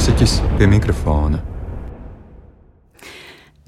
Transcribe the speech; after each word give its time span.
mūziķis 0.00 0.38
pie 0.56 0.64
mikrofona. 0.64 1.49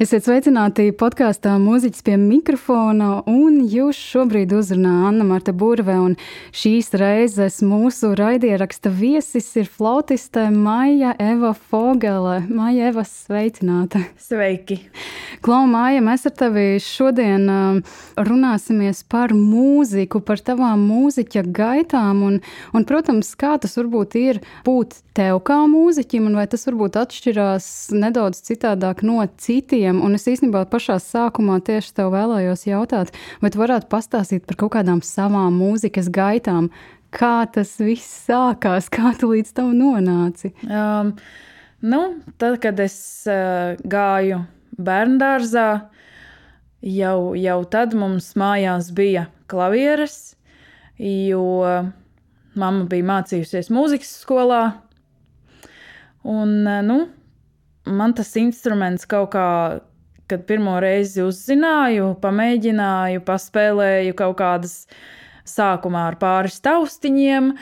Esiet 0.03 0.25
sveicināti 0.27 0.89
podkāstā 0.99 1.53
Mūziķis 1.63 2.03
pie 2.03 2.17
mikrofona, 2.19 3.21
un 3.31 3.61
jūs 3.71 3.95
šobrīd 3.95 4.51
uzrunā 4.57 4.91
Anna 5.13 5.23
Marta 5.29 5.53
Burve, 5.55 5.95
un 5.95 6.17
šīs 6.59 6.91
reizes 6.99 7.61
mūsu 7.63 8.11
raidieraksta 8.19 8.91
viesis 8.91 9.47
ir 9.61 9.69
flautiste 9.71 10.49
Maija 10.51 11.13
Eva 11.23 11.53
Fogele. 11.55 12.41
Maija 12.51 12.89
Eva, 12.91 13.05
sveicināta! 13.07 14.03
Sveiki! 14.19 14.81
Klau, 15.43 15.69
Maija, 15.71 16.03
mēs 16.03 16.27
ar 16.27 16.35
tevi 16.39 16.81
šodien 16.83 17.47
um, 17.51 17.79
runāsimies 18.19 19.05
par 19.11 19.37
mūziku, 19.39 20.19
par 20.27 20.43
tavām 20.43 20.83
mūziķa 20.89 21.47
gaitām, 21.55 22.27
un, 22.27 22.43
un 22.75 22.89
protams, 22.91 23.37
kā 23.39 23.55
tas 23.63 23.79
varbūt 23.79 24.19
ir 24.19 24.43
būt 24.67 24.99
tev 25.15 25.39
kā 25.47 25.63
mūziķim, 25.71 26.27
un 26.27 26.39
vai 26.41 26.49
tas 26.51 26.67
varbūt 26.67 26.99
atšķirās 27.05 27.67
nedaudz 27.95 28.43
citādāk 28.51 29.03
no 29.07 29.23
citiem 29.39 29.92
cilvēkiem. 29.93 30.03
Un 30.05 30.15
es 30.15 30.27
īstenībā 30.27 30.67
pašā 30.71 30.99
sākumā 30.99 31.61
tieši 31.63 31.95
tev 31.95 32.13
vēlējos 32.13 32.67
jautāt, 32.67 33.13
vai 33.41 33.51
tu 33.51 33.59
varētu 33.59 33.89
pastāstīt 33.89 34.47
par 34.47 34.57
kaut 34.57 34.73
kādām 34.73 35.03
savām 35.03 35.53
mūzikas 35.59 36.11
gaitām, 36.11 36.71
kā 37.11 37.47
tas 37.53 37.79
viss 37.79 38.27
sākās, 38.27 38.89
kā 38.89 39.15
tu 39.19 39.33
līdz 39.33 39.53
tam 39.55 39.75
nonāci? 39.77 40.53
Um, 40.65 41.17
nu, 41.83 42.21
tad, 42.39 42.61
kad 42.61 42.81
es 42.81 43.27
uh, 43.27 43.77
gāju 43.85 44.45
bērngārzā, 44.79 45.89
jau, 46.83 47.35
jau 47.37 47.65
tad 47.65 47.95
mums 47.95 48.35
mājās 48.35 48.93
bija 48.93 49.29
klavieres, 49.47 50.37
jo 50.99 51.67
mamma 52.55 52.87
bija 52.87 53.05
mācījusies 53.05 53.71
mūzikas 53.73 54.17
skolā. 54.23 54.63
Un, 56.23 56.63
uh, 56.65 56.81
nu, 56.87 57.03
man 57.87 58.15
tas 58.17 58.35
instruments 58.41 59.07
kaut 59.09 59.33
kā, 59.35 59.49
kad 60.31 60.45
pirmo 60.49 60.79
reizi 60.83 61.23
uzzināju, 61.25 62.15
pamēģināju, 62.23 63.23
paspēlēju 63.27 64.17
kaut 64.19 64.37
kādas 64.41 64.77
sākumā 65.49 66.07
ar 66.13 66.19
pāris 66.21 66.61
taustiņiem. 66.65 67.53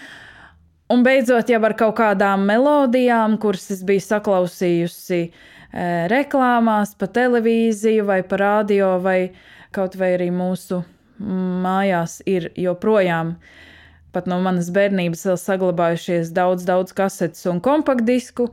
Un 0.91 1.07
beidzot, 1.07 1.51
jau 1.51 1.61
ar 1.65 1.77
kaut 1.79 1.97
kādām 2.01 2.45
melodijām, 2.49 3.39
kuras 3.43 3.71
es 3.71 3.85
biju 3.87 4.03
saklausījusi 4.03 5.21
e, 5.23 5.31
reklāmās, 6.11 6.97
pa 6.99 7.07
televīziju, 7.07 8.05
vai 8.11 8.21
pa 8.27 8.41
radio, 8.43 8.97
vai 9.03 9.31
kaut 9.75 9.95
vai 9.97 10.17
arī 10.17 10.33
mūsu 10.35 10.83
mājās 11.21 12.19
ir 12.27 12.51
joprojām 12.59 13.37
pat 14.11 14.27
no 14.31 14.41
manas 14.43 14.71
bērnības 14.75 15.27
saglabājušies 15.39 16.33
daudz, 16.35 16.65
daudz 16.67 16.95
kasetes 16.97 17.47
un 17.47 17.61
kompaktdisku, 17.63 18.49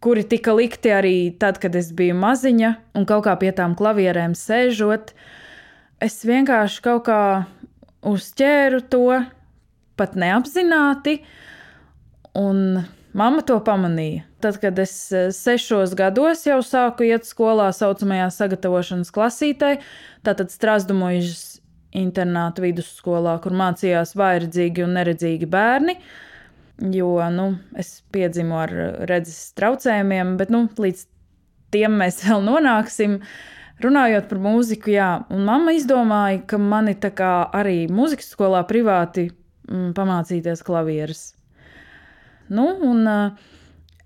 kuri 0.00 0.24
tika 0.24 0.54
likti 0.56 0.92
arī 0.92 1.16
tad, 1.40 1.60
kad 1.60 1.76
es 1.76 1.90
biju 1.96 2.16
maziņa, 2.20 2.72
un 2.96 3.06
kaut 3.08 3.26
kā 3.26 3.36
pie 3.40 3.52
tām 3.56 3.76
klavierēm 3.78 4.34
sēžot, 4.38 5.12
es 6.00 6.16
vienkārši 6.24 6.80
kaut 6.84 7.04
kā 7.08 7.20
uzķēru 8.08 8.80
to, 8.92 9.20
pat 10.00 10.16
neapzināti, 10.16 11.18
un 12.40 12.80
mamma 13.12 13.44
to 13.44 13.58
pamanīja. 13.64 14.24
Tad, 14.40 14.56
kad 14.62 14.78
es 14.80 14.94
eh, 15.12 15.28
sešos 15.36 15.92
gados 15.98 16.46
jau 16.48 16.62
sāku 16.64 17.04
iet 17.04 17.28
skolā, 17.28 17.66
saucamajā 17.76 18.30
sagatavošanas 18.32 19.12
klasītē, 19.12 19.74
tātad 20.24 20.48
Strasdumojas 20.48 21.60
internāta 21.92 22.64
vidusskolā, 22.64 23.34
kur 23.44 23.52
mācījās 23.58 24.14
vājredzīgi 24.16 24.86
un 24.86 24.96
neredzīgi 24.96 25.48
bērni, 25.50 25.98
uh, 25.98 26.29
jo 26.80 27.30
nu, 27.30 27.46
es 27.78 28.00
piedzimu 28.12 28.56
ar 28.62 28.74
redzes 29.08 29.52
traucējumiem, 29.58 30.36
bet 30.40 30.52
nu, 30.52 30.64
līdz 30.80 31.06
tiem 31.74 31.98
mēs 32.00 32.22
vēl 32.26 32.44
nonāksim. 32.46 33.20
Runājot 33.80 34.26
par 34.28 34.40
mūziku, 34.44 34.90
jā, 34.92 35.10
un 35.32 35.46
mamma 35.48 35.72
izdomāja, 35.72 36.42
ka 36.48 36.58
mani 36.60 36.92
tā 37.00 37.14
kā 37.16 37.32
arī 37.56 37.86
mūzikas 37.88 38.28
skolā 38.34 38.60
privāti 38.68 39.30
mm, 39.30 39.94
pamācīties 39.96 40.60
klavieres. 40.66 41.30
Nu, 42.52 42.66
un 42.84 43.08
uh, 43.08 43.48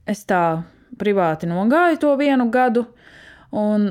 es 0.06 0.22
tā 0.30 0.62
privāti 1.00 1.48
nogāju 1.50 1.98
to 2.04 2.12
vienu 2.20 2.46
gadu, 2.54 2.84
un 3.50 3.88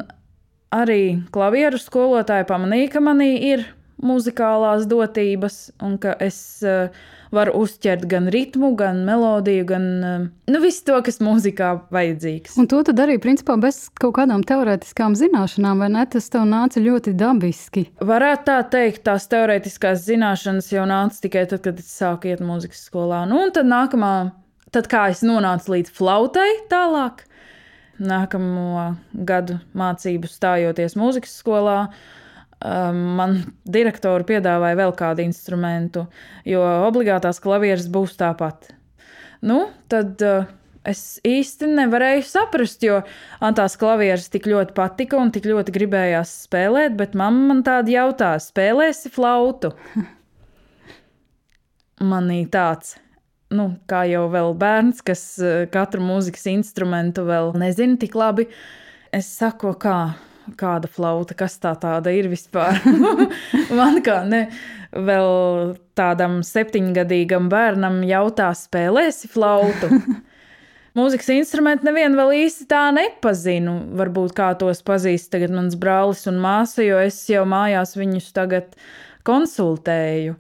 arī 0.71 1.17
klavieru 1.35 1.81
skolotāja 1.81 2.47
pamanīja, 2.47 2.93
ka 2.95 3.03
manī 3.03 3.33
ir 3.49 3.65
muzikālās 4.03 4.87
dotības, 4.87 5.73
un 5.83 5.97
ka 5.99 6.15
es 6.23 6.37
uh, 6.63 6.87
varu 7.33 7.53
uzķert 7.63 8.05
gan 8.09 8.29
ritmu, 8.33 8.73
gan 8.79 9.01
melodiju, 9.07 9.65
gan 9.69 9.87
uh, 10.03 10.25
nu, 10.49 10.61
visu 10.63 10.85
to, 10.87 10.99
kas 11.05 11.19
mūzikā 11.23 11.71
vajadzīgs. 11.93 12.55
Un 12.61 12.69
to 12.71 12.81
tu 12.85 12.95
darīji 12.95 13.21
principā 13.23 13.57
bez 13.61 13.87
kaut 14.01 14.15
kādām 14.19 14.45
teorētiskām 14.47 15.17
zināšanām, 15.19 15.83
vai 15.83 15.89
ne? 15.95 16.05
Tas 16.13 16.29
tev 16.33 16.45
nāca 16.49 16.83
ļoti 16.83 17.15
dabiski. 17.17 17.87
Varētu 18.03 18.47
tā 18.49 18.59
teikt, 18.75 19.03
tās 19.09 19.27
teorētiskās 19.31 20.05
zināšanas 20.07 20.71
jau 20.73 20.87
nāca 20.89 21.21
tikai 21.25 21.45
tad, 21.49 21.63
kad 21.65 21.81
es 21.81 21.91
sāku 21.91 22.31
iet 22.31 22.43
mūzikas 22.45 22.85
skolā. 22.87 23.23
Nu, 23.29 23.41
un 23.47 23.53
tad 23.55 23.69
nākamā, 23.69 24.15
tad 24.73 24.89
kā 24.91 25.07
es 25.13 25.23
nonācu 25.25 25.77
līdz 25.77 25.93
flautai 25.97 26.49
tālāk. 26.71 27.25
Nākamo 28.03 28.95
gadu 29.13 29.59
mācību 29.77 30.27
stājoties 30.27 30.97
mūzikas 30.99 31.35
skolā, 31.39 31.77
man 32.63 33.39
direktori 33.67 34.23
piedāvāja 34.27 34.77
vēl 34.79 34.93
kādu 34.95 35.23
instrumentu, 35.25 36.05
jo 36.47 36.63
obligātās 36.87 37.41
klavieres 37.43 37.89
būs 37.91 38.15
tāpat. 38.19 38.69
Nu, 39.43 39.65
tad 39.91 40.23
uh, 40.23 40.47
es 40.87 41.19
īsti 41.27 41.67
nevarēju 41.75 42.23
saprast, 42.27 42.83
jo 42.87 43.01
man 43.41 43.57
tās 43.57 43.75
klavieres 43.79 44.29
tik 44.31 44.47
ļoti 44.47 44.75
patika 44.77 45.19
un 45.19 45.33
tik 45.35 45.49
ļoti 45.51 45.75
gribējās 45.75 46.31
spēlēt, 46.47 46.95
bet 46.99 47.17
mamma 47.19 47.51
man 47.51 47.63
tādu 47.67 47.97
jautāja, 47.97 48.39
spēlēsi 48.43 49.11
flautu? 49.11 49.73
Manī 52.13 52.45
tāds. 52.51 52.97
Nu, 53.53 53.73
kā 53.91 54.05
jau 54.09 54.29
vēl 54.31 54.55
bērns, 54.57 55.03
kas 55.05 55.25
uh, 55.43 55.65
katru 55.71 56.01
mūzikas 56.05 56.47
instrumentu 56.55 57.27
vēl 57.27 57.51
nezina 57.59 57.99
tik 57.99 58.15
labi, 58.15 58.47
es 59.13 59.27
saku, 59.35 59.75
kā 59.75 59.97
kāda 60.59 60.89
flauta, 60.91 61.35
kas 61.37 61.57
tā 61.61 61.73
tāda 61.79 62.13
ir 62.13 62.29
vispār. 62.31 62.79
Man 63.77 64.01
kā 64.05 64.21
ne, 64.27 64.45
vēl 64.93 65.73
tādam 65.97 66.41
septiņgadīgam 66.45 67.49
bērnam 67.51 68.01
jautā, 68.07 68.51
spēlēsi 68.57 69.31
flautu. 69.31 69.91
Mūzikas 70.97 71.31
instrumentu 71.33 71.87
nevienu 71.87 72.19
vēl 72.19 72.35
īsti 72.43 72.67
tā 72.69 72.83
nepazinu. 72.93 73.79
Varbūt 73.97 74.35
kā 74.37 74.51
tos 74.61 74.83
pazīst 74.85 75.31
tagad 75.33 75.55
mans 75.55 75.73
brālis 75.79 76.27
un 76.29 76.37
māsa, 76.41 76.83
jo 76.85 76.99
es 77.01 77.17
jau 77.31 77.47
mājās 77.49 77.95
viņus 77.97 78.29
tagad 78.35 78.75
konsultēju. 79.25 80.35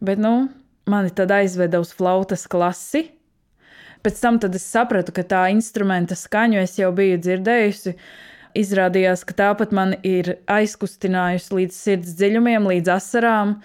Bet, 0.00 0.22
nu, 0.22 0.48
mani 0.88 1.12
tad 1.12 1.34
aizveda 1.36 1.82
uz 1.82 1.92
flautas 1.92 2.46
klasi. 2.48 3.10
Pēc 4.00 4.20
tam 4.22 4.38
es 4.46 4.64
sapratu, 4.64 5.12
ka 5.12 5.26
tā 5.26 5.42
instrumenta 5.52 6.16
skaņu 6.16 6.62
es 6.62 6.78
jau 6.78 6.88
biju 6.94 7.18
dzirdējusi 7.20 7.96
izrādījās, 8.56 9.24
ka 9.28 9.36
tāpat 9.36 9.74
man 9.74 9.96
ir 10.06 10.36
aizkustinājusi 10.50 11.54
līdz 11.60 11.76
sirds 11.76 12.14
dziļumiem, 12.18 12.68
līdz 12.72 12.92
asarām. 12.96 13.58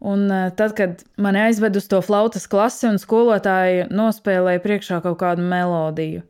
Un 0.00 0.24
eh, 0.32 0.48
tad, 0.56 0.74
kad 0.78 1.04
mani 1.20 1.44
aizved 1.44 1.76
uz 1.76 1.86
to 1.90 2.00
flautas 2.04 2.48
klasi 2.48 2.88
un 2.88 2.98
skolotāji 3.02 3.90
nospēlēja 3.92 4.64
priekšā 4.64 5.02
kaut 5.04 5.20
kādu 5.20 5.44
melodiju. 5.44 6.24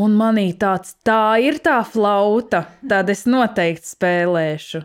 Un 0.00 0.16
manī 0.18 0.48
tāds, 0.58 0.96
tā 1.06 1.36
ir 1.38 1.60
tā 1.62 1.76
flauta, 1.86 2.64
tad 2.90 3.12
es 3.12 3.28
noteikti 3.30 3.92
spēlēšu. 3.92 4.82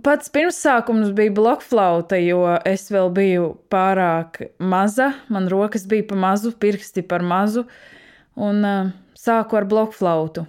Pats 0.00 0.30
pirmsākums 0.32 1.10
bija 1.12 1.34
blokflauta, 1.36 2.16
jo 2.16 2.46
es 2.64 2.86
vēl 2.88 3.10
biju 3.12 3.50
pārāk 3.68 4.38
maza, 4.56 5.10
man 5.28 5.50
rokas 5.52 5.84
bija 5.84 6.06
pa 6.08 6.16
mazu, 6.16 6.54
pirksti 6.56 7.04
par 7.04 7.20
mazu. 7.20 7.66
Un 8.40 8.64
uh, 8.64 8.88
sāku 9.22 9.58
ar 9.60 9.68
blokflautu. 9.70 10.46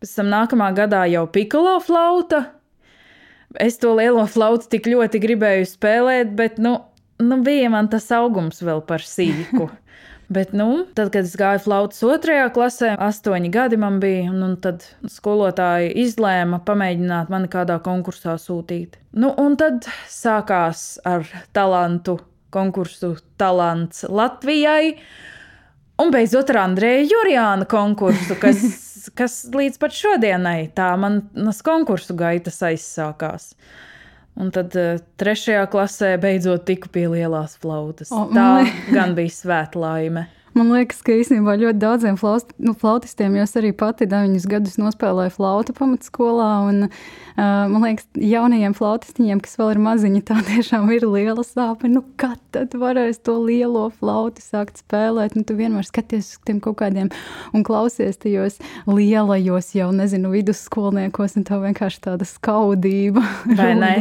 Pēc 0.00 0.16
tam 0.18 0.32
nākamā 0.32 0.70
gadā 0.76 1.04
jau 1.12 1.26
pikolo 1.32 1.76
flauta. 1.84 2.46
Es 3.60 3.78
to 3.78 3.92
lielo 3.94 4.24
flautu 4.26 4.68
tik 4.72 4.88
ļoti 4.90 5.20
gribēju 5.22 5.70
spēlēt, 5.70 6.34
bet 6.36 6.58
nu, 6.58 6.78
nu 7.22 7.40
bija 7.46 7.70
man 7.70 7.88
tas 7.92 8.10
augums 8.12 8.62
vēl 8.64 8.82
par 8.88 9.04
sīku. 9.06 9.70
Bet, 10.28 10.54
nu, 10.56 10.86
tad, 10.96 11.10
kad 11.12 11.26
es 11.28 11.34
gāju 11.36 11.60
flautas 11.66 12.00
otrajā 12.06 12.46
klasē, 12.54 12.94
astoņi 12.96 13.50
gadi 13.52 13.76
man 13.76 13.98
bija, 14.00 14.30
un 14.32 14.54
tad 14.56 14.86
skolotāji 15.12 15.90
izlēma 16.00 16.62
pamēģināt 16.64 17.28
mani 17.32 17.50
kādā 17.52 17.76
konkursā 17.84 18.38
sūtīt. 18.40 18.96
Nu, 19.12 19.34
un 19.36 19.58
tad 19.60 19.84
sākās 20.10 20.96
ar 21.04 21.28
talantu 21.52 22.16
konkursu 22.54 23.14
Talants 23.36 24.06
Latvijai. 24.08 24.94
Un 26.02 26.10
beidzot 26.10 26.50
ar 26.50 26.64
Andreju 26.64 27.06
Jurijānu 27.12 27.66
konkursu, 27.70 28.34
kas, 28.42 28.62
kas 29.18 29.40
līdz 29.54 29.78
pat 29.82 29.94
šodienai 29.94 30.58
tā 30.74 30.90
manas 30.98 31.62
konkursu 31.66 32.16
gaitas 32.18 32.58
aizsākās. 32.66 33.52
Un 34.34 34.50
tad 34.54 34.74
uh, 34.74 34.96
trešajā 35.20 35.68
klasē 35.70 36.16
beidzot 36.18 36.64
tiku 36.66 36.90
pie 36.90 37.06
lielās 37.12 37.54
flautas. 37.62 38.10
O, 38.10 38.26
tā 38.34 38.64
gan 38.90 39.14
bija 39.14 39.30
svētlaime. 39.30 40.26
Man 40.54 40.70
liekas, 40.70 41.00
ka 41.02 41.16
īstenībā 41.18 41.56
ļoti 41.58 41.80
daudziem 41.82 42.16
flaust, 42.18 42.52
nu, 42.62 42.76
flautistiem, 42.78 43.34
jo 43.34 43.42
es 43.42 43.56
arī 43.58 43.72
pati 43.74 44.06
deviņus 44.06 44.46
gadus 44.50 44.76
nospēlēju 44.78 45.32
flautu 45.34 45.74
pamatskolā. 45.74 46.50
Un, 46.68 46.86
uh, 46.86 47.64
man 47.72 47.82
liekas, 47.82 48.06
jaunajiem 48.14 48.76
flautistiņiem, 48.78 49.42
kas 49.42 49.58
vēl 49.58 49.74
ir 49.74 49.82
maziņi, 49.82 50.22
tā 50.30 50.38
tiešām 50.46 50.86
ir 50.94 51.08
liela 51.10 51.42
sāpe. 51.46 51.90
Nu, 51.90 52.04
kad 52.20 52.38
tad 52.54 52.76
varēs 52.78 53.18
to 53.26 53.34
lielo 53.42 53.88
flautu 53.98 54.44
sākt 54.46 54.84
spēlēt? 54.84 55.34
Nu, 55.34 55.42
tu 55.42 55.58
vienmēr 55.58 55.90
skaties 55.90 56.36
uz 56.36 56.42
tiem 56.46 56.62
kaut 56.62 56.78
kādiem 56.84 57.10
un 57.50 57.66
klausies 57.66 58.22
tajos 58.22 58.60
lielajos, 58.86 59.74
jau 59.74 59.90
nezinu, 59.96 60.30
vidusskolniekos, 60.36 61.34
un 61.40 61.50
tev 61.50 61.66
vienkārši 61.66 62.04
tāda 62.06 62.30
skaudība. 62.30 63.26
Vai 63.58 63.72
ne? 63.74 63.96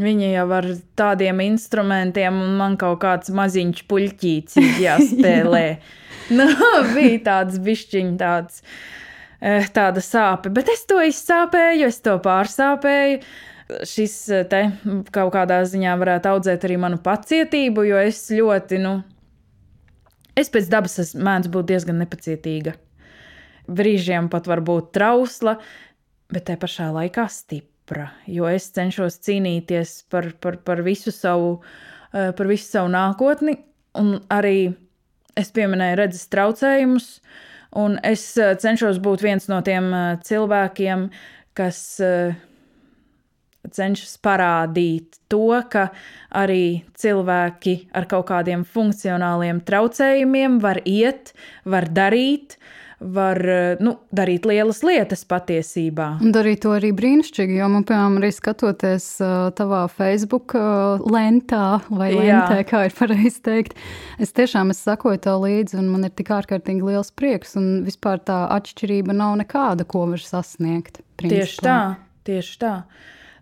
Viņi 0.00 0.30
jau 0.32 0.46
ar 0.56 0.66
tādiem 0.96 1.42
instrumentiem, 1.44 2.38
un 2.40 2.56
man 2.56 2.78
kaut 2.80 3.02
kāds 3.02 3.28
maziņš 3.34 3.82
puļķīts 3.90 4.56
jāspēlē. 4.80 5.66
nu, 6.38 6.46
bija 6.94 7.18
tāds 7.26 7.58
bišķiņš, 7.60 8.14
tāds, 8.20 8.62
eh, 9.44 9.66
tāda 9.76 10.00
sāpe, 10.00 10.52
bet 10.54 10.70
es 10.72 10.86
to 10.88 10.96
izsāpēju, 11.04 11.90
es 11.92 12.00
to 12.00 12.16
pārsāpēju. 12.24 13.20
Šis 13.88 14.14
eh, 14.32 14.46
te 14.48 14.62
kaut 15.12 15.34
kādā 15.36 15.60
ziņā 15.68 15.96
varētu 16.00 16.30
audzēt 16.30 16.64
arī 16.64 16.78
manu 16.80 17.00
pacietību, 17.04 17.84
jo 17.90 18.00
es 18.00 18.22
ļoti, 18.32 18.78
nu, 18.80 18.94
es 20.32 20.48
pēc 20.52 20.70
dabas 20.72 21.12
mēdzu 21.12 21.52
būt 21.52 21.68
diezgan 21.68 22.00
nepacietīga. 22.00 22.78
Brīžiem 23.68 24.32
pat 24.32 24.48
var 24.48 24.64
būt 24.64 24.88
trausla, 24.96 25.58
bet 26.32 26.48
te 26.48 26.56
pašā 26.56 26.88
laikā 26.96 27.28
stipra 27.28 27.71
stipra, 27.82 28.10
jo 28.26 28.46
es 28.46 28.70
cenšos 28.72 29.18
cīnīties 29.22 30.04
par, 30.10 30.32
par, 30.40 30.56
par, 30.64 30.82
visu, 30.82 31.10
savu, 31.10 31.62
eh, 32.12 32.32
par 32.32 32.46
visu 32.46 32.70
savu 32.70 32.88
nākotni. 32.88 33.58
Un 33.94 34.20
arī 34.30 34.74
es 35.36 35.50
pieminēju 35.50 35.96
redzes 35.98 36.28
traucējumus, 36.28 37.20
un 37.76 37.98
es 38.02 38.36
eh, 38.38 38.54
cenšos 38.56 38.98
būt 38.98 39.22
viens 39.22 39.48
no 39.48 39.60
tiem 39.62 39.92
eh, 39.92 40.16
cilvēkiem, 40.22 41.10
kas 41.54 42.00
cenšas 43.72 44.16
parādīt 44.18 45.18
to, 45.28 45.62
ka 45.70 45.90
arī 46.34 46.82
cilvēki 46.96 47.90
ar 47.92 48.06
kaut 48.08 48.26
kādiem 48.30 48.64
funkcionāliem 48.64 49.60
traucējumiem 49.60 50.58
var 50.60 50.80
iet, 50.88 51.34
var 51.68 51.86
darīt, 51.92 52.56
uh, 52.56 52.81
var 53.02 53.38
nu, 53.82 53.94
darīt 54.14 54.46
lielas 54.48 54.82
lietas 54.86 55.24
patiesībā. 55.28 56.08
Un 56.22 56.34
darīt 56.34 56.62
to 56.64 56.72
arī 56.76 56.92
brīnišķīgi, 56.96 57.58
jo 57.58 57.68
man, 57.72 57.86
piemēram, 57.88 58.18
arī 58.20 58.30
skatoties 58.34 59.06
tavā 59.58 59.82
Facebook 59.92 60.54
lentā, 61.02 61.80
vai 61.90 62.12
lentē, 62.14 62.60
Jā. 62.60 62.66
kā 62.68 62.84
ir 62.88 62.96
pareizi 62.96 63.42
teikt, 63.44 63.78
es 64.22 64.34
tiešām 64.36 64.74
es 64.74 64.82
sakoju 64.86 65.22
tev 65.26 65.42
līdzi, 65.46 65.78
un 65.80 65.90
man 65.94 66.08
ir 66.08 66.14
tik 66.16 66.32
ārkārtīgi 66.34 66.92
liels 66.92 67.12
prieks, 67.14 67.56
un 67.60 67.82
vispār 67.86 68.22
tā 68.22 68.44
atšķirība 68.58 69.16
nav 69.16 69.36
nekāda, 69.42 69.86
ko 69.88 70.06
var 70.12 70.22
sasniegt. 70.22 71.02
Principā. 71.20 71.42
Tieši 71.42 71.64
tā, 71.64 71.80
tieši 72.28 72.60
tā. 72.62 72.76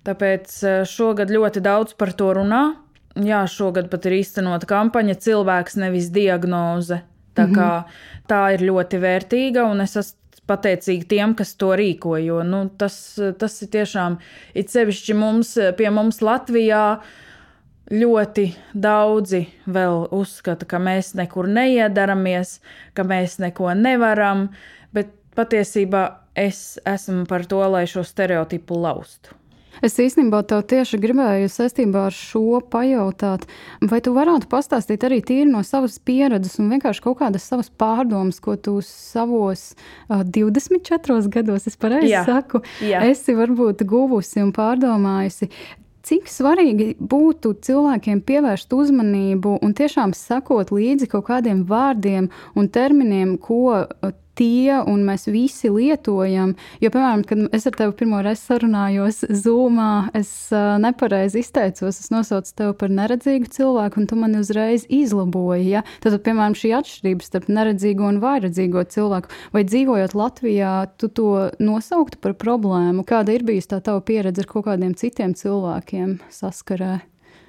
Tāpēc 0.08 0.56
šogad 0.88 1.32
ļoti 1.32 1.60
daudz 1.64 1.96
par 2.00 2.14
to 2.16 2.32
runā. 2.38 2.64
Jā, 3.20 3.42
šogad 3.50 3.90
pat 3.90 4.06
ir 4.06 4.20
īstenota 4.20 4.68
kampaņa 4.70 5.16
Cilvēks 5.20 5.76
nevis 5.82 6.08
diagnoze. 6.14 7.02
Tā, 7.34 7.46
mm 7.46 7.52
-hmm. 7.52 7.56
kā, 7.56 7.84
tā 8.28 8.54
ir 8.54 8.60
ļoti 8.60 8.98
vērtīga, 9.00 9.64
un 9.70 9.80
es 9.80 9.96
esmu 9.96 10.20
pateicīga 10.50 11.08
tiem, 11.08 11.34
kas 11.34 11.54
to 11.60 11.72
rīko. 11.78 12.16
Jo 12.24 12.42
nu, 12.46 12.68
tas, 12.78 13.18
tas 13.38 13.62
ir 13.62 13.68
tiešām 13.68 14.18
it 14.54 14.72
sevišķi 14.72 15.14
mums, 15.14 15.56
pie 15.76 15.90
mums 15.90 16.22
Latvijā. 16.24 17.00
Ļoti 17.90 18.44
daudzi 18.74 19.48
vēl 19.66 20.04
uzskata, 20.14 20.66
ka 20.66 20.78
mēs 20.78 21.14
nekur 21.18 21.48
neiedaramies, 21.50 22.60
ka 22.94 23.02
mēs 23.02 23.40
neko 23.42 23.72
nevaram, 23.74 24.48
bet 24.94 25.10
patiesībā 25.34 26.04
es 26.38 26.78
esmu 26.86 27.26
par 27.26 27.48
to, 27.50 27.58
lai 27.72 27.88
šo 27.90 28.04
stereotipu 28.06 28.78
laustu. 28.78 29.39
Es 29.84 29.96
īstenībā 30.00 30.42
tev 30.48 30.62
tieši 30.70 31.00
gribēju 31.00 31.48
saistībā 31.52 32.06
ar 32.10 32.16
šo 32.16 32.60
pajautāt, 32.72 33.46
vai 33.80 34.00
tu 34.04 34.12
varētu 34.16 34.48
pastāstīt 34.50 35.04
arī 35.08 35.20
tīri 35.24 35.48
no 35.50 35.62
savas 35.66 35.98
pieredzes 36.04 36.58
un 36.60 36.70
vienkārši 36.74 37.04
kaut 37.04 37.20
kādas 37.22 37.48
savas 37.48 37.72
pārdomas, 37.80 38.40
ko 38.44 38.56
tu 38.60 38.78
savos 38.84 39.70
uh, 40.08 40.20
24 40.24 41.20
gados, 41.32 41.68
es 41.70 41.80
pareizi 41.80 42.12
saku, 42.28 42.62
Jā. 42.84 43.04
esi 43.08 43.36
varbūt 43.36 43.86
guvusi 43.88 44.44
un 44.44 44.52
pārdomājusi. 44.56 45.50
Cik 46.00 46.30
svarīgi 46.32 46.94
būtu 46.96 47.52
cilvēkiem 47.60 48.22
pievērst 48.24 48.72
uzmanību 48.72 49.58
un 49.60 49.74
tiešām 49.76 50.14
sakot 50.16 50.72
līdzi 50.72 51.10
kaut 51.12 51.26
kādiem 51.28 51.60
vārdiem 51.68 52.30
un 52.56 52.70
terminiem, 52.72 53.36
ko 53.36 53.76
tie 54.40 54.80
un 54.88 55.04
mēs 55.04 55.28
visi 55.30 55.68
lietojam. 55.72 56.54
Jo, 56.80 56.90
piemēram, 56.92 57.24
kad 57.28 57.42
es 57.56 57.66
ar 57.68 57.76
tevi 57.76 57.96
pirmo 58.00 58.22
reizi 58.24 58.46
sarunājos 58.48 59.22
Zoomā, 59.42 60.08
es 60.16 60.32
nepareizi 60.80 61.42
izteicos, 61.44 62.00
es 62.00 62.08
nosaucu 62.12 62.54
tevi 62.56 62.76
par 62.80 62.94
neredzīgu 62.96 63.50
cilvēku, 63.52 64.00
un 64.00 64.08
tu 64.10 64.18
mani 64.18 64.40
uzreiz 64.40 64.86
izlaboji. 64.88 65.68
Ja? 65.76 65.84
Tad, 66.04 66.16
piemēram, 66.24 66.56
šī 66.58 66.72
atšķirība 66.80 67.26
starp 67.26 67.50
neredzīgo 67.52 68.08
un 68.08 68.22
vairedzīgo 68.24 68.86
cilvēku, 68.94 69.32
vai 69.54 69.66
dzīvojot 69.68 70.16
Latvijā, 70.16 70.74
tu 71.00 71.12
to 71.12 71.30
nosauktu 71.60 72.20
par 72.24 72.36
problēmu? 72.40 73.04
Kāda 73.08 73.36
ir 73.36 73.44
bijusi 73.46 73.74
tā 73.74 73.82
tava 73.84 74.02
pieredze 74.04 74.44
ar 74.44 74.50
kaut 74.50 74.68
kādiem 74.70 74.96
citiem 74.98 75.36
cilvēkiem 75.36 76.18
saskarē? 76.32 77.00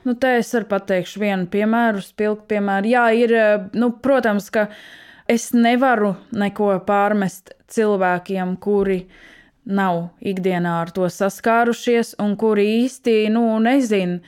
Nu, 0.02 0.16
te 0.18 0.32
es 0.40 0.50
varu 0.56 0.66
pateikt 0.72 1.14
vienu 1.22 1.46
piemēru, 1.54 2.02
spilgtu 2.02 2.48
piemēru. 2.50 2.90
Jā, 2.90 3.04
ir, 3.14 3.34
nu, 3.78 3.92
protams, 4.02 4.48
ka 4.54 4.66
es 5.31 5.51
nevaru 5.56 6.16
neko 6.36 6.74
pārmest 6.88 7.54
cilvēkiem, 7.72 8.57
kuri 8.60 9.06
nav 9.66 10.10
ikdienā 10.19 10.81
ar 10.81 10.92
to 10.95 11.07
saskārušies 11.07 12.16
un 12.22 12.36
kuri 12.39 12.68
īsti 12.83 13.30
nu, 13.33 13.45
nezina, 13.63 14.19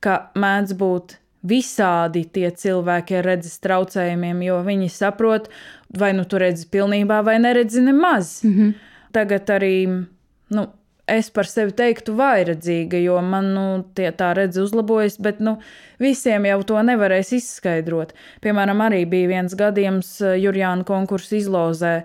ka 0.00 0.30
mēdz 0.38 0.76
būt 0.78 1.16
visādi 1.46 2.24
tie 2.32 2.48
cilvēki 2.50 3.18
ar 3.20 3.28
redzes 3.30 3.60
traucējumiem, 3.62 4.42
jo 4.46 4.60
viņi 4.66 4.88
saprot, 4.90 5.50
vai 5.98 6.12
nu 6.16 6.24
tu 6.26 6.40
redzi 6.42 6.66
pilnībā, 6.72 7.20
vai 7.26 7.38
neredzi 7.42 7.82
nemaz. 7.84 8.40
Mm 8.44 8.54
-hmm. 8.54 8.72
Tagad 9.12 9.50
arī 9.50 10.06
nu, 10.50 10.66
es 11.06 11.28
par 11.30 11.46
sevi 11.46 11.74
teiktu 11.76 12.16
vairedzīga, 12.18 12.98
jo 12.98 13.16
man 13.22 13.50
nu, 13.54 13.66
tie, 13.96 14.08
tā 14.14 14.32
redze 14.36 14.62
uzlabojas, 14.64 15.18
bet 15.22 15.38
nu, 15.44 15.56
visiem 16.02 16.48
jau 16.50 16.60
to 16.66 16.82
nevarēs 16.88 17.32
izskaidrot. 17.38 18.14
Piemēram, 18.44 18.82
arī 18.88 19.04
bija 19.10 19.30
viens 19.36 19.54
gadījums 19.58 20.16
eh, 20.20 20.36
Jurjāna 20.42 20.86
konkursu 20.88 21.38
izlozē. 21.38 22.00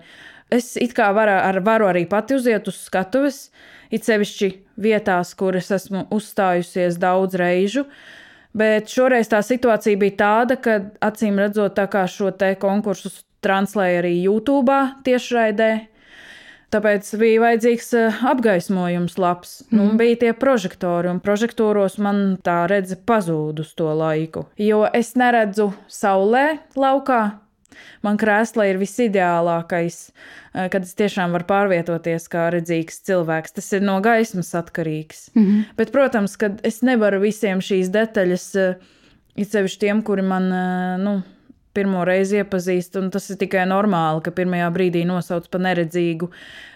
Es 0.51 0.75
it 0.77 0.93
kā 0.98 1.10
varu, 1.15 1.34
ar, 1.34 1.62
varu 1.65 1.89
arī 1.89 2.05
pati 2.10 2.36
uziet 2.38 2.67
uz 2.70 2.77
skatuves, 2.86 3.46
it 3.91 4.05
sevišķi 4.08 4.51
vietās, 4.81 5.34
kur 5.39 5.58
es 5.58 5.72
esmu 5.74 6.05
uzstājusies 6.13 7.00
daudz 7.01 7.39
reižu. 7.39 7.88
Bet 8.51 8.91
šoreiz 8.91 9.29
tā 9.31 9.39
situācija 9.48 9.98
bija 10.00 10.17
tāda, 10.20 10.58
ka 10.60 10.77
acīm 11.08 11.39
redzot, 11.39 11.77
tā 11.77 11.88
kā 11.88 12.03
šo 12.12 12.34
te 12.36 12.51
konkursu 12.60 13.13
translēja 13.41 14.01
arī 14.03 14.12
YouTube 14.25 14.75
tiešraidē, 15.08 15.72
Tāpēc 16.72 17.10
bija 17.20 17.42
vajadzīgs 17.44 17.90
eh, 18.00 18.20
apgaismojums 18.32 19.18
labs. 19.20 19.58
Mm. 19.68 19.75
Nu, 19.75 19.86
mhm. 19.90 19.98
bija 20.00 20.20
tie 20.24 20.32
prožektori, 20.38 21.12
un 21.12 21.20
prožektoros 21.24 21.98
man 22.00 22.38
tā 22.44 22.63
redze 22.72 22.96
pazūd 22.96 23.60
uz 23.66 23.74
to 23.75 23.92
laiku. 23.92 24.46
Jo 24.62 24.86
es 24.88 25.13
neredzu 25.20 25.72
saulē 25.92 26.62
laukā. 26.80 27.24
Man 28.06 28.18
krēsla 28.20 28.66
ir 28.70 28.80
visideālākais, 28.82 29.98
eh, 30.54 30.70
kad 30.72 30.88
es 30.88 30.96
tiešām 30.96 31.36
varu 31.36 31.48
pārvietoties 31.50 32.30
kā 32.32 32.48
redzīgs 32.56 33.04
cilvēks. 33.10 33.58
Tas 33.60 33.68
ir 33.75 33.84
no 33.84 34.00
gaismas 34.04 34.54
atkarīgs. 34.56 35.30
Mm 35.36 35.44
-hmm. 35.44 35.75
Bet, 35.75 35.92
protams, 35.92 36.38
ka 36.38 36.56
es 36.63 36.82
nevaru 36.82 37.20
visiem 37.20 37.60
šīs 37.60 37.92
detaļas, 37.92 38.48
eh, 38.56 38.75
it 39.36 39.51
sevišķi 39.51 39.80
tiem, 39.80 40.01
kuri 40.04 40.22
man, 40.22 40.50
nu, 41.04 41.22
pirmo 41.75 42.04
reizi 42.08 42.42
iepazīst, 42.42 42.98
un 43.00 43.12
tas 43.13 43.30
ir 43.32 43.40
tikai 43.42 43.68
normāli, 43.70 44.24
ka 44.25 44.34
pirmajā 44.36 44.68
brīdī 44.75 45.06
nosauc 45.08 45.48
par 45.51 45.63
neredzīgu. 45.68 46.32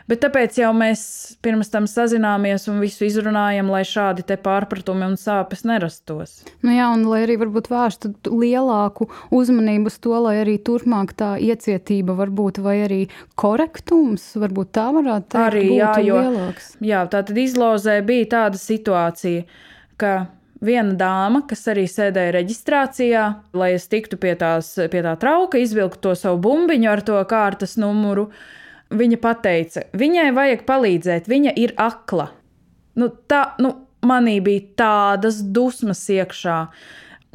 Bet 0.06 0.20
tāpēc 0.22 0.60
jau 0.60 0.70
mēs 0.78 1.02
pirms 1.42 1.72
tam 1.74 1.88
sazināmies 1.90 2.68
un 2.70 2.78
visu 2.84 3.08
izrunājam, 3.08 3.72
lai 3.74 3.82
šādi 3.90 4.22
pārpratumi 4.46 5.08
un 5.08 5.16
sāpes 5.18 5.66
nerastos. 5.66 6.44
Nu 6.62 6.76
jā, 6.76 6.92
un 6.94 7.08
lai 7.10 7.24
arī 7.26 7.40
varbūt 7.42 7.72
vērstu 7.72 8.14
lielāku 8.30 9.10
uzmanību 9.34 9.90
uz 9.90 9.98
to, 10.06 10.14
lai 10.28 10.36
arī 10.44 10.60
turpmāk 10.62 11.16
tā 11.18 11.32
iecietība 11.42 12.14
varbūt 12.22 12.62
vai 12.62 12.78
arī 12.86 13.02
korektums, 13.34 14.28
varbūt 14.38 14.76
tā 14.78 14.92
varētu 14.94 15.32
teikt, 15.34 15.42
arī, 15.48 15.66
jā, 15.74 15.92
jo, 16.06 16.22
lielāks. 16.22 16.76
Jā, 16.86 17.02
tā 17.10 17.26
tad 17.26 17.42
izlozē 17.42 17.98
bija 18.06 18.30
tāda 18.38 18.62
situācija, 18.62 19.50
ka 19.98 20.14
viena 20.64 20.96
dāma, 20.98 21.44
kas 21.48 21.66
arī 21.72 21.86
sēdēja 21.90 22.36
reģistrācijā, 22.38 23.24
lai 23.58 23.72
es 23.76 23.88
tiktu 23.92 24.20
pie, 24.22 24.36
tās, 24.40 24.74
pie 24.92 25.02
tā 25.06 25.16
trauka, 25.20 25.60
izvilku 25.62 26.00
to 26.02 26.16
savu 26.18 26.40
bumbiņu 26.46 26.92
ar 26.92 27.04
to 27.06 27.22
kārtas 27.30 27.76
numuru. 27.82 28.30
Viņa 28.96 29.34
teica, 29.42 29.88
viņai 29.98 30.30
vajag 30.36 30.62
palīdzēt, 30.68 31.28
viņa 31.28 31.56
ir 31.58 31.74
akla. 31.82 32.30
Nu, 32.96 33.10
tā, 33.28 33.56
nu, 33.60 33.74
manī 34.06 34.38
bija 34.44 34.64
tādas 34.78 35.42
dusmas 35.42 36.04
iekšā. 36.14 36.60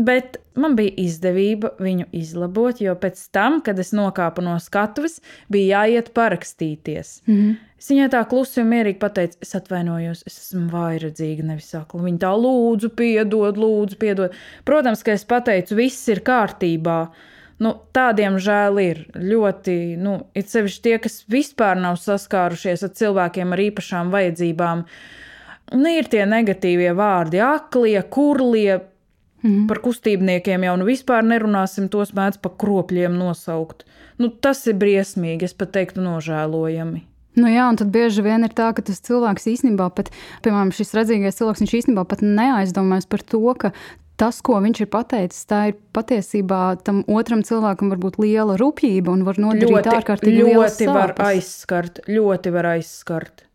Bet 0.00 0.38
man 0.57 0.76
bija 0.78 0.95
izdevība 1.02 1.75
viņu 1.83 2.07
izlabot, 2.16 2.78
jo 2.80 2.95
pēc 2.97 3.21
tam, 3.35 3.59
kad 3.64 3.78
es 3.83 3.90
nokāpu 3.97 4.40
no 4.45 4.54
skatuves, 4.62 5.19
bija 5.52 5.83
jāiet 5.83 6.12
parakstīties. 6.16 7.21
Mm 7.26 7.35
-hmm. 7.35 7.57
Es 7.80 7.88
viņai 7.88 8.09
tā 8.12 8.21
klusi 8.28 8.61
un 8.61 8.69
mierīgi 8.69 8.99
pateicu, 9.00 9.38
es 9.40 9.54
atvainojos, 9.57 10.23
es 10.26 10.38
esmu 10.38 10.66
vairedzīga, 10.73 11.47
nevis 11.49 11.71
sakla. 11.73 12.02
Viņa 12.02 12.19
tā 12.19 12.33
lūdzu, 12.37 12.90
piedod, 12.97 13.57
lūdzu, 13.57 13.97
piedod. 13.97 14.35
Protams, 14.64 15.02
ka 15.02 15.12
es 15.12 15.25
pateicu, 15.25 15.75
viss 15.75 16.09
ir 16.09 16.21
kārtībā. 16.21 17.09
Nu, 17.61 17.75
tādiem 17.92 18.37
žēl 18.40 18.78
ir 18.80 19.00
ļoti, 19.14 19.97
nu, 19.97 20.26
it 20.35 20.49
sevišķi 20.49 20.83
tie, 20.83 20.99
kas 20.99 21.25
vispār 21.28 21.76
nav 21.80 21.97
saskārušies 22.00 22.85
ar 22.85 22.95
cilvēkiem 23.00 23.52
ar 23.52 23.59
īpašām 23.59 24.12
vajadzībām. 24.12 24.85
Nu, 25.73 25.88
ir 25.88 26.09
tie 26.11 26.25
negatīvie 26.26 26.92
vārdi, 26.97 27.40
aklie, 27.45 28.00
kurlie, 28.02 28.80
Mm. 29.40 29.66
Par 29.70 29.80
kustībniekiem 29.80 30.66
jau 30.66 30.75
nu 30.76 30.87
vispār 30.88 31.25
nerunāsim, 31.25 31.88
tos 31.92 32.12
mēdz 32.16 32.40
pa 32.44 32.52
kropļiem 32.61 33.14
nosaukt. 33.16 33.87
Nu, 34.20 34.28
tas 34.28 34.66
ir 34.68 34.76
briesmīgi, 34.80 35.49
es 35.49 35.56
pat 35.56 35.73
teiktu, 35.76 36.02
nožēlojami. 36.04 37.06
Nu 37.40 37.49
jā, 37.49 37.68
un 37.70 37.78
tad 37.80 37.92
bieži 37.94 38.25
vien 38.26 38.44
ir 38.44 38.52
tā, 38.52 38.68
ka 38.76 38.85
tas 38.85 39.00
cilvēks 39.06 39.47
īstenībā, 39.52 39.87
pat, 39.97 40.11
piemēram, 40.44 40.75
šis 40.76 40.92
redzīgais 40.99 41.38
cilvēks, 41.38 41.62
viņš 41.64 41.75
īstenībā 41.78 42.04
pat 42.11 42.25
neaizdomājas 42.26 43.09
par 43.09 43.25
to, 43.25 43.40
ka 43.62 43.70
tas, 44.20 44.42
ko 44.44 44.59
viņš 44.61 44.82
ir 44.85 44.90
pateicis, 44.92 45.47
tā 45.49 45.62
ir 45.70 45.78
patiesībā 45.97 46.61
tam 46.85 47.00
otram 47.09 47.40
cilvēkam 47.47 47.94
var 47.94 48.02
būt 48.02 48.18
liela 48.20 48.59
rūpība 48.61 49.14
un 49.14 49.25
var 49.25 49.40
nodarīt 49.40 49.73
ļoti, 49.73 49.94
ārkārtīgi 49.94 50.42
ļoti 50.42 50.59
ļoti 50.59 50.90
var 50.90 51.14
aizskart, 51.30 52.02
ļoti 52.11 52.52
var 52.59 52.70
aizskart. 52.75 53.47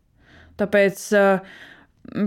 Tāpēc 0.58 1.06
uh, 1.14 1.56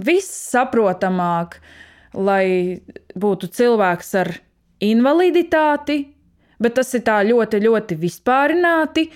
viss 0.05 0.31
saprotamāk 0.53 1.59
uh, 1.59 1.75
lai 2.13 2.79
būtu 3.19 3.49
cilvēks 3.53 4.13
ar 4.19 4.31
invaliditāti, 4.83 5.99
bet 6.59 6.77
tas 6.79 6.93
ir 6.97 7.03
tā 7.07 7.19
ļoti, 7.27 7.61
ļoti 7.65 7.97
vispārināti. 7.99 9.09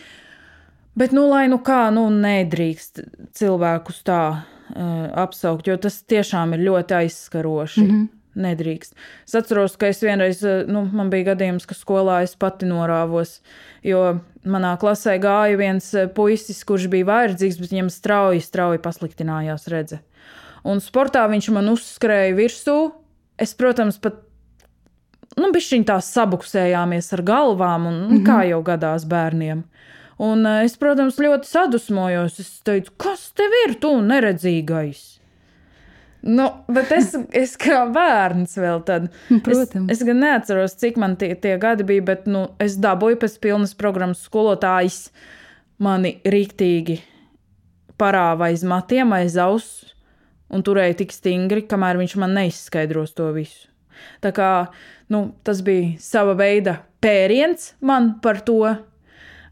Bet, 0.93 1.13
nu, 1.15 1.25
lai 1.31 1.47
nu 1.49 1.57
kā, 1.65 1.87
nu, 1.93 2.05
nedrīkst 2.13 3.01
cilvēkus 3.33 4.03
tā 4.05 4.23
uh, 4.37 5.07
apsaukt, 5.23 5.67
jo 5.67 5.77
tas 5.81 6.03
tiešām 6.05 6.53
ir 6.53 6.67
ļoti 6.67 6.99
aizskaroši. 7.03 7.81
Mm 7.81 7.89
-hmm. 7.93 8.11
Nedrīkst. 8.33 8.95
Es 9.27 9.35
atceros, 9.35 9.75
ka 9.77 9.87
es 9.87 10.01
vienreiz, 10.01 10.39
nu, 10.65 10.89
man 10.91 11.09
bija 11.09 11.35
gadījums, 11.35 11.67
ka 11.69 11.75
skolā 11.77 12.23
es 12.23 12.35
pati 12.35 12.65
norāvos, 12.65 13.41
jo 13.83 14.19
manā 14.43 14.71
klasē 14.81 15.19
gāja 15.21 15.57
viens 15.57 15.91
puisis, 16.15 16.63
kurš 16.65 16.87
bija 16.89 17.05
vairdzīgs, 17.05 17.59
bet 17.59 17.69
viņam 17.69 17.89
strauji, 17.89 18.41
strauji 18.41 18.81
pasliktinājās 18.81 19.67
redzes 19.67 19.99
un 20.63 20.83
sportā 20.83 21.23
viņš 21.31 21.49
man 21.55 21.71
uzskrēja 21.73 22.35
virsū. 22.37 22.77
Es, 23.41 23.55
protams, 23.57 23.97
pat 24.01 24.21
nu, 25.39 25.49
bišķiņ 25.53 25.87
tā 25.89 25.97
sabuksējāmies 26.03 27.09
ar 27.17 27.23
galvām, 27.27 27.87
un, 27.89 27.99
mm 28.03 28.11
-hmm. 28.11 28.25
kā 28.27 28.43
jau 28.49 28.61
gadās 28.65 29.07
bērniem. 29.09 29.63
Un 30.23 30.45
eh, 30.45 30.63
es, 30.67 30.77
protams, 30.77 31.17
ļoti 31.19 31.49
sadusmojos. 31.49 32.39
Es 32.39 32.61
teicu, 32.65 32.93
kas 32.97 33.31
tev 33.35 33.51
ir, 33.65 33.75
tu 33.81 33.95
neredzīgais? 34.01 35.19
Nu, 36.23 36.49
bet 36.71 36.91
es, 36.91 37.15
es 37.43 37.57
kā 37.59 37.83
bērns 37.91 38.57
vēl 38.57 38.83
tad. 38.87 39.09
Protams. 39.43 39.89
Es, 39.91 39.99
es 39.99 40.07
gan 40.07 40.21
neatceros, 40.23 40.77
cik 40.79 40.97
man 41.01 41.17
tie, 41.19 41.33
tie 41.35 41.57
gadi 41.57 41.83
bija, 41.83 42.05
bet 42.13 42.27
nu, 42.27 42.47
es 42.59 42.77
dabūju 42.77 43.19
pēc 43.23 43.39
pilnas 43.43 43.73
programmas 43.75 44.23
skolotājs 44.23 45.09
mani 45.83 46.19
rīktīgi 46.23 47.01
parāva 47.99 48.49
aiz 48.51 48.63
matiem, 48.63 49.11
aiz 49.13 49.35
auss 49.37 49.92
un 50.53 50.63
turēju 50.65 51.01
tik 51.01 51.13
stingri, 51.15 51.65
kamēr 51.69 51.99
viņš 52.01 52.17
man 52.21 52.35
neizskaidros 52.37 53.15
to 53.17 53.29
visu. 53.35 53.67
Tā 54.23 54.33
kā 54.35 54.49
nu, 55.13 55.27
tas 55.45 55.61
bija 55.65 55.93
sava 56.01 56.35
veida 56.37 56.79
pēriens 57.03 57.73
man 57.83 58.15
par 58.23 58.41
to. 58.45 58.61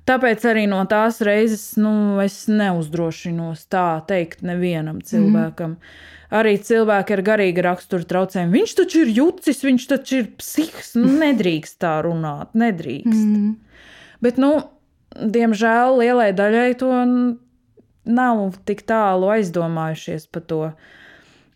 Tāpēc 0.07 0.43
arī 0.49 0.65
no 0.69 0.79
tās 0.89 1.19
reizes 1.23 1.75
nu, 1.79 2.17
es 2.23 2.47
neuzdrošinos 2.49 3.67
tā 3.71 4.01
teikt 4.09 4.41
nevienam 4.45 4.97
cilvēkam. 5.05 5.77
Mm. 5.77 6.07
Arī 6.41 6.55
cilvēki 6.63 7.15
ar 7.17 7.21
garīga 7.27 7.65
rakstura 7.67 8.07
traucējumiem. 8.07 8.55
Viņš 8.55 8.73
taču 8.79 9.03
ir 9.03 9.11
jucis, 9.13 9.61
viņš 9.67 9.87
taču 9.91 10.21
ir 10.21 10.29
psihs. 10.39 10.93
Nu, 10.97 11.11
nedrīkst 11.25 11.77
tā 11.83 11.97
runāt, 12.05 12.55
nedrīkst. 12.57 13.27
Mm. 13.27 13.53
Bet, 14.23 14.39
nu, 14.41 14.55
diemžēl 15.11 15.99
lielai 16.01 16.31
daļai 16.37 16.69
to 16.79 16.91
nav 18.05 18.57
tik 18.65 18.83
tālu 18.89 19.29
aizdomājušies 19.35 20.27
par 20.31 20.43
to. 20.49 20.61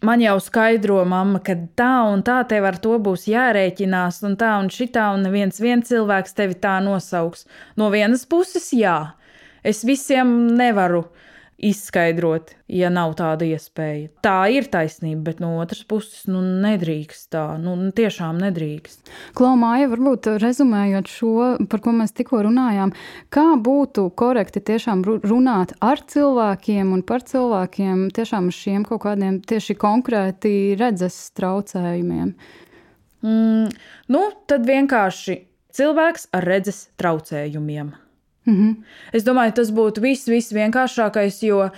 Man 0.06 0.22
jau 0.22 0.36
skaidro, 0.44 1.00
mamma, 1.08 1.40
ka 1.42 1.56
tā 1.80 1.94
un 2.12 2.22
tā 2.25 2.42
tev 2.50 2.68
ar 2.68 2.78
to 2.82 2.98
būs 3.02 3.25
jārēķinās, 3.32 4.22
un 4.28 4.36
tā 4.38 4.52
un 4.62 4.70
šitā, 4.70 5.08
un 5.16 5.24
neviens 5.25 5.58
viens 5.62 5.88
cilvēks 5.88 6.36
tevi 6.38 6.58
tā 6.62 6.78
nosauks. 6.84 7.48
No 7.80 7.90
vienas 7.94 8.28
puses, 8.30 8.68
jā, 8.75 9.16
es 9.64 9.82
visiem 9.88 10.36
nevaru 10.60 11.08
izskaidrot, 11.56 12.52
ja 12.68 12.90
nav 12.92 13.14
tāda 13.20 13.48
iespēja. 13.48 14.10
Tā 14.26 14.48
ir 14.52 14.68
taisnība, 14.72 15.30
bet 15.30 15.40
no 15.44 15.54
otras 15.62 15.86
puses, 15.88 16.26
nu, 16.28 16.42
nedrīkst 16.64 17.30
tā. 17.32 17.46
Nu, 17.62 17.76
tiešām 17.96 18.40
nedrīkst. 18.44 19.12
Klaumāja, 19.38 19.88
varbūt 19.92 20.34
rezumējot 20.44 21.12
šo, 21.12 21.32
par 21.72 21.84
ko 21.86 21.96
mēs 21.96 22.16
tikko 22.18 22.44
runājām, 22.48 22.92
kā 23.34 23.48
būtu 23.56 24.10
korekti 24.20 24.64
tiešām 24.68 25.06
runāt 25.24 25.76
ar 25.86 26.04
cilvēkiem 26.04 26.94
un 26.98 27.06
par 27.08 27.24
cilvēkiem 27.26 28.10
tiešām 28.16 28.52
šiem 28.54 28.86
kaut 28.88 29.06
kādiem 29.08 29.40
tieši 29.48 29.78
konkrēti 29.80 30.56
redzes 30.80 31.18
traucējumiem? 31.40 32.36
Mm, 33.26 33.70
nu, 34.12 34.26
tad 34.50 34.68
vienkārši 34.68 35.40
cilvēks 35.76 36.30
ar 36.36 36.46
redzes 36.52 36.90
traucējumiem. 37.00 37.96
Mm 38.46 38.56
-hmm. 38.56 38.75
Es 39.14 39.24
domāju, 39.24 39.54
tas 39.54 39.72
būtu 39.72 40.02
viss, 40.02 40.28
viss 40.28 40.54
vienkāršākais, 40.54 41.44
jo, 41.46 41.70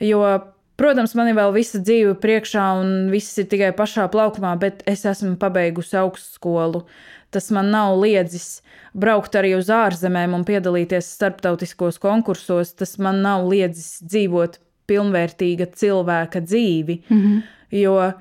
jo, 0.00 0.40
protams, 0.76 1.14
man 1.14 1.28
ir 1.28 1.34
vēl 1.34 1.52
visa 1.52 1.78
dzīve 1.78 2.14
priekšā, 2.14 2.80
un 2.80 3.10
viss 3.10 3.38
ir 3.38 3.44
tikai 3.44 3.72
pašā 3.72 4.08
plaukumā, 4.08 4.58
bet 4.58 4.82
es 4.86 5.04
esmu 5.04 5.36
pabeigusi 5.36 5.96
augstskolu. 5.96 6.84
Tas 7.30 7.50
man 7.50 7.70
nav 7.70 7.98
liedzis 8.00 8.62
braukt 8.94 9.34
arī 9.34 9.56
uz 9.58 9.68
ārzemēm 9.68 10.34
un 10.34 10.44
piedalīties 10.44 11.10
starptautiskos 11.18 11.98
konkursos. 11.98 12.72
Tas 12.74 12.98
man 12.98 13.22
nav 13.22 13.48
liedzis 13.48 14.02
dzīvot 14.02 14.58
pilnvērtīga 14.86 15.66
cilvēka 15.66 16.40
dzīvi. 16.40 17.02
Mm 17.08 17.22
-hmm. 17.22 17.42
Jo 17.70 18.12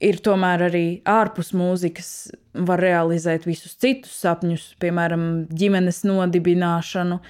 ir 0.00 0.18
tomēr 0.20 0.68
arī 0.68 0.86
ārpus 1.04 1.52
mūzikas 1.56 2.32
var 2.54 2.82
realizēt 2.82 3.46
visus 3.48 3.74
citus 3.80 4.14
sapņus, 4.22 4.72
piemēram, 4.82 5.26
ģimenes 5.48 6.02
nodibināšanu. 6.08 7.20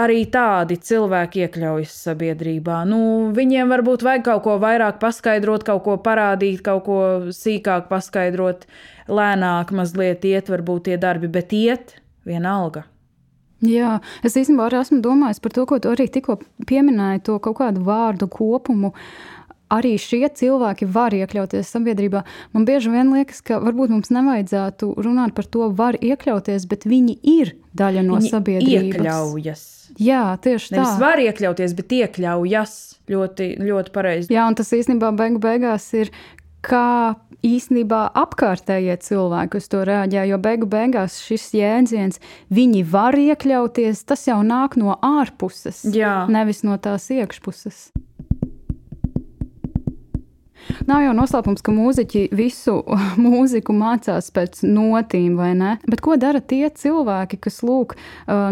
Arī 0.00 0.22
tādi 0.32 0.78
cilvēki 0.80 1.42
iekļaujas 1.44 1.96
sabiedrībā. 2.06 2.78
Nu, 2.88 3.00
viņiem 3.36 3.74
varbūt 3.74 4.04
vajag 4.06 4.22
kaut 4.30 4.46
ko 4.46 4.54
vairāk 4.62 4.96
paskaidrot, 5.02 5.66
kaut 5.68 5.82
ko 5.84 5.98
parādīt, 6.00 6.62
kaut 6.64 6.86
ko 6.86 7.00
sīkāk 7.28 7.90
paskaidrot, 7.90 8.64
lēnāk 9.12 9.74
mazliet 9.76 10.24
iet, 10.24 10.48
varbūt 10.48 10.88
tie 10.88 10.96
darbi, 10.96 11.28
bet 11.28 11.52
iet 11.52 11.98
vienalga. 12.24 12.86
Jā, 13.62 13.98
es 14.24 14.34
īstenībā 14.34 14.64
arī 14.70 14.80
esmu 14.80 15.02
domājis 15.04 15.38
par 15.44 15.52
to, 15.54 15.66
ko 15.68 15.76
tu 15.78 15.92
arī 15.92 16.08
tikko 16.10 16.40
pieminēji, 16.66 17.26
to 17.28 17.36
kaut 17.44 17.60
kādu 17.60 17.84
vārdu 17.86 18.26
kopumu. 18.32 18.90
Uh, 18.90 19.41
arī 19.72 19.94
šie 20.00 20.26
cilvēki 20.28 20.88
var 20.92 21.14
iekļauties 21.16 21.70
sabiedrībā. 21.74 22.22
Man 22.54 22.66
bieži 22.68 22.92
vien 22.92 23.12
liekas, 23.14 23.42
ka 23.44 23.60
varbūt 23.62 23.94
mums 23.94 24.12
nevajadzētu 24.14 24.92
runāt 25.02 25.34
par 25.36 25.48
to, 25.48 25.70
var 25.76 25.98
iekļauties, 25.98 26.68
bet 26.70 26.86
viņi 26.88 27.18
ir 27.34 27.54
daļa 27.78 28.04
no 28.06 28.20
viņi 28.20 28.34
sabiedrības. 28.34 28.92
Iekļaujas. 28.92 29.64
Jā, 30.00 30.22
tieši 30.40 30.72
Nevis 30.72 30.76
tā. 30.76 30.84
Nevis 30.84 31.02
var 31.02 31.24
iekļauties, 31.24 31.74
bet 31.78 31.96
iekļaujas 31.98 32.76
ļoti, 33.12 33.50
ļoti 33.64 33.92
pareizi. 33.94 34.32
Jā, 34.32 34.46
un 34.48 34.56
tas 34.58 34.72
īstenībā 34.76 35.12
beigu 35.18 35.42
beigās 35.42 35.88
ir. 35.98 36.12
Kā 36.62 37.18
īstenībā 37.42 38.04
apkārtējie 38.22 38.94
cilvēki 39.02 39.58
uz 39.58 39.66
to 39.70 39.82
reaģē, 39.86 40.24
jo 40.30 40.38
beigu 40.42 40.68
beigās 40.70 41.18
šis 41.26 41.48
jēdziens, 41.58 42.20
viņi 42.54 42.84
var 42.86 43.18
iekļauties, 43.18 44.04
tas 44.06 44.22
jau 44.28 44.38
nāk 44.46 44.78
no 44.78 44.94
ārpuses, 45.02 45.82
Jā. 45.90 46.22
nevis 46.30 46.62
no 46.66 46.78
tās 46.78 47.08
iekšpuses. 47.10 47.88
Nav 50.88 51.02
jau 51.04 51.12
noslēpums, 51.16 51.62
ka 51.64 51.74
mūziķi 51.74 52.24
visu 52.36 52.78
mūziku 53.24 53.74
mācās 53.76 54.30
pēc 54.34 54.62
notīm, 54.66 55.36
vai 55.40 55.52
ne? 55.58 55.72
Bet 55.86 56.02
ko 56.04 56.16
dara 56.20 56.40
tie 56.40 56.66
cilvēki, 56.68 57.40
kas 57.42 57.60
lūk, 57.66 57.96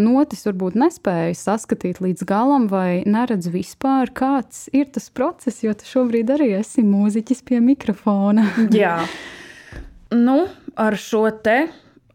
notis 0.03 0.47
varbūt 0.49 0.79
nespēja 0.81 1.37
saskatīt 1.39 2.03
līdz 2.05 2.27
galam 2.29 2.69
vai 2.71 3.03
neredz 3.09 3.51
vispār, 3.53 4.13
kāds 4.15 4.69
ir 4.77 4.91
tas 4.95 5.11
process, 5.15 5.63
jo 5.65 5.75
tu 5.77 5.89
šobrīd 5.89 6.33
arī 6.37 6.53
esi 6.61 6.85
mūziķis 6.87 7.45
pie 7.49 7.61
mikrofona. 7.65 8.47
Jā. 8.83 8.99
Nu, 10.11 10.43
ar 10.75 10.97
šo 10.99 11.29
te 11.45 11.63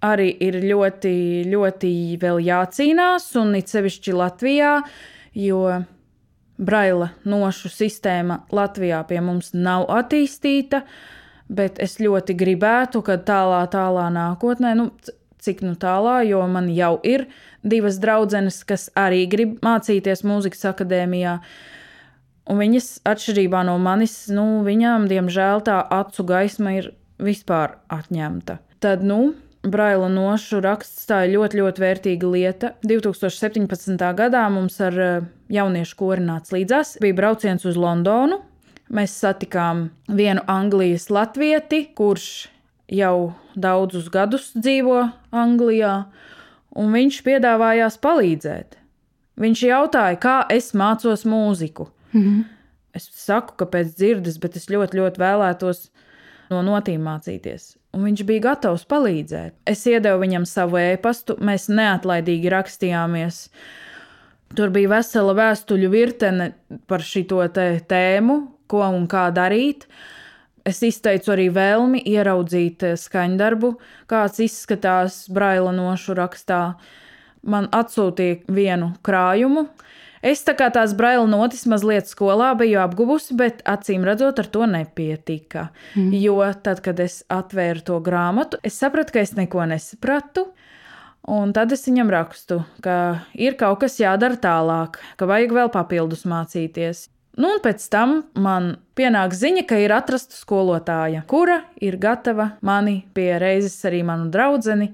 arī 0.06 0.30
ir 0.44 0.60
ļoti, 0.64 1.16
ļoti 1.50 1.92
vēl 2.22 2.42
jācīnās, 2.46 3.28
un 3.42 3.56
it 3.58 3.72
sevišķi 3.72 4.16
Latvijā, 4.16 4.78
jo 5.40 5.62
Braila 6.58 7.10
nošu 7.28 7.70
sistēma 7.72 8.42
Latvijā 8.56 9.02
pie 9.10 9.20
mums 9.22 9.54
nav 9.54 9.90
attīstīta. 9.92 10.86
bet 11.50 11.78
es 11.84 12.00
ļoti 12.02 12.34
gribētu, 12.34 13.04
ka 13.06 13.20
tālā, 13.22 13.62
tālā 13.70 14.08
nākotnē, 14.10 14.74
nu, 14.80 14.90
cik 15.46 15.62
nu 15.62 15.76
tālā, 15.78 16.24
jo 16.26 16.42
man 16.50 16.72
jau 16.74 16.96
ir 17.06 17.28
divas 17.62 18.00
draudzenes, 18.02 18.64
kas 18.66 18.90
arī 18.98 19.26
grib 19.30 19.60
mācīties 19.66 20.26
mūzikas 20.26 20.66
akadēmijā. 20.72 21.38
Un 22.50 22.62
viņas, 22.62 22.90
atšķirībā 23.10 23.64
no 23.66 23.78
manis, 23.82 24.24
nu, 24.34 24.64
viņām, 24.66 25.06
diemžēl, 25.10 25.62
tā 25.66 25.80
acu 25.82 26.26
gaisma 26.26 26.76
ir 26.80 26.92
vispār 27.22 27.78
atņemta. 27.94 28.60
Tad, 28.82 29.06
nu, 29.06 29.36
Braila 29.66 30.08
nošu 30.12 30.60
raksts 30.62 31.08
tā 31.10 31.24
ir 31.26 31.36
ļoti, 31.36 31.60
ļoti 31.62 31.82
vērtīga 31.82 32.30
lieta. 32.30 32.74
2017. 32.86 34.02
gadā 34.18 34.44
mums 34.54 34.78
ar 34.84 34.98
eh, 35.02 35.30
jauniešu 35.54 35.98
kori 35.98 36.26
nāca 36.26 36.54
līdzās. 36.54 36.98
Bija 37.02 37.18
brauciens 37.18 37.66
uz 37.66 37.80
Londonu. 37.80 38.42
Mēs 38.94 39.16
satikām 39.18 39.88
vienu 40.06 40.44
Anglijas 40.52 41.10
latvieti, 41.10 41.88
kurš 41.98 42.28
jau 42.94 43.34
daudzus 43.58 44.12
gadus 44.14 44.52
dzīvo 44.54 45.00
Anglijā, 45.34 46.04
un 46.78 46.94
viņš 46.94 47.22
piedāvājās 47.26 47.98
palīdzēt. 48.04 48.78
Viņš 49.42 49.64
jautāja, 49.66 50.20
kā 50.22 50.36
es 50.54 50.74
mācos 50.78 51.26
mūziku. 51.26 51.90
Mm 52.14 52.22
-hmm. 52.22 52.44
Es 52.94 53.10
saku, 53.12 53.56
ka 53.58 53.66
pēc 53.66 53.96
dzirdes, 53.98 54.38
bet 54.40 54.56
es 54.56 54.70
ļoti, 54.70 55.02
ļoti 55.02 55.20
vēlētos 55.20 55.90
no 56.50 56.62
notīm 56.62 57.02
mācīties. 57.04 57.76
Un 57.96 58.04
viņš 58.04 58.26
bija 58.28 58.44
gatavs 58.50 58.84
palīdzēt. 58.92 59.56
Es 59.72 59.86
iedevu 59.88 60.20
viņam 60.26 60.46
savu 60.50 60.82
e-pastu, 60.82 61.38
mēs 61.40 61.70
neatlaidīgi 61.72 62.52
rakstījāmies. 62.52 63.46
Tur 64.56 64.72
bija 64.76 64.92
vesela 64.98 65.36
vēstuļu 65.36 65.92
virkne 65.94 66.50
par 66.92 67.04
šo 67.04 67.40
tēmu, 67.48 68.38
ko 68.68 68.84
un 68.90 69.08
kā 69.08 69.30
darīt. 69.36 69.88
Es 70.66 70.82
izteicu 70.84 71.32
arī 71.36 71.48
vēlmi 71.54 72.02
ieraudzīt 72.10 72.84
eh, 72.84 72.96
skaņdarbu, 72.98 73.72
kāds 74.10 74.42
izskatās 74.42 75.26
braila 75.30 75.72
nošu 75.76 76.16
rakstā. 76.18 76.62
Man 77.46 77.70
atsūtīja 77.70 78.42
vienu 78.50 78.96
krājumu. 79.06 79.68
Es 80.26 80.42
tā 80.42 80.56
kā 80.58 80.72
tās 80.74 80.96
braila 80.98 81.28
notis 81.30 81.68
mazliet 81.70 82.10
skolā 82.10 82.50
biju 82.58 82.80
apguvusi, 82.82 83.36
bet 83.38 83.62
acīm 83.70 84.08
redzot, 84.08 84.40
ar 84.42 84.48
to 84.50 84.66
nepietika. 84.70 85.68
Mm. 85.94 86.16
Jo 86.18 86.40
tad, 86.66 86.82
kad 86.86 87.00
es 87.04 87.20
atvēru 87.30 87.86
to 87.86 88.00
grāmatu, 88.02 88.58
es 88.66 88.80
sapratu, 88.82 89.14
ka 89.14 89.22
es 89.22 89.36
neko 89.38 89.68
nesapratu. 89.70 90.48
Un 91.30 91.54
tad 91.58 91.74
es 91.74 91.86
viņam 91.88 92.10
rakstu, 92.14 92.60
ka 92.86 93.26
ir 93.34 93.58
kaut 93.58 93.80
kas 93.82 94.00
jādara 94.02 94.38
tālāk, 94.38 95.00
ka 95.18 95.30
vajag 95.30 95.56
vēl 95.58 95.72
papildus 95.74 96.26
mācīties. 96.30 97.08
Nu, 97.36 97.50
un 97.52 97.62
pēc 97.62 97.86
tam 97.92 98.20
man 98.40 98.76
pienāk 98.98 99.34
ziņa, 99.36 99.66
ka 99.70 99.78
ir 99.82 99.94
atrasta 99.94 100.38
skolotāja, 100.38 101.26
kura 101.30 101.64
ir 101.84 101.98
gatava 102.02 102.54
mani 102.66 103.02
pie 103.14 103.34
reizes 103.42 103.78
arī 103.86 104.06
manu 104.08 104.30
draugu 104.32 104.90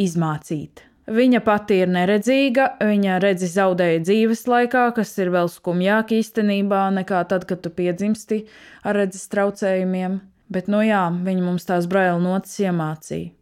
izmācīt. 0.00 0.89
Viņa 1.10 1.40
pati 1.42 1.80
ir 1.82 1.90
neredzīga, 1.90 2.66
viņa 2.86 3.16
redzi 3.24 3.48
zaudēja 3.50 4.04
dzīves 4.04 4.44
laikā, 4.46 4.84
kas 4.94 5.10
ir 5.18 5.32
vēl 5.34 5.48
skumjāk 5.50 6.12
īstenībā 6.14 6.84
nekā 7.00 7.24
tad, 7.32 7.48
kad 7.50 7.64
tu 7.64 7.72
piedzimsti 7.74 8.44
ar 8.86 9.00
redzes 9.00 9.26
traucējumiem. 9.32 10.20
Bet, 10.50 10.70
nu 10.70 10.84
jā, 10.86 11.02
viņa 11.26 11.42
mums 11.42 11.66
tās 11.66 11.88
braila 11.90 12.18
notis 12.22 12.56
iemācīja. 12.62 13.32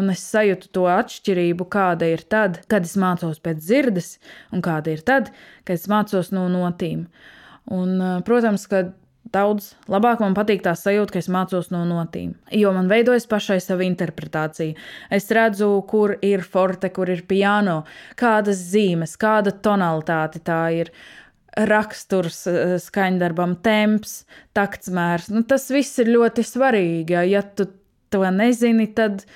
Un 0.00 0.08
es 0.08 0.24
sajūtu 0.24 0.70
to 0.72 0.86
atšķirību, 0.88 1.66
kāda 1.72 2.08
ir 2.08 2.24
tad, 2.32 2.62
kad 2.72 2.88
es 2.88 2.94
mācos 2.96 3.42
pēc 3.44 3.60
dzirdes, 3.60 4.14
un 4.56 4.64
kāda 4.64 4.94
ir 4.94 5.04
tad, 5.04 5.28
kad 5.68 5.76
es 5.76 5.84
mācos 5.92 6.32
no 6.32 6.46
notīm. 6.48 7.04
Un, 7.68 8.00
eh, 8.00 8.20
protams, 8.24 8.64
ka 8.66 8.86
daudz 9.34 9.72
labāk 9.90 10.20
man 10.22 10.36
patīk 10.36 10.62
tā 10.64 10.74
sajūta, 10.78 11.14
ka 11.14 11.22
es 11.22 11.30
mācos 11.32 11.70
no 11.72 11.82
notīm. 11.88 12.34
Jo 12.54 12.72
man 12.76 12.90
veidojas 12.90 13.28
pašai 13.30 13.58
sava 13.64 13.86
interpretācija. 13.86 14.76
Es 15.10 15.30
redzu, 15.32 15.70
kur 15.88 16.16
ir 16.22 16.44
forte, 16.44 16.92
kur 16.94 17.10
ir 17.12 17.24
piano, 17.28 17.82
kādas 18.20 18.62
zīmes, 18.72 19.16
kāda 19.20 19.54
tonalitāte 19.64 20.42
tā 20.44 20.62
ir. 20.82 20.94
Raksturs 21.52 22.46
eh, 22.48 22.76
skaņdarbam, 22.80 23.58
temps, 23.60 24.22
taktsmērs. 24.56 25.28
Nu, 25.34 25.42
tas 25.44 25.66
viss 25.68 26.00
ir 26.00 26.08
ļoti 26.08 26.46
svarīgi. 26.48 27.18
Ja 27.28 27.42
tu 27.44 27.66
to 28.08 28.22
nezini, 28.32 28.86
tad 28.96 29.26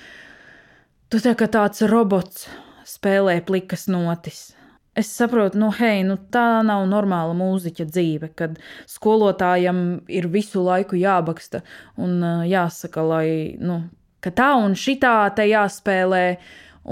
Tu 1.07 1.21
tā 1.23 1.31
kā 1.39 1.45
tāds 1.47 1.79
robots 1.87 2.49
spēlē 2.83 3.37
plikas 3.47 3.85
notis. 3.87 4.56
Es 4.97 5.11
saprotu, 5.13 5.59
nu, 5.61 5.69
hei, 5.77 6.01
nu, 6.07 6.15
tā 6.33 6.63
nav 6.65 6.87
normāla 6.89 7.35
mūziķa 7.37 7.85
dzīve, 7.85 8.31
kad 8.37 8.55
skolotājam 8.89 9.81
ir 10.09 10.25
visu 10.33 10.63
laiku 10.65 10.97
jābaksta 10.97 11.61
un 12.01 12.15
uh, 12.23 12.45
jāsaka, 12.49 13.03
lai, 13.05 13.27
nu, 13.61 13.83
ka 14.25 14.33
tā 14.33 14.55
un 14.57 14.73
šitā 14.73 15.19
te 15.37 15.45
jāspēlē 15.51 16.23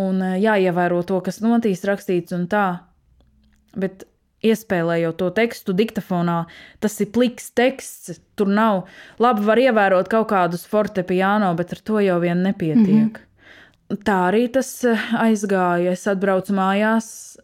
un 0.06 0.22
uh, 0.22 0.36
jāievēro 0.38 1.02
to, 1.10 1.18
kas 1.26 1.42
notīs 1.42 1.82
rakstīts 1.90 2.36
un 2.38 2.46
tā. 2.52 2.68
Bet 3.74 4.06
iespēlējot 4.46 5.18
to 5.18 5.34
tekstu 5.34 5.74
diktafonā, 5.74 6.44
tas 6.86 7.02
ir 7.02 7.10
pliks 7.16 7.50
teksts. 7.58 8.20
Tur 8.38 8.54
nav 8.54 8.84
labi, 9.18 9.48
var 9.50 9.58
ievērot 9.66 10.14
kaut 10.14 10.30
kādus 10.30 10.70
fortepiano, 10.70 11.56
bet 11.58 11.74
ar 11.74 11.82
to 11.90 12.06
jau 12.06 12.22
vien 12.22 12.46
nepietiek. 12.46 12.86
Mm 12.86 13.14
-hmm 13.16 13.24
tā 14.06 14.18
arī 14.30 14.46
tas 14.52 14.70
eh, 14.88 15.10
aizgāja. 15.22 15.94
Es 15.94 16.06
atbraucu 16.10 16.56
mājās, 16.58 17.38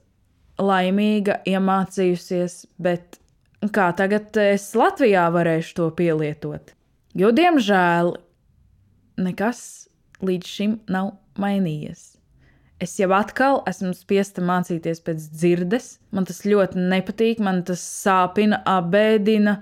laimīga, 0.62 1.40
iemācījusies, 1.50 2.62
bet 2.82 3.20
kā 3.74 3.92
tagad 3.98 4.38
es 4.42 4.70
Latvijā 4.78 5.28
varēšu 5.34 5.76
to 5.80 5.90
pielietot? 5.98 6.74
Jo, 7.18 7.34
diemžēl, 7.36 8.16
nekas 9.22 9.62
līdz 10.24 10.56
šim 10.56 10.80
nav 10.92 11.16
mainījies. 11.42 12.12
Es 12.82 12.96
jau 12.98 13.12
atkal 13.14 13.60
esmu 13.70 13.92
spiesta 13.94 14.42
mācīties 14.42 15.04
pēc 15.06 15.28
dzirdes. 15.36 15.92
Man 16.16 16.26
tas 16.26 16.42
ļoti 16.48 16.82
nepatīk, 16.90 17.42
man 17.44 17.62
tas 17.68 17.84
sāpina, 17.84 18.64
abēdina. 18.66 19.60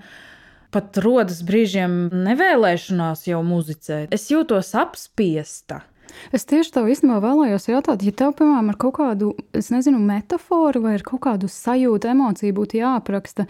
Pat 0.72 0.96
rodas 1.02 1.42
brīžiem 1.44 2.06
nevēlēšanās 2.14 3.26
jau 3.28 3.42
muzicēt. 3.44 4.14
Es 4.14 4.28
jūtos 4.30 4.70
apspiesta. 4.78 5.82
Es 6.36 6.46
tieši 6.48 6.74
tev 6.74 6.88
īstenībā 6.92 7.18
vēlējos 7.24 7.68
jautāt, 7.70 8.04
ja 8.06 8.12
tev, 8.16 8.34
piemēram, 8.38 8.72
ar 8.72 8.78
kaut 8.80 8.96
kādu, 8.98 9.30
es 9.56 9.70
nezinu, 9.74 10.00
metaforu 10.02 10.84
vai 10.84 10.96
kaut 11.06 11.22
kādu 11.26 11.50
sajūtu, 11.50 12.10
emociju 12.12 12.56
būtu 12.56 12.80
jāapraksta, 12.80 13.46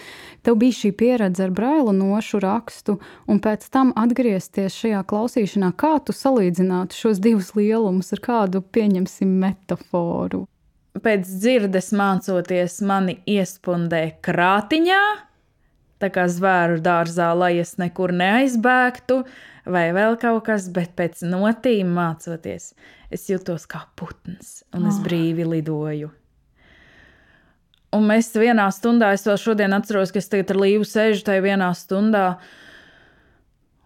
tev 0.46 0.58
bija 0.60 0.78
šī 0.80 0.92
pieredze 0.96 1.46
ar 1.46 1.54
braila 1.54 1.94
nošu 1.96 2.42
rakstu, 2.42 2.98
un 3.30 3.40
pēc 3.42 3.66
tam 3.72 3.94
atgriezties 3.98 4.78
šajā 4.82 5.02
klausīšanā, 5.10 5.72
kā 5.80 5.96
tu 6.04 6.16
salīdzinātu 6.16 6.96
šos 6.96 7.22
divus 7.22 7.54
lielumus 7.58 8.14
ar 8.16 8.24
kādu, 8.24 8.62
pieņemsim, 8.62 9.36
metaforu? 9.44 10.46
Pēc 11.00 11.28
dzirdes 11.28 11.92
mācoties, 11.94 12.80
mani 12.82 13.20
iespundē 13.30 14.02
krātiņā, 14.26 15.02
tā 16.00 16.08
kā 16.12 16.26
zvēru 16.32 16.80
dārzā, 16.82 17.30
lai 17.36 17.54
es 17.62 17.76
nekur 17.80 18.12
neaizbēgtu, 18.16 19.20
vai 19.72 19.88
vēl 19.96 20.16
kaut 20.20 20.44
kas, 20.46 20.68
bet 20.72 20.94
pēc 20.98 21.24
notīm 21.26 21.92
mācoties, 21.96 22.72
es 23.10 23.28
jutos 23.30 23.66
kā 23.70 23.84
putns 23.98 24.60
un 24.74 24.88
es 24.90 24.98
ah. 24.98 25.04
brīvi 25.06 25.46
lidoju. 25.48 26.10
Un 27.90 28.06
mēs 28.06 28.30
vienā 28.38 28.68
stundā, 28.70 29.10
es 29.16 29.26
vēl 29.26 29.38
šodien 29.40 29.74
atceros, 29.74 30.12
ka 30.14 30.20
es 30.22 30.30
tagad 30.30 30.52
ar 30.54 30.60
Līvu 30.62 30.86
sēžu 30.86 31.24
tajā 31.26 31.42
vienā 31.42 31.72
stundā. 31.74 32.24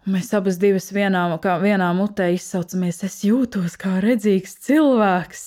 Mēs 0.05 0.29
abas 0.37 0.59
divas 0.61 0.91
vienā, 0.93 1.23
vienā 1.41 1.87
mutē 1.97 2.29
izsaucamies, 2.35 3.01
es 3.07 3.23
jūtos 3.25 3.79
kā 3.81 3.95
redzīgs 4.05 4.59
cilvēks. 4.67 5.45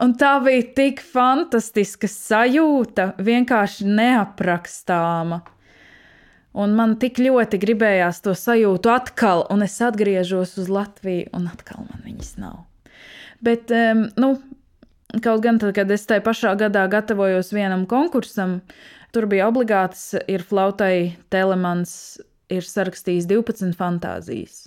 Un 0.00 0.14
tā 0.16 0.38
bija 0.40 0.64
tik 0.78 1.02
fantastiska 1.04 2.08
sajūta, 2.08 3.10
vienkārši 3.20 3.84
neaprakstāma. 4.00 5.42
Un 6.52 6.74
man 6.76 6.98
tik 7.00 7.16
ļoti 7.22 7.56
gribējās 7.62 8.20
to 8.24 8.34
sajūtu 8.36 8.90
atkal, 8.92 9.46
un 9.52 9.64
es 9.64 9.78
atgriežos 9.80 10.58
uz 10.60 10.68
Latviju, 10.68 11.30
un 11.32 11.46
atkal 11.48 11.86
man 11.86 12.02
viņas 12.04 12.34
nav. 12.42 12.58
Bet, 13.42 13.72
um, 13.72 14.04
nu, 14.20 14.34
kaut 15.24 15.40
gan 15.44 15.60
tad, 15.62 15.72
kad 15.76 15.90
es 15.90 16.04
tajā 16.08 16.22
pašā 16.26 16.52
gadā 16.60 16.84
gatavojos 16.92 17.54
vienam 17.56 17.86
konkursam, 17.88 18.60
tur 19.16 19.26
bija 19.32 19.48
obligāts, 19.48 20.12
ir 20.28 20.44
flautai 20.44 21.16
Telemans, 21.32 22.20
ir 22.52 22.68
sarakstījis 22.68 23.30
12 23.30 23.72
fantāzijas. 23.78 24.66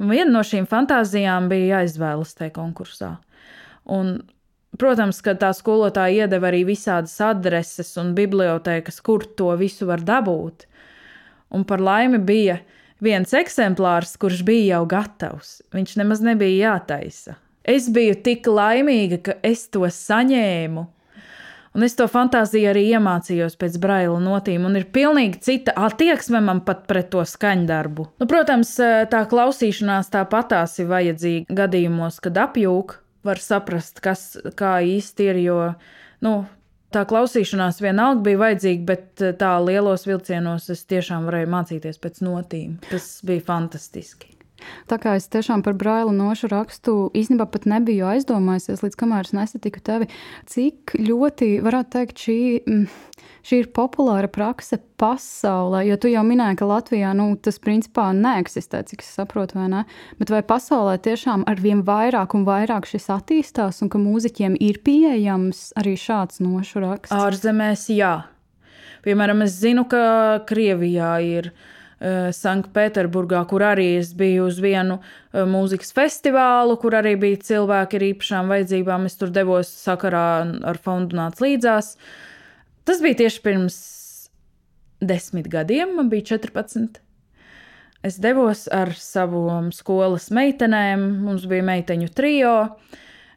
Un 0.00 0.10
viena 0.10 0.32
no 0.32 0.42
šīm 0.46 0.66
fantāzijām 0.66 1.46
bija 1.50 1.78
jāizvēlas 1.78 2.34
tajā 2.34 2.54
konkursā. 2.56 3.12
Un, 3.90 4.16
protams, 4.80 5.20
ka 5.22 5.36
tā 5.38 5.52
skolotāja 5.54 6.24
iedeva 6.24 6.48
arī 6.50 6.64
visādas 6.66 7.14
adreses 7.22 7.92
un 8.00 8.14
bibliotekas, 8.16 8.98
kur 9.04 9.26
to 9.38 9.52
visu 9.60 9.86
var 9.86 10.02
dabūt 10.02 10.66
un 11.50 11.66
par 11.66 11.82
laimi 11.82 12.20
bija 12.22 12.60
viens 13.02 13.34
eksemplārs, 13.36 14.16
kurš 14.20 14.44
bija 14.46 14.76
jau 14.76 14.86
gatavs. 14.90 15.60
Viņš 15.74 15.96
nemaz 16.00 16.22
nebija 16.24 16.74
jātaisa. 16.74 17.36
Es 17.64 17.90
biju 17.92 18.16
tik 18.24 18.48
laimīga, 18.48 19.20
ka 19.24 19.36
es 19.46 19.66
to 19.72 19.84
saņēmu. 19.84 20.86
Un 21.70 21.86
es 21.86 21.94
to 21.94 22.08
fantāziju 22.10 22.72
arī 22.72 22.88
iemācījos 22.96 23.54
pēc 23.60 23.76
braila 23.82 24.18
notīm, 24.18 24.64
un 24.66 24.74
ir 24.80 24.88
pilnīgi 24.90 25.38
cita 25.46 25.74
attieksme 25.78 26.40
man 26.42 26.64
pat 26.66 26.82
pret 26.90 27.12
to 27.12 27.22
skaņdarbu. 27.22 28.08
Nu, 28.18 28.26
protams, 28.30 28.72
tā 29.12 29.20
klausīšanās 29.30 30.10
tāpatās 30.10 30.80
ir 30.82 30.90
vajadzīga 30.90 31.60
gadījumos, 31.62 32.18
kad 32.24 32.40
apjūk, 32.42 32.96
var 33.22 33.42
saprast, 33.44 34.02
kas 34.02 34.32
kā 34.58 34.80
īsti 34.82 35.30
ir, 35.30 35.40
jo, 35.44 35.60
nu, 36.26 36.34
tā 36.94 37.04
klausīšanās 37.08 37.80
vienalga 37.82 38.24
bija 38.26 38.42
vajadzīga, 38.44 38.84
bet 38.88 39.24
tā 39.40 39.52
lielos 39.64 40.06
vilcienos 40.08 40.70
es 40.74 40.84
tiešām 40.90 41.28
varēju 41.28 41.52
mācīties 41.54 42.02
pēc 42.02 42.20
notīm. 42.26 42.76
Tas 42.90 43.16
bija 43.26 43.46
fantastiski. 43.46 44.36
Tā 44.90 44.98
kā 45.00 45.14
es 45.16 45.28
tiešām 45.32 45.62
par 45.64 45.76
braila 45.78 46.12
nošu 46.12 46.50
rakstu 46.52 46.94
īstenībā 47.16 47.46
pat 47.52 47.66
nebiju 47.70 48.08
aizdomājusies, 48.10 48.82
līdz 48.84 48.98
kamēr 49.00 49.28
es 49.28 49.34
nesatiku 49.36 49.80
tevi, 49.84 50.10
cik 50.50 50.96
ļoti, 51.00 51.54
varētu 51.64 51.94
teikt, 51.96 52.24
šī, 52.26 52.38
mm, 52.60 52.82
šī 53.46 53.62
ir 53.62 53.70
populāra 53.76 54.30
prakse 54.32 54.78
pasaulē. 55.00 55.82
Jo 55.88 55.96
tu 56.00 56.10
jau 56.12 56.22
minēji, 56.26 56.58
ka 56.60 56.68
Latvijā 56.68 57.14
nu, 57.16 57.32
tas 57.40 57.60
principā 57.62 58.10
neeksistē, 58.16 58.82
cik 58.90 59.04
es 59.04 59.10
saprotu, 59.16 59.58
vai 59.60 59.70
ne? 59.72 59.84
Bet 60.20 60.32
vai 60.34 60.42
pasaulē 60.46 60.98
tiešām 61.02 61.46
ar 61.50 61.62
vien 61.62 61.82
vairāk 61.86 62.36
un 62.38 62.46
vairāk 62.48 62.88
šis 62.90 63.10
attīstās 63.16 63.82
un 63.84 63.92
ka 63.92 64.00
mūziķiem 64.02 64.58
ir 64.60 64.82
pieejams 64.86 65.70
arī 65.80 65.96
šāds 66.00 66.42
nošu 66.44 66.84
raksts? 66.84 67.16
Ārzemēs, 67.16 67.88
jā. 67.94 68.14
Piemēram, 69.04 69.46
es 69.46 69.56
zinu, 69.62 69.86
ka 69.88 70.44
Krievijā 70.48 71.14
ir 71.24 71.54
Eh, 72.00 72.30
Sanktpēterburgā, 72.32 73.42
kur 73.44 73.60
arī 73.60 73.98
es 73.98 74.14
biju 74.16 74.46
uz 74.48 74.56
vienu 74.64 74.94
eh, 75.02 75.42
mūzikas 75.44 75.92
festivālu, 75.92 76.78
kur 76.80 76.94
arī 76.96 77.12
bija 77.20 77.42
cilvēki 77.44 77.98
ar 77.98 78.04
īpašām 78.06 78.52
vajadzībām. 78.54 79.04
Es 79.04 79.20
tur 79.20 79.28
devos 79.34 79.68
sakarā 79.68 80.22
ar 80.64 80.80
fondu 80.80 81.18
nāc 81.18 81.42
līdzās. 81.44 81.92
Tas 82.88 83.02
bija 83.04 83.22
tieši 83.22 83.42
pirms 83.44 83.78
desmit 85.00 85.48
gadiem, 85.52 85.96
man 85.96 86.10
bija 86.12 86.36
14. 86.36 87.00
Es 88.06 88.16
devos 88.20 88.64
ar 88.72 88.94
savām 88.96 89.68
skolas 89.76 90.30
meitenēm, 90.32 91.02
mums 91.24 91.44
bija 91.48 91.64
meiteņu 91.68 92.08
trijo, 92.16 92.54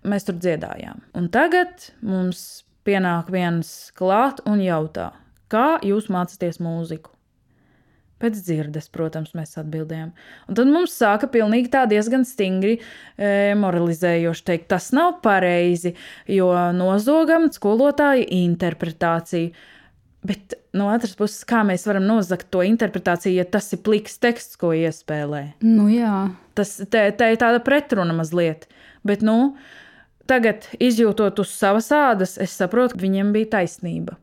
mēs 0.08 0.27
tur 0.27 0.38
dziedājām. 0.39 1.01
Un 1.19 1.27
tagad 1.32 1.89
mums 2.03 2.63
pienāk 2.88 3.32
viens 3.32 3.91
klāt 3.97 4.39
un 4.47 4.63
jautā, 4.63 5.12
kā 5.51 5.79
jūs 5.84 6.08
mācāties 6.12 6.62
mūziku? 6.63 7.12
Pēc 8.23 8.38
dzirdes, 8.39 8.86
protams, 8.93 9.33
mēs 9.36 9.57
atbildējām. 9.59 10.13
Un 10.47 10.55
tad 10.55 10.69
mums 10.71 10.93
sāka 10.95 11.27
pilnīgi 11.31 11.67
tā 11.73 11.81
diezgan 11.91 12.23
stingri 12.23 12.77
e, 12.77 13.51
moralizējoši 13.59 14.45
teikt, 14.47 14.69
tas 14.71 14.93
nav 14.95 15.17
pareizi, 15.25 15.91
jo 16.31 16.47
nozogam 16.77 17.49
skolotāja 17.51 18.23
interpretāciju. 18.38 19.51
Bet 20.23 20.55
no 20.71 20.88
otras 20.88 21.17
puses, 21.19 21.43
kā 21.43 21.65
mēs 21.67 21.83
varam 21.89 22.07
nozagt 22.07 22.47
to 22.53 22.63
interpretāciju, 22.63 23.36
ja 23.41 23.43
tas 23.43 23.67
ir 23.75 23.83
pliks 23.83 24.15
teksts, 24.23 24.55
ko 24.62 24.71
iespēlē? 24.71 25.43
Nu, 25.67 25.89
jā. 25.91 26.29
Tas 26.55 26.77
te, 26.79 27.03
te 27.12 27.31
ir 27.33 27.39
tāda 27.41 27.59
pretruna 27.65 28.15
mazliet. 28.15 28.69
Bet, 29.03 29.19
nu, 29.19 29.57
tagad 30.31 30.69
izjūtot 30.79 31.43
uz 31.43 31.51
savas 31.51 31.91
ādas, 31.91 32.38
es 32.39 32.55
saprotu, 32.55 32.95
ka 32.95 33.03
viņiem 33.03 33.36
bija 33.36 33.57
taisnība. 33.57 34.15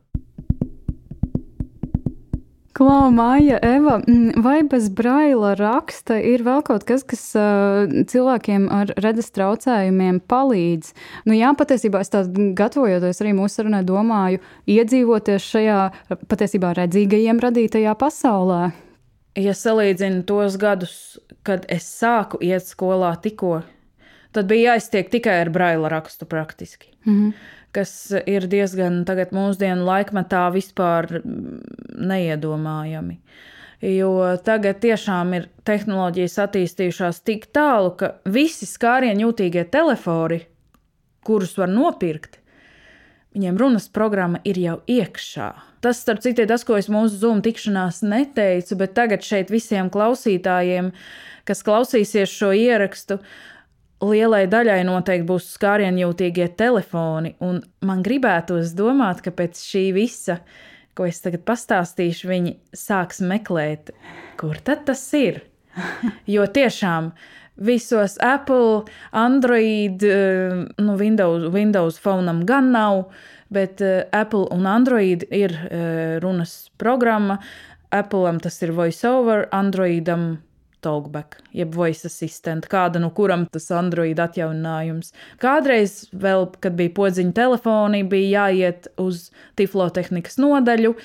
Klau, 2.81 3.11
Māja, 3.13 3.59
Eva, 3.61 3.99
mm, 4.01 4.41
vai 4.41 4.63
bez 4.65 4.87
braila 4.89 5.51
raksta 5.53 6.15
ir 6.17 6.41
vēl 6.41 6.63
kaut 6.65 6.81
kas, 6.89 7.03
kas 7.05 7.21
uh, 7.37 7.83
cilvēkiem 8.09 8.63
ar 8.73 8.89
redzes 9.05 9.29
traucējumiem 9.35 10.17
palīdz? 10.25 10.89
Nu, 11.29 11.35
jā, 11.37 11.51
patiesībā 11.59 12.01
es 12.01 12.09
tā 12.09 12.23
gatavojoties 12.57 13.21
arī 13.21 13.35
mūsu 13.37 13.59
sarunai, 13.59 13.83
domāju, 13.85 14.41
iedzīvoties 14.65 15.45
šajā 15.51 15.77
patiesībā 16.25 16.73
redzīgajiem 16.79 17.43
radītajā 17.45 17.93
pasaulē. 18.01 18.71
Ja 19.37 19.53
salīdzinu 19.53 20.25
tos 20.25 20.57
gadus, 20.57 20.97
kad 21.45 21.69
es 21.69 21.85
sāku 21.85 22.41
iet 22.41 22.65
skolā 22.65 23.13
tikko, 23.21 23.59
tad 24.33 24.49
bija 24.49 24.73
jāiztiek 24.73 25.13
tikai 25.13 25.37
ar 25.43 25.53
braila 25.53 25.93
rakstu 25.99 26.25
praktiski. 26.25 26.89
Mm 27.05 27.13
-hmm 27.13 27.60
kas 27.75 27.93
ir 28.27 28.47
diezgan 28.51 29.03
tagad 29.07 29.31
mūsdienu 29.35 29.85
laikmetā 29.87 30.47
vispār 30.55 31.21
neiedomājami. 31.23 33.19
Jo 33.81 34.11
tagad 34.45 34.77
tiešām 34.83 35.31
ir 35.39 35.47
tehnoloģijas 35.65 36.37
attīstījušās 36.43 37.23
tik 37.25 37.47
tālu, 37.55 37.95
ka 37.97 38.13
visi 38.29 38.67
skārienu 38.69 39.25
jūtīgie 39.25 39.63
telefoni, 39.73 40.43
kurus 41.25 41.55
var 41.57 41.71
nopirkt, 41.71 42.37
viņiem 43.33 43.57
runas 43.57 43.87
programma 43.89 44.41
ir 44.45 44.59
jau 44.61 44.77
iekšā. 44.85 45.49
Tas, 45.81 46.01
starp 46.03 46.21
citu, 46.21 46.43
ir 46.43 46.51
tas, 46.51 46.65
ko 46.67 46.77
es 46.77 46.91
mūsu 46.93 47.17
Zoom 47.23 47.41
tikšanās 47.41 48.03
neteicu, 48.05 48.77
bet 48.77 48.93
tagad 48.97 49.25
šeit 49.25 49.49
visiem 49.49 49.89
klausītājiem, 49.89 50.91
kas 51.49 51.65
klausīsies 51.65 52.29
šo 52.29 52.51
ierakstu, 52.53 53.17
lielai 54.01 54.45
daļai 54.49 54.81
noteikti 54.87 55.27
būs 55.29 55.51
skārienjūtīgie 55.55 56.49
telefoni, 56.57 57.35
un 57.43 57.61
man 57.85 58.03
gribētos 58.05 58.73
domāt, 58.77 59.21
ka 59.25 59.33
pēc 59.35 59.61
šī 59.61 59.85
visa, 59.95 60.39
ko 60.97 61.07
es 61.07 61.21
tagad 61.23 61.45
pastāstīšu, 61.47 62.29
viņi 62.31 62.55
sāks 62.75 63.21
meklēt, 63.23 63.93
kur 64.41 64.59
tad 64.63 64.87
tas 64.89 65.05
ir. 65.17 65.43
Jo 66.27 66.43
tiešām 66.51 67.13
visos 67.61 68.17
Apple, 68.19 68.83
Android, 69.15 70.03
eh, 70.03 70.65
nu, 70.77 70.95
Windows, 70.99 71.47
Windows 71.53 71.99
Phone 72.01 72.43
gan 72.45 72.71
nav, 72.75 73.05
bet 73.49 73.81
eh, 73.81 74.03
Apple 74.11 74.49
un 74.51 74.67
Android 74.67 75.23
ir 75.31 75.55
eh, 75.69 76.19
runas 76.23 76.71
programma. 76.77 77.39
Apple'am 77.91 78.39
tas 78.39 78.61
ir 78.63 78.71
VoiceOver, 78.71 79.49
Androidam 79.51 80.37
Talkback, 80.81 81.39
jeb 81.55 81.75
voice 81.77 82.07
assistant, 82.09 82.65
kāda 82.71 83.01
no 83.01 83.11
kuram 83.15 83.45
tas 83.51 83.69
Android 83.75 84.19
atjauninājums. 84.21 85.13
Kādreiz, 85.41 86.07
vēl, 86.11 86.47
kad 86.63 86.77
bija 86.79 86.93
podziņa 86.97 87.35
telefoni, 87.37 88.01
bija 88.09 88.47
jāiet 88.47 88.89
uz 89.01 89.29
tiflotehnikas 89.59 90.39
nodaļu. 90.41 90.95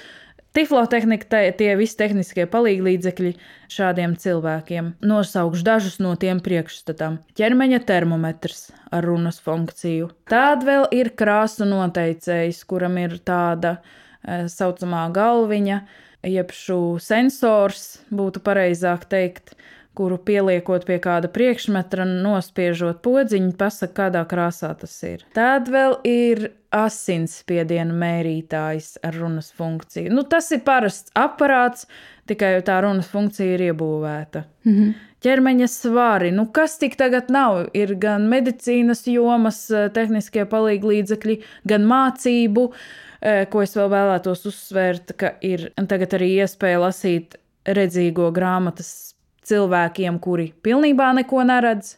Tiflotehnika 0.56 1.42
tie 1.58 1.74
visi 1.76 1.98
tehniskie 2.00 2.46
palīdzekļi 2.48 3.34
šādiem 3.68 4.14
cilvēkiem. 4.16 4.94
Nosaukšu 5.04 5.66
dažus 5.66 5.98
no 6.00 6.14
tiem 6.16 6.40
priekšstatām. 6.40 7.18
Ķermeņa 7.36 7.82
termometrs 7.84 8.70
ar 8.88 9.04
runas 9.04 9.36
funkciju. 9.44 10.08
Tāda 10.32 10.68
vēl 10.70 10.88
ir 10.96 11.12
krāsu 11.18 11.68
noteicējs, 11.68 12.62
kuram 12.70 12.96
ir 13.02 13.18
tāda 13.20 13.76
e, 13.76 14.46
saucamā 14.48 15.04
galviņa, 15.12 15.82
jeb 16.22 16.52
šo 16.54 16.98
sensors, 17.02 17.98
būtu 18.10 18.42
pareizāk 18.44 19.08
teikt, 19.10 19.56
kuru 19.96 20.18
pieliekot 20.20 20.84
pie 20.84 20.98
kāda 21.00 21.30
priekšmetra, 21.32 22.04
nospiežot 22.04 23.00
podziņu, 23.04 23.54
pasaka, 23.56 23.94
kādā 24.02 24.22
krāsā 24.28 24.74
tas 24.76 24.96
ir. 25.08 25.24
Tad 25.36 25.70
vēl 25.72 25.96
ir 26.04 26.50
asinsspiediena 26.76 27.94
mērītājs 27.96 28.96
ar 29.06 29.16
runas 29.16 29.48
funkciju. 29.56 30.12
Nu, 30.12 30.26
tas 30.28 30.50
ir 30.52 30.60
parasts 30.66 31.14
aparāts, 31.16 31.86
tikai 32.28 32.58
tā 32.66 32.82
runas 32.84 33.08
funkcija 33.08 33.56
ir 33.56 33.70
iebūvēta. 33.70 34.44
Mm 34.66 34.74
-hmm. 34.74 34.94
Ķermeņa 35.24 35.66
svari, 35.66 36.30
nu 36.30 36.44
kas 36.52 36.76
tik 36.78 36.96
tagad 37.00 37.30
nav? 37.32 37.68
Ir 37.74 37.94
gan 37.94 38.28
medicīnas 38.28 39.06
jomas, 39.06 39.70
eh, 39.70 39.88
tehniskie 39.88 40.44
palīdzekļi, 40.44 41.40
gan 41.64 41.82
mācību, 41.88 42.70
eh, 42.72 43.05
ko 43.50 43.62
es 43.64 43.74
vēl 43.74 43.90
vēlētos 43.90 44.44
uzsvērt, 44.46 45.16
ka 45.18 45.32
ir 45.42 45.70
tagad 45.90 46.14
arī 46.18 46.32
iespēja 46.44 46.82
lasīt 46.84 47.38
redzīgo 47.66 48.30
grāmatas 48.34 49.16
cilvēkiem, 49.46 50.18
kuri 50.22 50.50
pilnībā 50.62 51.12
neko 51.20 51.44
neredz. 51.46 51.96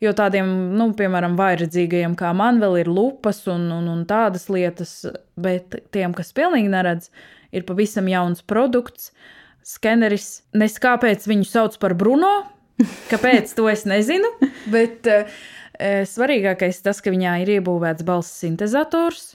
Jo 0.00 0.12
tādiem, 0.16 0.48
nu, 0.76 0.90
piemēram, 0.96 1.38
vairedzīgajiem 1.38 2.16
kā 2.20 2.34
man, 2.36 2.60
vēl 2.60 2.82
ir 2.82 2.90
lupas 2.92 3.40
un, 3.48 3.64
un, 3.72 3.86
un 3.88 4.02
tādas 4.08 4.50
lietas, 4.52 4.98
bet 5.40 5.78
tiem, 5.94 6.12
kas 6.16 6.34
pilnīgi 6.36 6.68
neredz, 6.72 7.08
ir 7.56 7.64
pavisam 7.68 8.08
jauns 8.10 8.44
produkts. 8.44 9.10
Skeneris, 9.66 10.44
nes 10.54 10.76
kāpēc 10.78 11.24
viņu 11.26 11.48
sauc 11.48 11.78
par 11.82 11.96
Bruno, 11.98 12.34
kāpēc 13.10 13.56
to 13.56 13.70
es 13.72 13.86
nezinu, 13.88 14.28
bet 14.74 15.08
e, 15.10 15.22
svarīgākais 16.06 16.84
tas, 16.84 17.00
ka 17.02 17.10
viņā 17.14 17.40
ir 17.42 17.56
iebūvēts 17.56 18.04
balss 18.06 18.36
sintetizators, 18.44 19.32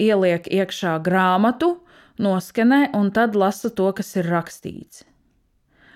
ieliek 0.00 0.48
iekšā 0.48 0.96
grāmatu, 1.04 1.74
noskenē 2.20 2.90
un 2.96 3.12
tad 3.14 3.36
lasa 3.38 3.70
to, 3.70 3.90
kas 3.96 4.16
ir 4.20 4.28
rakstīts. 4.30 5.04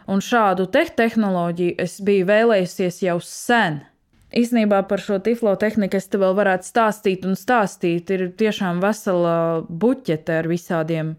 Un 0.08 0.20
šādu 0.20 0.66
te 0.68 0.84
tehnoloģiju 0.96 1.76
es 1.80 1.96
biju 2.04 2.28
vēlējusies 2.28 3.00
jau 3.06 3.18
sen. 3.24 3.80
Īsnībā 4.34 4.82
par 4.90 5.00
šo 5.00 5.20
tiflo 5.22 5.54
tehniku 5.56 5.96
es 5.96 6.10
te 6.10 6.18
vēl 6.20 6.34
varētu 6.36 6.68
stāstīt 6.68 7.24
un 7.28 7.38
stāstīt. 7.38 8.10
Ir 8.10 8.26
tiešām 8.36 8.82
vesela 8.82 9.62
buķete 9.68 10.40
ar 10.42 10.50
visādiem 10.50 11.14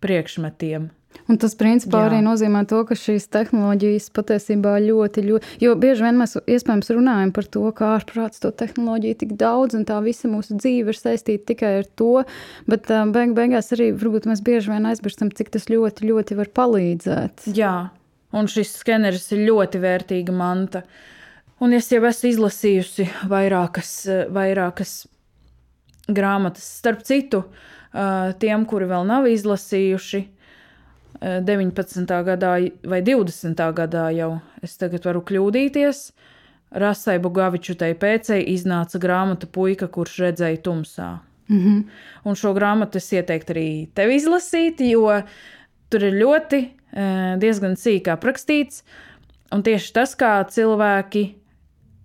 priekšmetiem. 0.00 0.88
Un 1.30 1.38
tas 1.38 1.54
principā 1.58 2.00
Jā. 2.02 2.08
arī 2.08 2.18
nozīmē 2.26 2.64
to, 2.70 2.80
ka 2.86 2.96
šīs 2.98 3.28
tehnoloģijas 3.30 4.08
patiesībā 4.14 4.76
ļoti, 4.82 5.22
ļoti, 5.26 5.52
jo 5.62 5.74
bieži 5.78 6.06
vien 6.06 6.18
mēs 6.18 6.36
iespējams 6.40 6.90
runājam 6.96 7.32
par 7.34 7.46
to, 7.54 7.62
ka 7.76 7.92
ārprāts 7.96 8.42
to 8.42 8.50
tehnoloģiju 8.54 9.18
tik 9.20 9.36
daudz 9.38 9.78
un 9.78 9.86
tā 9.86 10.00
visa 10.02 10.30
mūsu 10.30 10.58
dzīve 10.58 10.90
ir 10.90 10.98
saistīta 10.98 11.52
tikai 11.52 11.72
ar 11.82 11.88
to, 11.98 12.24
bet 12.70 12.90
beig 13.14 13.34
beigās 13.38 13.70
arī 13.76 13.90
varbūt 13.94 14.26
mēs 14.30 14.42
bieži 14.46 14.72
vien 14.72 14.88
aizmirstam, 14.90 15.30
cik 15.34 15.52
tas 15.54 15.70
ļoti, 15.70 16.08
ļoti 16.10 16.38
var 16.40 16.50
palīdzēt. 16.60 17.46
Jā, 17.58 17.76
un 18.34 18.50
šis 18.50 18.74
skeneris 18.82 19.30
ir 19.34 19.46
ļoti 19.50 19.82
vērtīga 19.82 20.34
manta. 20.34 20.82
Un 21.60 21.74
es 21.76 21.90
jau 21.92 22.00
esmu 22.08 22.30
izlasījusi 22.30 23.06
vairākas, 23.28 23.94
vairākas 24.32 24.94
grāmatas. 26.10 26.66
Starp 26.80 27.02
citu, 27.06 27.44
tiem, 28.40 28.64
kuri 28.66 28.88
vēl 28.90 29.04
nav 29.06 29.28
izlasījuši, 29.28 30.22
19. 31.20 32.06
gadā 32.24 32.52
vai 32.88 33.00
20. 33.04 33.60
gadā 33.76 34.08
jau 34.16 34.30
es 34.62 34.76
tagad 34.80 35.04
varu 35.04 35.20
kļūdīties. 35.20 36.04
Rasai 36.80 37.18
Bugavičutai 37.18 37.94
pēcei 37.98 38.44
iznāca 38.52 39.00
grāmata 39.02 39.48
Puika, 39.50 39.88
kurš 39.90 40.20
redzēja 40.24 40.62
tumsā. 40.62 41.18
Mm 41.48 41.58
-hmm. 41.58 41.84
Un 42.24 42.34
šo 42.34 42.54
grāmatu 42.54 42.96
es 42.96 43.12
ieteiktu 43.12 43.52
arī 43.52 43.88
tev 43.94 44.10
izlasīt, 44.10 44.80
jo 44.80 45.22
tur 45.90 46.04
ir 46.04 46.12
ļoti 46.12 46.68
diezgan 47.38 47.74
sīkā 47.74 48.16
aprakstīts. 48.16 48.82
Un 49.52 49.62
tieši 49.62 49.92
tas, 49.92 50.14
kā 50.16 50.44
cilvēki, 50.46 51.34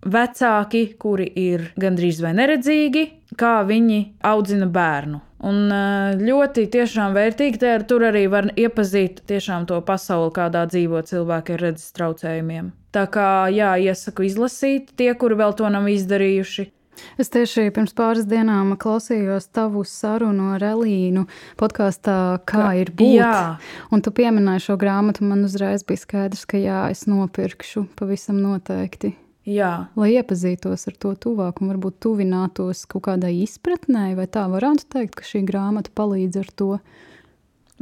vecāki, 0.05 0.95
kuri 0.97 1.31
ir 1.35 1.71
gandrīz 1.77 2.21
vai 2.21 2.33
neredzīgi, 2.33 3.05
kā 3.39 3.59
viņi 3.67 4.01
audzina 4.25 4.67
bērnu. 4.71 5.21
Un 5.45 5.69
ļoti 6.17 6.65
tiešām 6.73 7.13
vērtīgi 7.13 7.59
te 7.61 7.73
tur 7.89 8.07
arī 8.07 8.25
var 8.31 8.47
iepazīt 8.57 9.21
tiešām 9.29 9.67
to 9.69 9.77
pasauli, 9.85 10.31
kādā 10.33 10.63
dzīvo 10.71 11.03
cilvēki 11.05 11.57
ar 11.57 11.65
redzes 11.67 11.91
traucējumiem. 11.97 12.71
Tā 12.95 13.03
kā 13.11 13.27
jā, 13.53 13.75
iesaku 13.77 14.25
izlasīt 14.25 14.95
tie, 14.97 15.11
kuri 15.19 15.37
vēl 15.37 15.53
to 15.59 15.69
nav 15.69 15.89
izdarījuši. 15.91 16.71
Es 17.19 17.31
tieši 17.33 17.67
pirms 17.75 17.91
pāris 17.95 18.27
dienām 18.29 18.71
klausījos 18.79 19.49
tavu 19.55 19.83
sarunu 19.87 20.53
ar 20.55 20.63
Elīnu 20.63 21.25
podkāstā, 21.59 22.39
kā 22.47 22.69
ir 22.79 22.93
būt. 22.95 23.17
Jā. 23.19 23.57
Un 23.91 24.03
tu 24.05 24.15
pieminēji 24.15 24.69
šo 24.69 24.79
grāmatu, 24.79 25.27
man 25.27 25.43
uzreiz 25.47 25.83
bija 25.87 26.05
skaidrs, 26.05 26.45
ka 26.47 26.61
jā, 26.61 26.85
es 26.95 27.05
nopirkšu 27.11 27.87
pavisam 27.99 28.39
noteikti. 28.43 29.15
Jā. 29.45 29.71
Lai 29.93 30.11
iepazītos 30.15 30.87
ar 30.89 30.95
to 30.97 31.13
tuvāk 31.21 31.61
un 31.61 31.69
varbūt 31.73 31.99
tuvinātos 32.01 32.85
kaut 32.89 33.05
kādai 33.05 33.35
izpratnē, 33.43 34.13
vai 34.17 34.25
tā 34.25 34.47
varētu 34.49 34.87
teikt, 34.95 35.19
ka 35.19 35.27
šī 35.27 35.43
grāmata 35.45 35.93
palīdz 35.93 36.39
ar 36.41 36.49
to. 36.57 36.69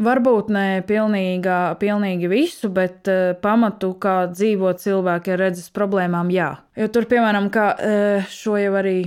Varbūt 0.03 0.49
ne 0.49 0.81
pilnīgā, 0.89 1.77
pilnīgi 1.79 2.27
visu, 2.31 2.67
bet 2.73 3.07
uh, 3.11 3.35
pamatu, 3.39 3.91
kā 4.01 4.23
dzīvo 4.31 4.71
cilvēki 4.81 5.35
ar 5.35 5.41
redzes 5.45 5.69
problēmām, 5.75 6.31
jā. 6.33 6.49
Jo 6.75 6.89
tur, 6.91 7.05
piemēram, 7.11 7.51
kā, 7.53 7.67
uh, 7.77 8.31
šo 8.33 8.57
jau 8.57 8.73
arī, 8.81 8.97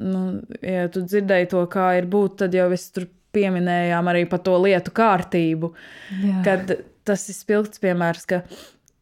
nu, 0.00 0.40
ja 0.64 0.88
tu 0.90 1.04
dzirdēji 1.04 1.50
to, 1.52 1.66
kā 1.70 1.92
ir 2.00 2.08
būt, 2.10 2.40
tad 2.42 2.56
jau 2.56 2.70
es 2.72 2.88
tur 2.94 3.06
pieminējām 3.36 4.10
arī 4.10 4.24
par 4.30 4.42
to 4.46 4.56
lietu 4.64 4.94
kārtību. 4.96 5.74
Jā. 6.24 6.40
Kad 6.48 6.72
tas 7.06 7.28
ir 7.30 7.36
spilgts 7.36 7.82
piemērs, 7.82 8.26
ka 8.32 8.42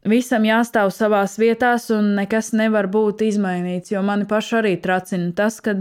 Visam 0.06 0.44
jāstāv 0.46 0.92
savā 0.94 1.24
vietā, 1.40 1.72
un 1.90 2.14
nekas 2.14 2.52
nevar 2.54 2.86
būt 2.86 3.24
izmainīts. 3.26 3.90
Jo 3.90 4.02
mani 4.06 4.28
pašu 4.30 4.60
arī 4.60 4.76
tracina 4.80 5.32
tas, 5.34 5.58
ka 5.60 5.74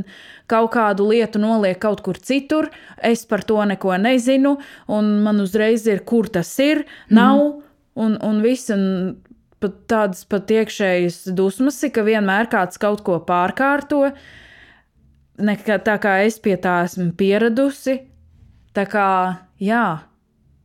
kaut 0.49 0.71
kādu 0.73 1.05
lietu 1.11 1.39
noliek 1.39 1.77
kaut 1.79 2.01
kur 2.01 2.17
citur, 2.17 2.71
es 2.97 3.25
par 3.25 3.43
to 3.45 3.61
neko 3.63 3.93
nezinu, 4.01 4.57
un 4.89 5.21
man 5.21 5.39
uzreiz 5.39 5.85
ir, 5.87 6.01
kur 6.03 6.27
tas 6.33 6.49
ir, 6.59 6.83
nav, 7.09 7.37
mm. 7.37 7.61
un, 7.95 8.17
un 8.17 8.41
viss. 8.41 8.73
Un 8.73 9.21
pat 9.61 9.77
tādas 9.89 10.25
pat 10.29 10.49
iekšējas 10.53 11.31
dusmas, 11.37 11.79
ka 11.93 12.03
vienmēr 12.05 12.49
kāds 12.51 12.77
kaut 12.81 13.01
ko 13.05 13.17
pārkārto. 13.25 14.03
Nekā, 15.37 15.77
tā 15.85 15.97
kā 16.01 16.17
es 16.25 16.39
pie 16.41 16.57
tā 16.61 16.79
esmu 16.87 17.11
pieradusi, 17.17 17.99
tā 18.73 18.85
kā 18.89 19.07
jā, 19.61 19.85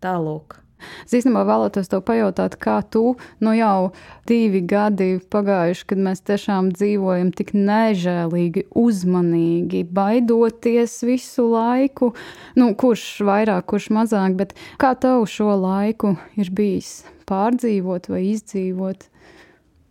tālāk. 0.04 0.61
Es 1.04 1.14
īstenībā 1.18 1.44
vēlētos 1.48 1.90
tev 1.92 2.04
pajautāt, 2.08 2.56
kā 2.62 2.80
tu 2.82 3.16
nu 3.42 3.54
jau 3.56 3.92
divi 4.28 4.62
gadi 4.66 5.16
pagājuši, 5.32 5.86
kad 5.92 6.02
mēs 6.08 6.24
tiešām 6.28 6.72
dzīvojam 6.76 7.32
tik 7.36 7.54
nežēlīgi, 7.56 8.66
uzmanīgi, 8.78 9.84
baidoties 9.92 10.98
visu 11.06 11.48
laiku. 11.52 12.12
Nu, 12.58 12.72
kurš 12.78 13.06
vairāk, 13.26 13.66
kurš 13.72 13.90
mazāk, 13.94 14.36
bet 14.38 14.54
kā 14.82 14.94
tev 14.98 15.26
šo 15.30 15.54
laiku 15.56 16.16
ir 16.38 16.52
bijis 16.54 17.02
pārdzīvot 17.28 18.10
vai 18.12 18.26
izdzīvot? 18.32 19.08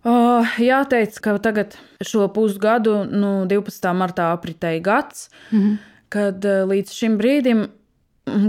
Uh, 0.01 0.47
jāteic, 0.57 1.13
ka 1.21 1.35
tagad 1.37 1.75
šo 2.01 2.25
pusgadu, 2.33 3.03
nu, 3.05 3.43
12. 3.49 3.91
martā 3.93 4.31
apritēja 4.33 4.81
gads, 4.81 5.29
mm 5.51 5.59
-hmm. 5.59 5.75
kad 6.09 6.45
uh, 6.45 6.63
līdz 6.65 6.93
šim 6.93 7.17
brīdim 7.19 7.67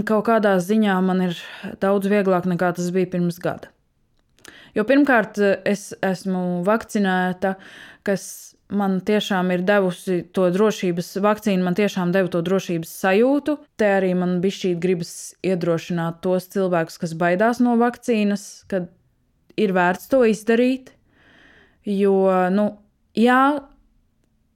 kaut 0.09 0.25
kādā 0.29 0.57
ziņā 0.61 0.97
man 1.05 1.29
ir 1.29 1.37
daudz 1.81 2.09
vieglāk 2.11 2.47
nekā 2.49 2.73
tas 2.77 2.91
bija 2.93 3.09
pirms 3.15 3.39
gada. 3.43 3.71
Jo 4.73 4.85
pirmkārt, 4.89 5.37
es 5.69 5.91
esmu 6.01 6.63
vakcinēta, 6.65 7.55
kas 8.05 8.23
man 8.73 8.97
tiešām 9.05 9.51
ir 9.53 9.61
devusi 9.67 10.23
to 10.33 10.47
drošības, 10.53 11.11
vakcīna 11.21 11.67
man 11.67 11.77
tiešām 11.77 12.13
deva 12.15 12.31
to 12.33 12.41
drošības 12.45 12.93
sajūtu. 13.03 13.57
Te 13.77 13.91
arī 13.99 14.13
man 14.17 14.39
bija 14.41 14.59
šī 14.63 14.73
gribas 14.81 15.13
iedrošināt 15.45 16.23
tos 16.25 16.49
cilvēkus, 16.55 16.97
kas 17.03 17.13
baidās 17.19 17.61
no 17.61 17.75
vakcīnas, 17.81 18.47
ka 18.71 18.85
ir 19.61 19.75
vērts 19.77 20.09
to 20.09 20.23
izdarīt. 20.25 20.89
Jo, 21.85 22.15
nu, 22.55 22.69
jā, 23.19 23.43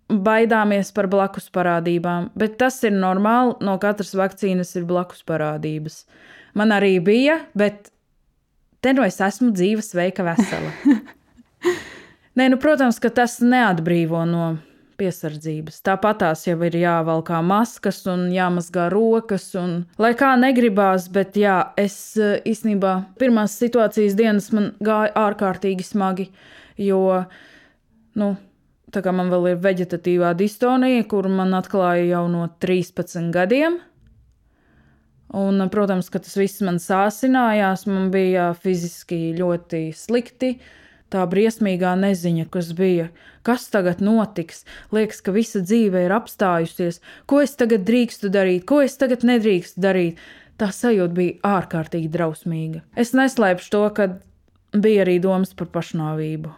baidāmies 0.08 0.94
par 0.96 1.10
blakus 1.12 1.50
parādībām, 1.54 2.32
bet 2.38 2.58
tas 2.62 2.80
ir 2.88 2.96
normāli. 2.96 3.58
No 3.66 3.78
katras 3.82 4.16
vakcīnas 4.18 4.76
ir 4.80 4.88
blakus 4.88 5.24
parādības. 5.28 6.06
Man 6.58 6.72
arī 6.74 6.98
bija, 7.04 7.42
bet 7.58 7.92
te 8.82 8.94
nu 8.96 9.04
es 9.06 9.20
esmu 9.22 9.52
dzīva, 9.56 9.84
sveika, 9.84 10.26
vesela. 10.28 10.72
Nē, 12.38 12.52
nu, 12.54 12.60
protams, 12.62 13.00
ka 13.02 13.10
tas 13.14 13.40
neatbrīvo 13.42 14.24
no 14.30 14.56
piesardzības. 14.98 15.82
Tāpat 15.86 16.22
tās 16.24 16.44
jau 16.48 16.58
ir 16.66 16.78
jāvalkā 16.80 17.40
maskas 17.46 18.04
un 18.10 18.28
jāmazgā 18.34 18.88
rokas. 18.94 19.50
Un, 19.60 19.80
lai 20.02 20.14
kā 20.18 20.34
negribās, 20.40 21.08
bet 21.14 21.38
jā, 21.38 21.60
es 21.78 21.98
īstenībā 22.18 22.94
pirmās 23.22 23.58
situācijas 23.62 24.18
dienas 24.18 24.50
man 24.56 24.72
gāja 24.84 25.14
ārkārtīgi 25.28 25.86
smagi, 25.86 26.30
jo, 26.82 27.02
nu, 28.18 28.32
Tā 28.96 29.02
kā 29.04 29.12
man 29.12 29.28
vēl 29.28 29.52
ir 29.52 29.62
vegetatīvā 29.64 30.32
distonija, 30.40 31.04
kur 31.12 31.28
man 31.28 31.52
atklāja 31.58 32.06
jau 32.08 32.24
no 32.32 32.46
13 32.64 33.34
gadiem. 33.36 33.82
Un, 35.36 35.60
protams, 35.68 36.08
ka 36.08 36.22
tas 36.24 36.38
viss 36.40 36.64
man 36.64 36.78
sāsinājās, 36.80 37.84
man 37.92 38.12
bija 38.14 38.54
fiziski 38.56 39.34
ļoti 39.36 39.90
slikti. 39.92 40.54
Tā 41.12 41.24
briesmīgā 41.28 41.94
neziņa, 42.00 42.48
kas 42.52 42.74
bija, 42.76 43.10
kas 43.48 43.68
tagad 43.72 44.02
notiks, 44.04 44.66
liekas, 44.96 45.22
ka 45.24 45.32
visa 45.36 45.62
dzīve 45.64 46.04
ir 46.04 46.16
apstājusies. 46.16 47.00
Ko 47.28 47.40
es 47.44 47.56
tagad 47.60 47.86
drīkstu 47.88 48.32
darīt, 48.32 48.66
ko 48.68 48.82
es 48.84 48.96
tagad 49.00 49.24
nedrīkstu 49.28 49.84
darīt? 49.84 50.20
Tā 50.60 50.72
sajūta 50.74 51.16
bija 51.16 51.56
ārkārtīgi 51.60 52.12
drausmīga. 52.12 52.84
Es 53.00 53.14
neslēpšu 53.16 53.72
to, 53.72 53.84
ka 53.96 54.10
bija 54.76 55.04
arī 55.06 55.20
domas 55.24 55.54
par 55.56 55.72
pašnāvību. 55.76 56.56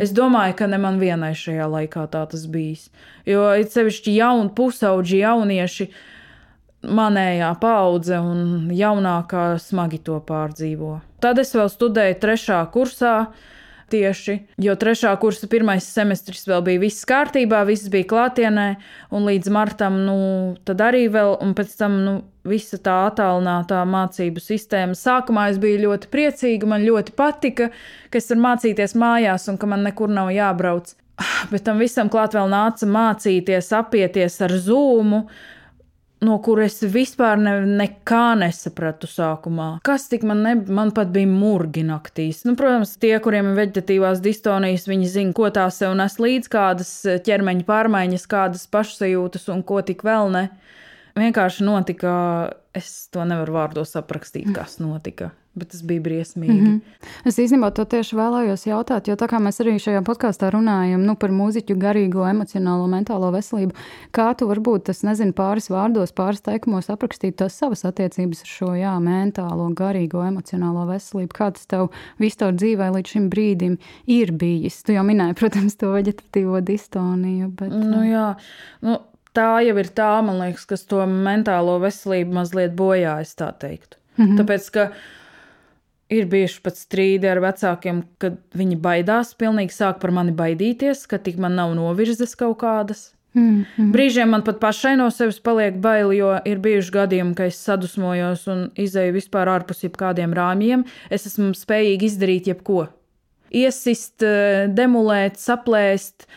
Es 0.00 0.12
domāju, 0.16 0.56
ka 0.56 0.66
ne 0.70 0.78
man 0.80 0.96
vienai 1.00 1.34
šajā 1.36 1.66
laikā 1.68 2.06
tā 2.12 2.24
tas 2.30 2.46
bijis. 2.48 2.88
Jo 3.28 3.50
it 3.60 3.74
sevišķi 3.74 4.16
jauni 4.16 4.52
pusauģi, 4.56 5.20
jaunieši, 5.20 5.88
manējā 6.82 7.52
paudze 7.62 8.18
un 8.18 8.70
jaunākā 8.74 9.58
smagi 9.62 10.00
to 10.02 10.18
pārdzīvo. 10.26 10.96
Tad 11.22 11.38
es 11.38 11.52
vēl 11.54 11.68
studēju 11.70 12.18
trešā 12.24 12.62
kursā. 12.74 13.16
Tieši, 13.92 14.38
jo 14.64 14.72
trešā 14.80 15.10
kursa 15.20 15.44
pirmais 15.52 15.84
semestris 15.84 16.46
vēl 16.48 16.62
bija 16.64 16.80
viss 16.80 17.04
kārtībā, 17.08 17.58
viss 17.68 17.90
bija 17.92 18.08
klātienē, 18.08 18.68
un 19.12 19.26
līdz 19.28 19.52
martam, 19.52 19.98
nu, 20.06 20.14
tad 20.64 20.80
arī 20.80 21.02
vēl, 21.12 21.34
un 21.44 21.52
pēc 21.58 21.74
tam, 21.76 21.98
nu, 22.06 22.14
visa 22.48 22.78
tā 22.80 22.94
attālinātā 23.10 23.82
mācību 23.86 24.40
sistēma. 24.42 24.96
Sākumā 24.98 25.50
es 25.52 25.60
biju 25.62 25.84
ļoti 25.84 26.08
priecīga, 26.12 26.70
man 26.72 26.86
ļoti 26.86 27.14
patika, 27.18 27.68
ka 28.08 28.20
es 28.22 28.30
varu 28.32 28.46
mācīties 28.46 28.96
mājās 28.98 29.48
un 29.52 29.60
ka 29.60 29.68
man 29.68 29.84
nekur 29.86 30.10
nav 30.10 30.32
jābrauc. 30.34 30.94
Bet 31.52 31.66
tam 31.68 31.82
visam 31.82 32.08
klāt 32.10 32.32
vēl 32.34 32.48
nāca 32.50 32.88
mācīties, 32.88 33.68
apieties 33.76 34.40
ar 34.42 34.56
zūmu, 34.56 35.26
no 36.22 36.38
kuras 36.42 36.78
vispār 36.86 37.40
ne, 37.40 37.54
nekā 37.82 38.32
nesapratu 38.40 39.08
sākumā. 39.10 39.68
Kas 39.86 40.08
tik 40.12 40.26
man, 40.28 40.42
ne, 40.46 40.54
man 40.70 40.92
pat 40.94 41.10
bija 41.14 41.28
murgi 41.30 41.84
naktīs. 41.86 42.44
Nu, 42.48 42.54
protams, 42.58 42.94
tie, 43.02 43.14
kuriem 43.22 43.50
ir 43.50 43.58
veģetatīvās 43.58 44.22
distonijas, 44.24 44.88
viņi 44.90 45.10
zina, 45.10 45.36
ko 45.36 45.50
tā 45.54 45.66
sev 45.74 45.96
nes 45.98 46.18
līdz, 46.22 46.50
kādas 46.52 46.92
ķermeņa 47.26 47.66
pārmaiņas, 47.68 48.28
kādas 48.30 48.66
pašsajūtas 48.72 49.50
un 49.52 49.64
ko 49.66 49.82
tik 49.86 50.06
vēl 50.06 50.32
ne 50.34 50.46
vienkārši 51.18 51.66
notika 51.66 52.12
es 52.74 53.08
to 53.12 53.24
nevaru 53.28 53.58
vārdos 53.58 53.96
aprakstīt, 54.00 54.52
kas 54.56 54.78
notika. 54.80 55.32
Bet 55.52 55.68
tas 55.68 55.82
bija 55.84 56.00
briesmīgi. 56.00 56.52
Mm 56.52 56.66
-hmm. 56.66 57.08
Es 57.28 57.36
īstenībā 57.38 57.68
to 57.76 57.84
tieši 57.84 58.16
vēlējos 58.16 58.62
jautāt, 58.66 59.08
jo 59.08 59.14
tā 59.20 59.26
kā 59.28 59.36
mēs 59.36 59.60
arī 59.60 59.74
šajā 59.76 60.00
podkāstā 60.00 60.48
runājam 60.50 61.04
nu, 61.04 61.14
par 61.16 61.30
mūziķu 61.30 61.76
garīgo, 61.76 62.24
emocionālo, 62.30 62.86
mentālo 62.88 63.28
veselību, 63.32 63.74
kā 64.12 64.34
tu 64.34 64.48
varbūt 64.48 64.84
tas, 64.84 65.02
nezinu, 65.02 65.32
pāris 65.32 65.68
vārdos, 65.68 66.12
pāris 66.12 66.40
teikumos 66.40 66.88
aprakstīt 66.88 67.36
tos 67.36 67.52
savas 67.52 67.84
attiecības 67.84 68.40
ar 68.40 68.46
šo 68.46 68.74
jā, 68.74 68.96
mentālo, 69.00 69.68
garīgo, 69.74 70.24
emocionālo 70.24 70.86
veselību? 70.86 71.32
Kā 71.34 71.52
tas 71.52 71.66
tev 71.66 71.90
vispār 72.18 72.56
dzīvē 72.56 72.90
līdz 72.96 73.08
šim 73.08 73.30
brīdim 73.30 73.78
ir 74.06 74.32
bijis? 74.32 74.82
Tu 74.82 74.92
jau 74.92 75.04
minēji, 75.04 75.34
protams, 75.34 75.76
to 75.76 75.92
veģetatīvo 75.92 76.60
distoniju. 76.60 77.48
Bet, 77.48 77.70
nu, 77.72 78.04
jā, 78.04 78.36
nu, 78.80 78.98
tā 79.36 79.62
jau 79.66 79.78
ir 79.80 79.88
tā, 79.96 80.12
man 80.24 80.38
liekas, 80.42 80.68
kas 80.68 80.86
to 80.88 81.04
mentālo 81.06 81.78
veselību 81.82 82.38
mazliet 82.40 82.76
bojājas, 82.78 83.34
tā 83.38 83.52
teikt. 83.58 83.98
Mm 84.16 84.26
-hmm. 84.26 84.38
Tāpēc, 84.40 84.70
ka 84.70 84.90
Ir 86.12 86.28
bijuši 86.28 86.60
pat 86.64 86.76
strīdi 86.76 87.28
ar 87.30 87.40
vecākiem, 87.40 88.02
kad 88.20 88.36
viņi 88.58 88.76
baidās, 88.84 89.32
pilnīgi 89.38 89.72
sāk 89.72 90.00
par 90.02 90.12
mani 90.12 90.34
baidīties, 90.36 91.06
ka 91.08 91.16
tik 91.22 91.38
man 91.40 91.56
nav 91.56 91.72
novirzes 91.78 92.34
kaut 92.36 92.58
kādas. 92.60 93.12
Mm, 93.32 93.62
mm. 93.64 93.92
Brīžiem 93.94 94.28
man 94.34 94.42
pat 94.44 94.58
pašai 94.60 94.92
no 95.00 95.06
sevis 95.14 95.38
paliek 95.40 95.78
bail, 95.80 96.10
jo 96.12 96.34
ir 96.44 96.60
bijuši 96.60 96.92
gadījumi, 96.92 97.36
kad 97.38 97.48
es 97.48 97.60
sadusmojos 97.64 98.44
un 98.52 98.66
izēju 98.76 99.14
vispār 99.16 99.48
ārpus 99.54 99.86
jebkādiem 99.86 100.34
rāmjiem. 100.36 100.84
Es 101.08 101.24
esmu 101.30 101.54
spējīga 101.56 102.10
izdarīt 102.10 102.50
jebko. 102.52 102.90
Iesist, 103.48 104.20
eh, 104.20 104.66
demolēt, 104.68 105.40
saplēst, 105.40 106.28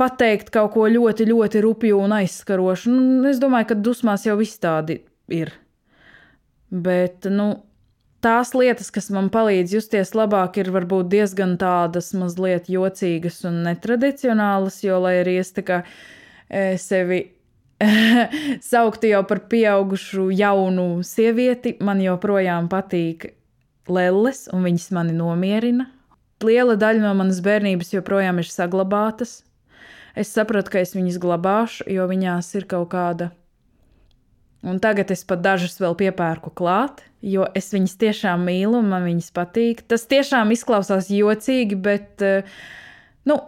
pateikt 0.00 0.52
kaut 0.54 0.72
ko 0.76 0.86
ļoti, 0.90 1.26
ļoti 1.30 1.62
rupju 1.64 1.98
un 2.02 2.16
aizskarošu. 2.20 2.92
Nu, 2.92 3.26
es 3.30 3.40
domāju, 3.42 3.72
ka 3.72 3.80
dusmās 3.88 4.26
jau 4.26 4.38
viss 4.40 4.60
tādi 4.62 5.00
ir. 5.32 5.52
Bet, 6.72 7.28
nu, 7.28 7.50
tās 8.24 8.54
lietas, 8.56 8.88
kas 8.94 9.10
man 9.12 9.28
palīdz 9.32 9.76
justies 9.76 10.14
labāk, 10.16 10.56
ir 10.62 10.72
varbūt 10.74 11.10
diezgan 11.12 11.58
tādas 11.60 12.12
mazliet 12.16 12.70
jocīgas 12.72 13.42
un 13.48 13.62
netradicionālas, 13.66 14.80
jo, 14.86 14.98
lai 15.04 15.18
arī 15.20 15.36
es 15.42 15.52
tā 15.56 15.66
kā 15.66 15.82
e, 16.48 16.78
sevi 16.80 17.24
sauktu 18.72 19.10
jau 19.10 19.22
par 19.28 19.44
pieaugušu 19.50 20.30
jaunu 20.38 20.88
sievieti, 21.06 21.76
man 21.82 22.02
joprojām 22.02 22.70
patīk 22.72 23.32
lelles, 23.90 24.46
un 24.54 24.64
viņas 24.66 24.90
mani 24.94 25.16
nomierina. 25.16 25.88
Liela 26.42 26.74
daļa 26.78 27.04
no 27.04 27.12
manas 27.18 27.38
bērnības 27.42 27.92
joprojām 27.94 28.40
ir 28.42 28.48
saglabātas. 28.50 29.42
Es 30.16 30.32
sapratu, 30.32 30.74
ka 30.74 30.82
es 30.82 30.96
viņas 30.96 31.20
glabāšu, 31.22 31.86
jo 31.88 32.08
viņās 32.10 32.54
ir 32.58 32.68
kaut 32.68 32.90
kāda 32.92 33.30
Un 34.62 34.78
tagad 34.78 35.10
es 35.10 35.24
pat 35.26 35.40
dažas 35.42 35.74
vēl 35.82 35.96
piepērku 35.98 36.52
klāt, 36.54 37.00
jo 37.26 37.48
es 37.58 37.72
viņas 37.74 37.96
tiešām 37.98 38.44
mīlu 38.46 38.78
un 38.78 38.92
man 38.92 39.08
viņas 39.08 39.32
patīk. 39.34 39.82
Tas 39.90 40.06
tiešām 40.06 40.54
izklausās 40.54 41.08
jocīgi, 41.10 41.78
bet 41.82 42.22
eh, 42.22 42.46
nu, 43.26 43.40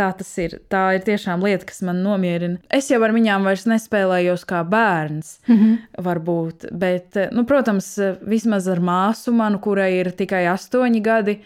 tā 0.00 0.08
tas 0.16 0.30
ir. 0.40 0.56
Tā 0.72 0.86
ir 0.96 1.04
tiešām 1.04 1.44
lieta, 1.44 1.68
kas 1.68 1.82
man 1.84 2.00
nomierina. 2.06 2.56
Es 2.72 2.88
jau 2.88 3.02
ar 3.04 3.12
viņām 3.12 3.44
vairs 3.44 3.66
nespēlējos 3.68 4.46
kā 4.48 4.62
bērns, 4.64 5.36
mm 5.44 5.58
-hmm. 5.60 5.76
varbūt. 6.08 6.70
Bet, 6.72 7.20
eh, 7.20 7.28
nu, 7.28 7.44
protams, 7.44 7.92
vismaz 8.24 8.68
ar 8.68 8.80
māsu 8.80 9.36
manu, 9.36 9.60
kurai 9.60 9.92
ir 9.98 10.12
tikai 10.16 10.46
astoņi 10.48 11.04
gadi. 11.04 11.38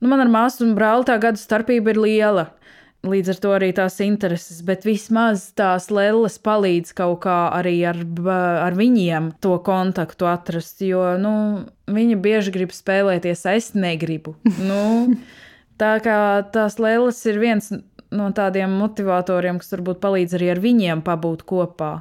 Nu, 0.00 0.08
man 0.08 0.24
ar 0.24 0.32
māsu 0.32 0.64
un 0.64 0.72
brāli 0.74 1.04
tā 1.04 1.20
gadu 1.20 1.36
starpība 1.36 1.92
ir 1.92 2.00
liela. 2.00 2.48
Līdz 3.06 3.32
ar 3.32 3.40
to 3.42 3.50
arī 3.54 3.70
tās 3.76 3.98
intereses, 4.02 4.60
bet 4.66 4.86
vismaz 4.86 5.50
tās 5.58 5.88
lelles 5.94 6.38
palīdz 6.42 6.94
kaut 6.98 7.20
kā 7.26 7.36
arī 7.54 7.76
ar, 7.86 8.00
ar 8.66 8.76
viņiem 8.76 9.30
to 9.44 9.56
kontaktu 9.66 10.28
atrast. 10.30 10.82
Jo 10.82 11.14
nu, 11.20 11.34
viņi 11.86 12.18
bieži 12.22 12.54
grib 12.56 12.74
spēlēties, 12.74 13.46
es 13.54 13.74
negribu. 13.78 14.36
Nu, 14.66 15.14
tā 15.78 15.96
kā 16.02 16.18
tās 16.52 16.80
lelles 16.82 17.20
ir 17.28 17.38
viens 17.38 17.70
no 18.16 18.30
tādiem 18.34 18.72
motivatoriem, 18.80 19.60
kas 19.62 19.74
varbūt 19.76 20.02
palīdz 20.02 20.36
arī 20.38 20.50
ar 20.54 20.62
viņiem 20.62 21.02
pabūt 21.06 21.44
kopā. 21.46 21.92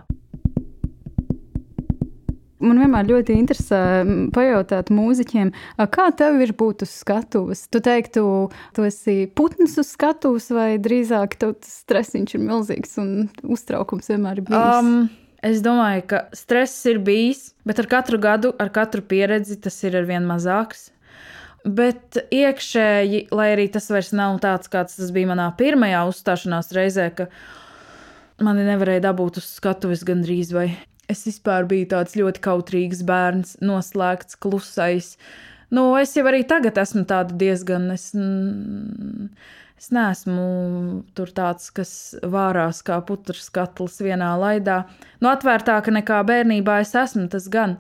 Man 2.65 2.80
vienmēr 2.82 3.10
ļoti 3.10 3.36
interesē 3.38 3.80
pajautāt 4.34 4.89
mūziķiem, 4.93 5.51
kā 5.93 6.08
tev 6.17 6.39
ir 6.41 6.56
būt 6.58 6.86
uz 6.86 6.93
skatuves. 7.04 7.65
Tu 7.69 7.82
teiktu, 7.86 8.23
tu 8.75 8.88
esi 8.88 9.17
putns 9.38 9.78
uz 9.82 9.91
skatuves, 9.93 10.49
vai 10.56 10.69
drīzāk 10.82 11.38
tas 11.41 11.75
stresiņš 11.84 12.38
ir 12.38 12.43
milzīgs 12.45 12.97
un 13.01 13.12
uztraukums 13.43 14.10
vienmēr 14.10 14.41
ir 14.41 14.47
bijis? 14.49 14.80
Um, 14.80 15.08
es 15.45 15.62
domāju, 15.65 16.08
ka 16.10 16.23
stress 16.38 16.88
ir 16.89 17.01
bijis, 17.06 17.51
bet 17.67 17.84
ar 17.84 17.89
katru 17.91 18.19
gadu, 18.21 18.54
ar 18.62 18.73
katru 18.73 19.06
pieredzi 19.06 19.60
tas 19.62 19.78
ir 19.86 19.99
arvien 20.01 20.25
mazāks. 20.30 20.89
Bet 21.65 22.19
iekšēji, 22.30 23.28
lai 23.34 23.51
arī 23.56 23.69
tas 23.73 23.88
vairs 23.89 24.12
nav 24.13 24.38
tāds, 24.43 24.69
kāds 24.69 24.99
tas 24.99 25.13
bija 25.13 25.32
manā 25.32 25.47
pirmajā 25.58 26.04
uzstāšanās 26.12 26.69
reizē, 26.78 27.08
ka 27.17 27.30
mani 28.45 28.67
nevarēja 28.67 29.08
dabūt 29.08 29.39
uz 29.41 29.47
skatuves 29.58 30.06
gandrīz 30.06 30.54
vai 30.54 30.67
Es 31.11 31.25
vispār 31.27 31.67
biju 31.69 31.89
tāds 31.91 32.15
ļoti 32.17 32.41
kautrīgs 32.45 33.03
bērns, 33.05 33.57
noslēgts, 33.61 34.39
klusais. 34.41 35.15
Nu, 35.73 35.91
es 35.99 36.15
jau 36.17 36.25
arī 36.29 36.43
tagad 36.47 36.77
esmu 36.81 37.05
diezgan. 37.37 37.91
Es, 37.93 38.07
es 39.77 39.91
neesmu 39.93 40.45
tur 41.17 41.33
tāds, 41.35 41.69
kas 41.75 42.15
vārās 42.23 42.81
kā 42.85 43.01
putras 43.05 43.49
katls 43.53 43.99
vienā 44.01 44.33
laidā. 44.41 44.83
Nu, 45.21 45.29
atvērtāka 45.29 45.93
nekā 45.93 46.23
bērnībā 46.25 46.79
es 46.81 46.95
esmu, 46.95 47.27
tas 47.29 47.49
gan. 47.53 47.77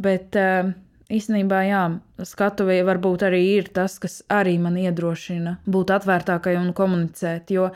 Bet 0.00 0.38
uh, 0.40 0.72
īstenībā, 1.12 1.60
jā, 1.68 1.82
skatuve 2.26 2.78
varbūt 2.86 3.26
arī 3.28 3.42
ir 3.58 3.68
tas, 3.74 3.98
kas 4.02 4.20
arī 4.32 4.56
man 4.62 4.78
iedrošina 4.80 5.58
būt 5.68 5.92
atvērtākai 5.98 6.56
un 6.60 6.72
komunicēt. 6.76 7.52
Jo 7.54 7.70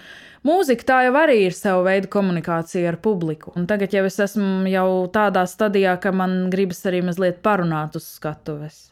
mūzika 0.47 0.89
tā 0.91 0.99
jau 1.07 1.15
arī 1.21 1.43
ir 1.47 1.57
sava 1.57 1.85
veida 1.91 2.11
komunikācija 2.13 2.91
ar 2.93 3.01
publiku. 3.03 3.53
Un 3.57 3.69
tagad 3.71 3.95
jau 3.95 4.07
es 4.09 4.19
esmu 4.27 4.67
jau 4.73 4.89
tādā 5.13 5.47
stadijā, 5.51 5.99
ka 6.01 6.15
man 6.17 6.47
gribas 6.53 6.85
arī 6.89 7.05
mazliet 7.07 7.43
parunāt 7.45 7.99
uz 8.01 8.09
skatuves. 8.17 8.87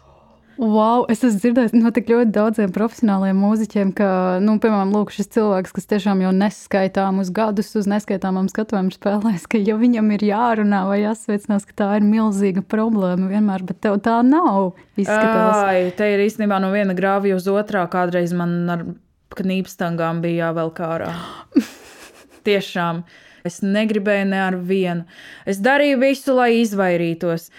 Wow, 0.54 1.02
es 1.10 1.24
esmu 1.26 1.40
dzirdējis 1.42 1.72
no 1.74 1.90
tik 1.94 2.10
ļoti 2.12 2.30
daudziem 2.34 2.72
profesionāliem 2.74 3.38
mūziķiem, 3.42 3.90
ka, 3.98 4.08
nu, 4.44 4.54
piemēram, 4.62 4.92
lūk, 4.94 5.10
šis 5.14 5.32
cilvēks, 5.34 5.74
kas 5.74 5.88
tiešām 5.90 6.22
jau 6.22 6.30
neskaitāmus 6.36 7.32
gadus 7.34 7.72
uz 7.80 7.88
neskaitāmām 7.90 8.46
skatuvēm 8.52 8.92
spēlēs, 8.94 9.48
ka 9.50 9.58
ja 9.58 9.74
viņam 9.80 10.12
ir 10.14 10.26
jārunā 10.28 10.84
vai 10.86 11.00
jāsveicinās, 11.02 11.66
ka 11.66 11.78
tā 11.82 11.90
ir 11.98 12.06
milzīga 12.06 12.62
problēma 12.62 13.32
vienmēr, 13.32 13.66
bet 13.66 13.82
tev 13.82 13.98
tā 14.06 14.20
nav. 14.26 14.76
Izskatās. 14.94 15.58
Ai, 15.64 15.90
te 15.98 16.12
ir 16.14 16.22
īstenībā 16.22 16.60
no 16.62 16.70
viena 16.74 16.94
grāvja 16.94 17.40
uz 17.40 17.50
otrā. 17.50 17.82
Kādreiz 17.90 18.30
man 18.36 18.56
ar 18.70 18.86
knīpstangām 19.34 20.22
bija 20.22 20.48
jāvelk 20.48 20.80
ārā. 20.86 21.12
Tiešām. 22.46 23.02
Es 23.44 23.58
negribēju 23.60 24.28
ne 24.30 24.40
ar 24.40 24.54
vienu. 24.56 25.04
Es 25.44 25.58
darīju 25.60 25.98
visu, 26.00 26.32
lai 26.38 26.52
izvairītos. 26.62 27.50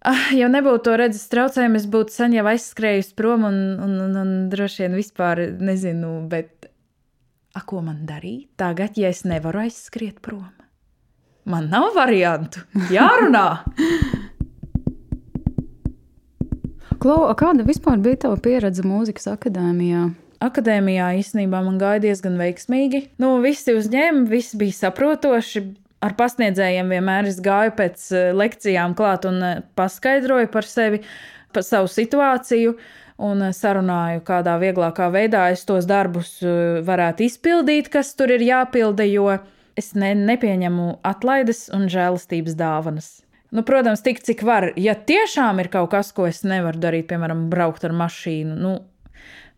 Ah, 0.00 0.30
ja 0.32 0.48
nebūtu 0.48 0.80
to 0.86 0.94
redzes 0.96 1.26
traucējumu, 1.28 1.76
es 1.76 1.84
būtu 1.92 2.14
sen 2.14 2.32
jau 2.32 2.46
aizskrējusi 2.48 3.12
prom 3.18 3.44
un, 3.44 3.58
un, 3.84 3.98
un, 4.06 4.14
un 4.16 4.30
droši 4.52 4.86
vien 4.86 4.96
vispār 4.96 5.42
nezinu, 5.60 6.14
bet 6.30 6.70
a, 7.52 7.60
ko 7.60 7.82
man 7.84 8.06
darīt 8.08 8.48
tagad, 8.60 8.96
ja 8.96 9.10
es 9.12 9.26
nevaru 9.28 9.66
aizskriet 9.66 10.22
prom? 10.24 10.48
Man 11.44 11.68
nav 11.72 11.92
variantu. 11.96 12.64
Jārunā! 12.92 13.44
Klau, 17.00 17.28
kāda 17.36 17.64
vispār 17.68 18.00
bija 18.00 18.22
tava 18.24 18.40
pieredze 18.40 18.84
mūzikas 18.84 19.28
akadēmijā? 19.34 20.10
Akadēmijā 20.40 21.06
īstenībā 21.20 21.60
man 21.64 21.76
gāja 21.80 22.00
diezgan 22.06 22.40
veiksmīgi. 22.40 23.06
Nu, 23.20 23.34
visi 23.44 23.76
uzņēma, 23.76 24.24
viss 24.32 24.56
bija 24.56 24.76
saprotoši 24.78 25.64
ar 26.04 26.16
pasniedzējiem 26.18 26.94
vienmēr 26.94 27.28
es 27.30 27.38
gāju 27.44 27.74
pēc 27.78 28.08
eh, 28.14 28.30
lekcijām 28.36 28.96
klāt 28.98 29.26
un 29.28 29.42
eh, 29.44 29.60
paskaidroju 29.78 30.50
par 30.52 30.68
sevi, 30.68 31.02
par 31.54 31.66
savu 31.66 31.90
situāciju. 31.92 32.74
Un 33.20 33.44
eh, 33.44 33.54
sarunāju, 33.56 34.24
kādā 34.26 34.56
vieglākā 34.62 35.10
veidā 35.12 35.48
es 35.54 35.66
tos 35.68 35.88
darbus 35.88 36.38
varētu 36.86 37.26
izpildīt, 37.28 37.92
kas 37.92 38.14
tur 38.16 38.32
ir 38.36 38.44
jāpilda, 38.46 39.06
jo 39.08 39.28
es 39.78 39.92
ne, 39.96 40.14
nepieņemu 40.16 40.92
atlaides 41.06 41.68
un 41.76 41.88
žēlastības 41.92 42.56
dāvanas. 42.58 43.10
Nu, 43.50 43.64
protams, 43.66 44.02
tik 44.06 44.20
cik 44.22 44.44
var. 44.46 44.68
Ja 44.78 44.94
tiešām 44.94 45.58
ir 45.58 45.68
kaut 45.72 45.90
kas, 45.90 46.12
ko 46.14 46.28
es 46.30 46.44
nevaru 46.46 46.78
darīt, 46.80 47.08
piemēram, 47.10 47.48
braukt 47.50 47.84
ar 47.84 47.94
mašīnu, 47.98 48.54
nu, 48.62 48.76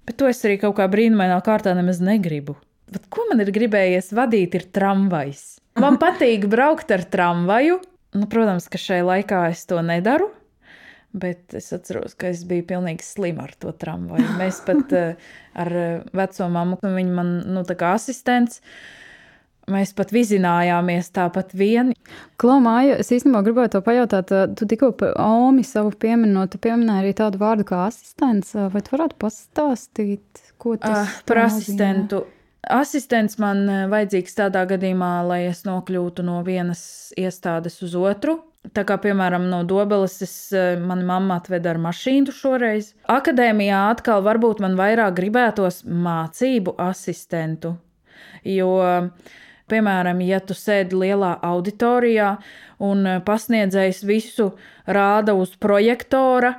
bet 0.09 0.17
to 0.19 0.31
es 0.33 0.41
arī 0.49 0.57
kaut 0.63 0.79
kā 0.79 0.89
brīnumainā 0.91 1.37
kārtā 1.45 1.77
nemaz 1.77 2.01
negribu. 2.01 2.57
Bet 2.93 3.05
ko 3.13 3.29
man 3.29 3.45
ir 3.45 3.53
gribējies 3.53 4.11
vadīt, 4.17 4.57
ir 4.57 4.65
tramvajs. 4.73 5.62
Man 5.81 5.99
patīk 6.01 6.47
braukt 6.53 6.93
ar 6.93 7.05
tramvaju. 7.09 7.81
Nu, 8.13 8.29
protams, 8.29 8.69
ka 8.69 8.81
šai 8.81 9.01
laikā 9.07 9.47
es 9.51 9.65
to 9.69 9.81
nedaru. 9.85 10.29
Bet 11.13 11.53
es 11.57 11.69
atceros, 11.77 12.17
ka 12.17 12.31
es 12.33 12.43
biju 12.49 12.65
pilnīgi 12.71 13.05
slima 13.05 13.47
ar 13.47 13.53
to 13.61 13.73
tramvaju. 13.77 14.35
Mēs 14.41 14.63
pat 14.65 14.93
uh, 14.97 15.31
ar 15.63 15.73
veco 16.17 16.49
mammu, 16.53 16.81
viņa 16.83 17.17
man, 17.17 17.39
nu, 17.53 17.65
tā 17.69 17.77
kā 17.81 17.95
asistents, 17.97 18.61
Mēs 19.71 19.93
pat 19.95 20.11
vizinājāmies 20.11 21.13
tāpat 21.15 21.53
vien. 21.55 21.93
Klaumāja, 22.43 22.97
es 22.99 23.13
īstenībā 23.15 23.45
gribēju 23.47 23.71
to 23.77 23.81
pajautāt. 23.87 24.33
Tu 24.59 24.67
tikko 24.73 24.91
par 24.99 25.15
Omi 25.23 25.63
savu 25.67 25.93
pieminot, 26.03 26.51
tu 26.51 26.59
pieminēji 26.63 27.05
arī 27.05 27.13
tādu 27.21 27.39
vārdu 27.39 27.67
kā 27.69 27.85
asistents. 27.87 28.57
Vai 28.73 28.83
tu 28.83 28.97
varētu 28.97 29.19
pastāstīt, 29.23 30.43
ko 30.59 30.75
tas 30.83 31.05
uh, 31.07 31.21
par 31.29 31.45
asistentu? 31.45 32.25
Asistents 32.71 33.39
man 33.43 33.65
vajadzīgs 33.91 34.37
tādā 34.39 34.63
gadījumā, 34.71 35.11
lai 35.27 35.41
es 35.49 35.65
nokļūtu 35.67 36.23
no 36.23 36.39
vienas 36.47 37.13
iestādes 37.19 37.81
uz 37.83 37.97
otru. 37.99 38.39
Tā 38.73 38.85
kā, 38.87 38.95
piemēram, 39.03 39.49
no 39.51 39.65
Dobeles 39.67 40.21
es, 40.23 40.35
mana 40.79 41.03
mamma 41.03 41.41
atveda 41.41 41.73
ar 41.73 41.81
mašīnu 41.83 42.31
šoreiz. 42.37 42.93
Akadēmijā 43.11 43.81
atkal 43.91 44.23
varbūt 44.23 44.63
man 44.63 44.79
vairāk 44.79 45.17
gribētos 45.19 45.83
mācību 45.83 46.77
asistentu, 46.87 47.75
jo 48.47 48.71
Piemēram, 49.73 50.21
ja 50.27 50.41
tu 50.45 50.53
sēdi 50.59 50.99
lielā 51.01 51.37
auditorijā 51.47 52.35
un 52.85 53.07
eh, 53.07 53.21
pasniedzējs 53.25 54.03
visu 54.09 54.51
rāda 54.85 55.37
uz 55.39 55.55
projektora, 55.57 56.57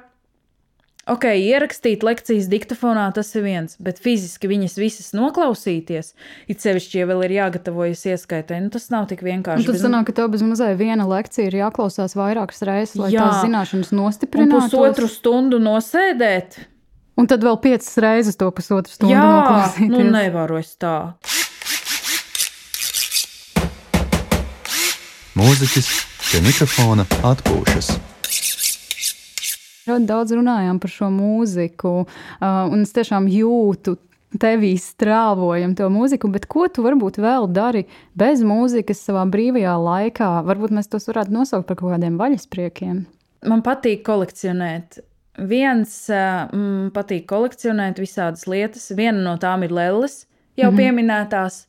Ok, 1.04 1.26
ierakstīt 1.36 2.00
lekcijas 2.08 2.46
diktatūrā 2.48 3.10
tas 3.12 3.28
ir 3.36 3.44
viens, 3.44 3.74
bet 3.84 3.98
fiziski 4.00 4.48
viņas 4.48 4.78
visas 4.80 5.10
noklausīties, 5.12 6.14
it 6.48 6.64
sevišķi, 6.64 7.02
ja 7.02 7.08
vēl 7.10 7.26
ir 7.26 7.34
jāgatavojas 7.42 8.06
ieskaitai, 8.14 8.62
nu 8.64 8.72
tas 8.72 8.88
nav 8.94 9.10
tik 9.10 9.20
vienkārši. 9.28 9.66
Un 9.66 9.68
tad 9.68 9.82
sanāk, 9.82 10.08
ka 10.08 10.16
tev 10.22 10.30
bez 10.32 10.46
mazai 10.48 10.72
viena 10.80 11.04
lekcija 11.10 11.50
ir 11.50 11.58
jāklausās 11.60 12.16
vairākas 12.16 12.64
reizes, 12.64 12.96
lai 13.02 13.12
Jā. 13.12 13.26
tās 13.26 13.44
zināšanas 13.44 13.92
nostiprinātu. 13.92 14.62
Pusotru 14.72 15.12
stundu 15.12 15.60
nosēdēt. 15.60 16.62
Un 17.20 17.28
tad 17.28 17.44
vēl 17.44 17.60
piecas 17.68 17.92
reizes 18.00 18.40
to 18.40 18.48
pusotru 18.56 18.96
stundu 18.96 19.12
Jā, 19.12 19.28
noklausīties. 19.28 19.92
Nu 19.92 20.08
nevaru 20.08 20.64
es 20.64 20.72
tā. 20.80 20.96
Mūziķis 25.36 25.94
pie 26.32 26.44
mikrofona 26.48 27.04
atpūšas. 27.28 27.92
Ļoti 29.88 30.08
daudz 30.08 30.34
runājām 30.38 30.80
par 30.80 30.92
šo 30.92 31.10
mūziku, 31.12 31.94
un 32.42 32.84
es 32.84 32.94
tiešām 32.96 33.28
jūtu 33.32 33.98
tevī 34.42 34.74
strāvojam 34.82 35.76
to 35.78 35.88
mūziku, 35.94 36.30
bet 36.34 36.48
ko 36.50 36.66
tu 36.72 36.86
varbūt 36.86 37.20
vēl 37.22 37.48
dari 37.54 37.86
bez 38.18 38.42
mūzikas 38.46 39.04
savā 39.06 39.26
brīvajā 39.30 39.74
laikā? 39.78 40.30
Varbūt 40.48 40.74
mēs 40.74 40.90
tos 40.92 41.08
varētu 41.10 41.36
nosaukt 41.36 41.68
par 41.70 41.80
kaut 41.80 41.94
kādiem 41.96 42.18
vaļaspriekiem. 42.22 43.04
Man 43.50 43.64
patīk 43.66 44.06
kolekcionēt. 44.08 45.02
Viens 45.50 45.96
mm, 46.10 46.94
patīk 46.96 47.26
kolekcionēt 47.30 48.00
visādas 48.02 48.46
lietas. 48.50 48.92
Viena 48.96 49.20
no 49.26 49.36
tām 49.42 49.66
ir 49.66 49.74
lelles, 49.74 50.24
jau 50.56 50.70
mm 50.70 50.78
-hmm. 50.78 50.80
pieminētās. 50.80 51.66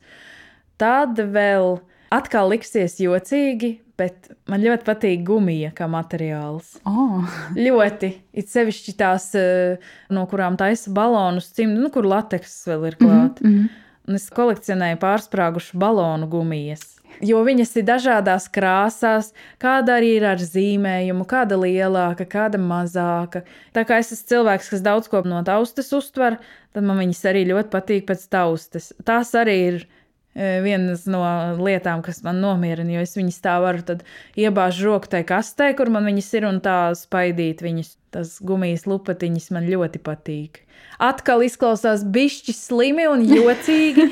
Tad 0.78 1.18
vēl 1.18 1.78
atkal 2.14 2.50
liksies 2.52 2.96
jocīgi, 3.02 3.74
bet 3.98 4.32
man 4.50 4.64
ļoti 4.64 4.86
patīk 4.86 5.22
gumija 5.26 5.70
kā 5.76 5.88
materiāls. 5.90 6.76
Oh. 6.88 7.22
ļoti. 7.58 8.10
It 8.34 8.50
sevišķi 8.50 8.96
tās, 8.98 9.30
eh, 9.38 9.78
no 10.10 10.26
kurām 10.30 10.58
taisa 10.60 10.92
balonus, 10.94 11.52
cimdi, 11.54 11.80
nu, 11.82 11.92
kur 11.94 12.06
lateks 12.08 12.64
vēl 12.70 12.90
ir 12.90 12.98
klāts. 13.00 13.42
Mm 13.44 13.54
-hmm. 13.54 13.80
Un 14.04 14.18
es 14.18 14.28
kolekcionēju 14.28 14.98
pārsprāgušu 15.00 15.78
balonu 15.80 16.26
gumijas. 16.28 16.94
Jo 17.22 17.44
viņas 17.46 17.76
ir 17.78 17.86
dažādās 17.88 18.48
krāsās, 18.52 19.32
kāda 19.62 19.98
arī 20.00 20.16
ir 20.18 20.24
ar 20.24 20.40
zīmējumu, 20.42 21.24
kāda 21.24 21.56
lielāka, 21.56 22.26
kāda 22.26 22.58
mazāka. 22.58 23.44
Tā 23.72 23.84
kā 23.86 23.98
es 24.02 24.12
esmu 24.12 24.28
cilvēks, 24.28 24.70
kas 24.70 24.80
daudz 24.80 25.08
ko 25.08 25.22
no 25.24 25.42
taustes 25.46 25.92
uztver, 25.92 26.38
tad 26.74 26.82
man 26.84 26.98
viņas 26.98 27.24
arī 27.30 27.46
ļoti 27.52 27.70
patīk 27.70 28.06
pēc 28.10 28.28
taustes. 28.28 28.92
Tās 29.04 29.34
arī 29.38 29.56
ir 29.68 29.86
vienas 30.34 31.04
no 31.10 31.22
lietām, 31.60 32.02
kas 32.02 32.22
man 32.26 32.40
nomierina, 32.42 32.96
jo 32.96 33.04
es 33.06 33.14
viņas 33.18 33.40
tā 33.44 33.58
varu 33.62 33.98
iebāzt 34.40 34.82
roku 34.82 35.10
tajā 35.10 35.26
kastē, 35.28 35.70
kur 35.78 35.92
man 35.94 36.06
viņas 36.08 36.30
ir, 36.38 36.48
un 36.50 36.60
tā 36.64 36.78
spaidīt 36.98 37.62
viņas. 37.64 37.94
Tas 38.14 38.36
gumijas 38.38 38.84
lupatiņas 38.86 39.48
man 39.56 39.64
ļoti 39.66 39.98
patīk. 39.98 40.60
Atkal 41.02 41.42
izklausās 41.42 42.04
bišķi 42.06 42.54
slimi 42.54 43.08
un 43.10 43.24
jocīgi, 43.30 44.06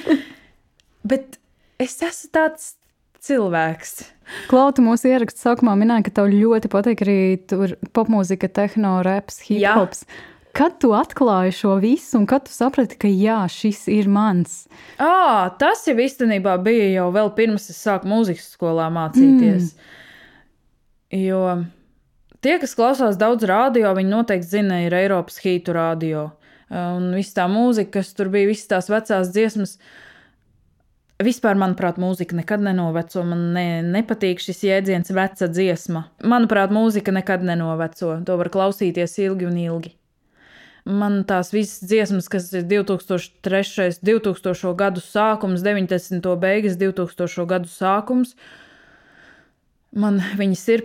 bet 1.06 1.38
es 1.82 2.00
esmu 2.02 2.32
tāds 2.34 2.72
cilvēks. 3.22 4.00
Klauta 4.50 4.82
mūsu 4.82 5.10
ierakstu 5.10 5.44
sākumā 5.44 5.76
minēja, 5.78 6.06
ka 6.08 6.16
tev 6.18 6.32
ļoti 6.32 6.70
patīk 6.72 7.04
arī 7.04 7.16
popmūzika, 7.94 8.50
tehno, 8.50 9.00
reps, 9.06 9.42
hip 9.46 9.62
hops. 9.70 10.06
Jā. 10.06 10.31
Kad 10.52 10.76
tu 10.84 10.90
atklāji 10.92 11.54
šo 11.56 11.76
visu, 11.80 12.18
un 12.18 12.26
kad 12.28 12.44
tu 12.44 12.52
saprati, 12.52 12.98
ka 13.00 13.08
jā, 13.08 13.40
šis 13.48 13.86
ir 13.92 14.08
mans? 14.12 14.66
À, 15.00 15.48
tas 15.60 15.86
jau 15.88 15.96
īstenībā 15.96 16.58
bija 16.64 16.90
jau 16.92 17.06
vēl 17.14 17.32
pirms 17.38 17.70
es 17.72 17.78
sāku 17.80 18.10
mūzikas 18.10 18.50
skolā 18.52 18.90
mācīties. 18.92 19.72
Mm. 19.72 21.22
Jo 21.22 21.40
tie, 22.42 22.58
kas 22.60 22.76
klausās 22.76 23.18
daudz 23.20 23.46
radio, 23.48 23.94
viņi 23.96 24.12
noteikti 24.12 24.50
zina, 24.58 24.82
ir 24.84 24.96
Eiropas 24.96 25.40
hītu 25.42 25.76
radio. 25.76 26.30
Un 26.72 27.10
viss 27.16 27.36
tā 27.36 27.46
mūzika, 27.52 27.98
kas 27.98 28.12
tur 28.16 28.32
bija, 28.32 28.48
visas 28.48 28.70
tās 28.70 28.88
vecās 28.92 29.32
dziesmas. 29.32 29.76
Vispār, 31.22 31.54
manuprāt, 31.60 32.00
mūzika 32.02 32.34
nekad 32.34 32.64
nenoveco. 32.64 33.22
Man 33.28 33.52
ne, 33.54 33.66
nepatīk 33.86 34.40
šis 34.42 34.64
jēdziens, 34.66 35.12
veca 35.14 35.48
dziesma. 35.52 36.06
Manuprāt, 36.26 36.72
mūzika 36.74 37.14
nekad 37.14 37.44
nenoveco. 37.46 38.16
To 38.26 38.38
var 38.40 38.50
klausīties 38.52 39.20
ilgi 39.22 39.46
un 39.46 39.60
ilgi. 39.60 39.92
Man 40.84 41.20
tās 41.28 41.52
visas 41.54 41.84
dziesmas, 41.86 42.26
kas 42.28 42.48
ir 42.58 42.64
2003, 42.66 44.00
2000 44.02 44.72
gadu 44.78 45.02
sākums, 45.04 45.62
90. 45.62 46.26
beigas, 46.42 46.74
2000 46.80 47.46
gadu 47.46 47.70
sākums, 47.70 48.34
man 49.94 50.18
viņas 50.40 50.64
ir 50.74 50.82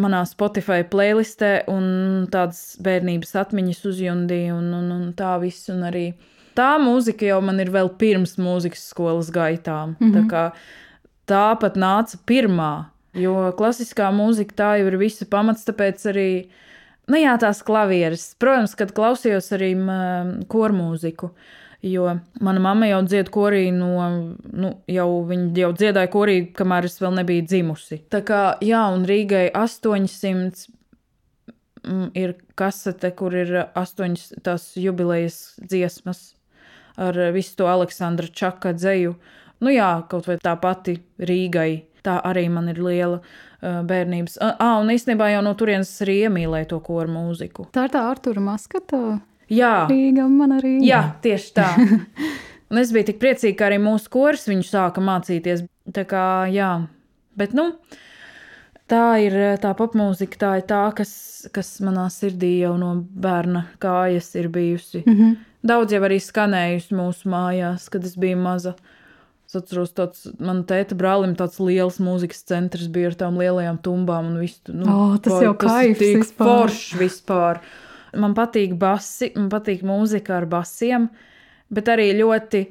manā 0.00 0.22
Spotify 0.26 0.80
playlistē, 0.88 1.66
un 1.70 2.24
tādas 2.32 2.78
bērnības 2.82 3.34
atmiņas 3.44 3.84
uzjundīja, 3.90 4.56
un, 4.56 4.72
un, 4.78 4.88
un 4.94 5.04
tā 5.18 5.34
viss. 5.42 5.68
Un 5.72 5.84
arī 5.90 6.06
tā 6.58 6.74
mūzika 6.82 7.28
jau 7.28 7.40
man 7.44 7.60
ir 7.62 7.70
vēl 7.74 7.92
pirms 8.00 8.38
mūzikas 8.40 8.88
skolas 8.90 9.30
gaitām. 9.34 9.94
Mm 9.98 10.06
-hmm. 10.06 10.14
Tā 10.14 10.20
mhm. 10.20 10.30
kā 10.30 10.44
tā 11.26 11.46
pat 11.60 11.76
nāca 11.76 12.18
pirmā, 12.26 12.86
jo 13.14 13.52
klasiskā 13.58 14.10
mūzika 14.12 14.54
tā 14.54 14.70
jau 14.80 14.86
ir 14.90 14.96
visa 14.98 15.26
pamats, 15.26 15.64
tāpēc 15.64 16.06
arī 16.10 16.28
Nu, 17.10 17.18
jā, 17.20 17.34
tās 17.40 17.60
klavieres. 17.66 18.30
Protams, 18.40 18.76
kad 18.78 18.94
klausījos 18.96 19.50
arī 19.56 19.74
kormūziku. 20.50 21.34
Jo 21.84 22.14
mana 22.40 22.62
mamma 22.64 22.86
jau 22.88 23.02
dzied 23.04 23.28
korī 23.28 23.66
no, 23.76 23.90
nu, 24.56 24.70
jau 24.88 25.08
viņa 25.28 25.60
jau 25.60 25.68
dziedāja 25.76 26.08
korī, 26.08 26.36
kamēr 26.56 26.88
es 26.88 26.96
vēl 27.02 27.18
nebiju 27.18 27.44
dzimusi. 27.44 27.98
Tā 28.08 28.22
kā, 28.24 28.38
jā, 28.64 28.86
un 28.94 29.04
Rīgai 29.04 29.50
800 29.52 30.64
mm, 31.84 32.06
ir 32.16 32.38
kasete, 32.56 33.12
kur 33.18 33.36
ir 33.36 33.52
astoņas 33.66 34.30
tās 34.46 34.70
jubilejas 34.80 35.58
dziesmas 35.60 36.30
ar 36.96 37.18
visu 37.36 37.56
to 37.58 37.68
Aleksandra 37.68 38.32
Čaka 38.32 38.72
dzēju. 38.74 39.14
Nu 39.60 39.72
jā, 39.72 39.90
kaut 40.10 40.28
vai 40.30 40.38
tā 40.42 40.54
pati 40.60 40.98
Rīgai. 41.18 41.84
Tā 42.04 42.18
arī 42.28 42.48
man 42.52 42.68
ir 42.68 42.80
liela 42.84 43.20
bērnības. 43.64 44.38
Ah, 44.42 44.78
un 44.82 44.92
īstenībā 44.92 45.30
jau 45.32 45.42
no 45.44 45.54
turienes 45.56 45.92
arī 46.04 46.18
iemīlēju 46.26 46.70
to 46.74 46.80
koru 46.84 47.12
mūziku. 47.14 47.68
Tā 47.72 47.86
ir 47.88 47.94
tā 47.94 48.04
Artura 48.10 48.42
Maskata. 48.44 49.00
Jā, 49.52 49.86
Rīga, 49.88 50.26
man 50.28 50.56
arī. 50.58 50.78
Jā, 50.84 51.02
tieši 51.24 51.52
tā. 51.56 51.68
un 52.70 52.80
es 52.80 52.92
biju 52.94 53.10
tik 53.10 53.20
priecīga, 53.22 53.56
ka 53.60 53.68
arī 53.70 53.80
mūsu 53.82 54.10
kurs 54.12 54.48
viņu 54.50 54.66
sāka 54.68 55.04
mācīties. 55.04 55.64
Tā 55.94 56.04
kā, 56.08 56.24
jā, 56.52 56.74
bet 57.40 57.56
nu. 57.56 57.70
Tā 58.88 59.16
ir 59.24 59.34
tā 59.62 59.70
popmūzika, 59.76 60.36
tā 60.40 60.50
ir 60.60 60.66
tā, 60.68 60.82
kas, 60.96 61.14
kas 61.56 61.70
manā 61.84 62.04
sirdī 62.12 62.58
jau 62.66 62.74
no 62.76 62.90
bērna 63.00 63.64
kājas 63.80 64.28
ir 64.36 64.50
bijusi. 64.52 65.00
Mm 65.06 65.14
-hmm. 65.16 65.36
Daudz 65.64 65.92
jau 65.92 66.02
arī 66.04 66.20
skanējusi 66.20 66.92
mūsu 66.92 67.30
mājās, 67.32 67.88
kad 67.88 68.04
es 68.04 68.16
biju 68.16 68.36
maza. 68.36 68.74
Uh, 68.74 69.03
Es 69.54 69.60
atceros, 69.62 69.92
tāds 69.94 70.24
man 70.42 70.64
tēta 70.66 70.96
brālim 70.98 71.36
tāds 71.38 71.60
liels 71.62 72.00
mūzikas 72.02 72.40
centrs 72.48 72.88
bija 72.90 73.12
ar 73.12 73.18
tām 73.20 73.36
lielajām 73.38 73.78
tumbām 73.84 74.32
un 74.32 74.40
visu. 74.42 74.74
Nu, 74.74 74.88
oh, 74.90 75.12
tas 75.22 75.36
pār, 75.36 75.44
jau 75.46 75.52
kaifs 75.62 76.00
tik 76.02 76.24
foršs 76.40 76.96
vispār. 76.98 77.60
Man 78.18 78.34
patīk 78.34 78.74
basi, 78.78 79.30
man 79.38 79.46
patīk 79.52 79.84
mūzika 79.86 80.40
ar 80.40 80.48
basiem, 80.50 81.06
bet 81.70 81.90
arī 81.92 82.08
ļoti 82.18 82.64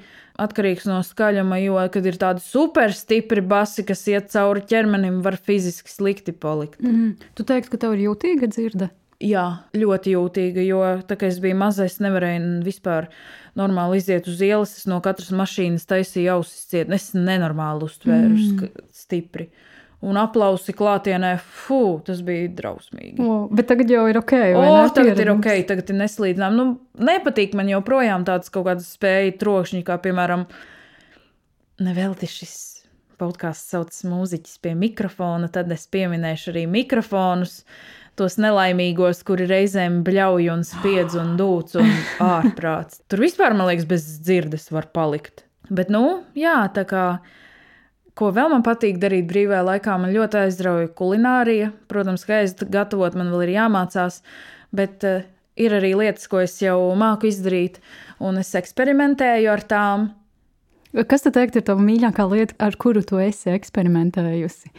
atkarīgs 0.43 0.89
no 0.89 0.99
skaļuma, 1.07 1.61
jo, 1.63 1.77
kad 1.93 2.09
ir 2.09 2.19
tādi 2.19 2.43
super 2.43 2.91
stipri 2.97 3.43
basi, 3.45 3.85
kas 3.87 4.03
iet 4.11 4.27
cauri 4.33 4.65
ķermenim, 4.67 5.21
var 5.23 5.39
fiziski 5.39 5.93
slikti 5.93 6.35
palikt. 6.35 6.81
Mm. 6.83 7.13
Tu 7.37 7.47
teiksi, 7.47 7.71
ka 7.71 7.79
tev 7.79 7.95
ir 7.95 8.09
jūtīga 8.09 8.51
dzirde? 8.51 8.91
Jā, 9.23 9.43
ļoti 9.77 10.17
jūtīga, 10.17 10.63
jo 10.67 10.79
tā 11.07 11.15
kā 11.19 11.29
es 11.31 11.37
biju 11.43 11.55
mazais, 11.55 11.99
nevarēju 12.03 12.63
vispār 12.65 13.07
normāli 13.59 14.01
iziet 14.01 14.27
uz 14.27 14.41
ielas. 14.43 14.73
Es 14.81 14.87
no 14.89 14.97
katras 15.03 15.31
mašīnas 15.35 15.87
taisīju 15.87 16.33
ausis 16.37 16.65
ciet. 16.71 16.91
Es 16.91 17.13
nenormāli 17.15 17.87
uztvēru 17.87 18.33
mm. 18.33 18.89
stipri. 19.03 19.47
Un 20.03 20.19
aplausi 20.19 20.75
klātienē, 20.75 21.37
fū, 21.39 22.01
tas 22.03 22.19
bija 22.27 22.49
drausmīgi. 22.57 23.23
O, 23.23 23.45
bet 23.47 23.69
tagad 23.69 23.93
jau 23.93 24.03
ir 24.11 24.19
ok. 24.19 24.35
O, 24.59 24.65
tagad 24.91 25.21
ir 25.23 25.31
ok, 25.31 25.47
tagad 25.69 25.93
ir 25.93 25.99
neslīdzinām. 26.01 26.59
Nu, 26.59 26.67
nepatīk 26.99 27.55
man 27.55 27.71
joprojām 27.71 28.27
tāds 28.27 28.51
kaut 28.51 28.67
kāds 28.67 28.91
spēja 28.97 29.37
trokšņi, 29.39 29.85
kā 29.87 29.95
piemēram, 30.03 30.43
nevelti 31.87 32.27
šis 32.27 32.57
podkāsts 33.21 33.71
saucas 33.71 34.03
mūziķis 34.09 34.59
pie 34.63 34.73
mikrofona, 34.75 35.47
tad 35.53 35.71
es 35.71 35.85
pieminēšu 35.93 36.51
arī 36.51 36.65
mikrofonus, 36.67 37.61
tos 38.19 38.37
nelaimīgos, 38.41 39.23
kuri 39.27 39.47
reizēm 39.49 40.01
bļauj 40.05 40.49
un 40.53 40.65
spiedz 40.67 41.17
un 41.19 41.33
dūc 41.39 41.77
un 41.81 41.89
ārprāts. 42.35 43.01
Tur 43.11 43.23
vispār, 43.25 43.55
man 43.57 43.71
liekas, 43.71 43.87
bez 43.89 44.07
dzirdes 44.25 44.69
var 44.73 44.89
palikt. 44.95 45.45
Bet, 45.73 45.91
nu, 45.93 46.21
jā, 46.37 46.59
tā 46.75 46.85
kā. 46.89 47.05
Ko 48.13 48.27
vēl 48.29 48.51
man 48.51 48.61
patīk 48.61 48.99
darīt 49.01 49.25
brīvajā 49.25 49.63
laikā, 49.65 49.93
man 49.97 50.11
ļoti 50.13 50.43
aizrauja 50.43 50.89
kulinārija. 50.93 51.71
Protams, 51.89 52.27
ka 52.29 52.43
es 52.45 52.53
gatavot 52.61 53.15
man 53.17 53.31
vēl 53.33 53.47
ir 53.47 53.55
jāmācās, 53.55 54.19
bet 54.69 55.01
uh, 55.09 55.23
ir 55.57 55.73
arī 55.79 55.95
lietas, 55.97 56.27
ko 56.29 56.43
es 56.43 56.53
jau 56.61 56.77
māku 56.99 57.31
izdarīt, 57.31 57.79
un 58.21 58.37
es 58.41 58.53
eksperimentēju 58.59 59.49
ar 59.49 59.65
tām. 59.65 60.11
Kas 61.09 61.25
tad 61.25 61.39
teikt, 61.39 61.57
ir 61.57 61.65
tava 61.65 61.81
mīļākā 61.81 62.27
lieta, 62.29 62.57
ar 62.61 62.77
kuru 62.77 63.01
tu 63.01 63.17
esi 63.17 63.49
eksperimentējusi? 63.55 64.69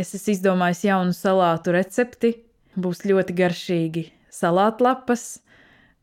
Es 0.00 0.14
esmu 0.16 0.32
izdomājis 0.32 0.86
jaunu 0.86 1.12
salātu 1.16 1.74
recepti. 1.76 2.32
Būs 2.80 3.02
ļoti 3.04 3.34
garšīgi 3.36 4.04
salātlapas, 4.32 5.24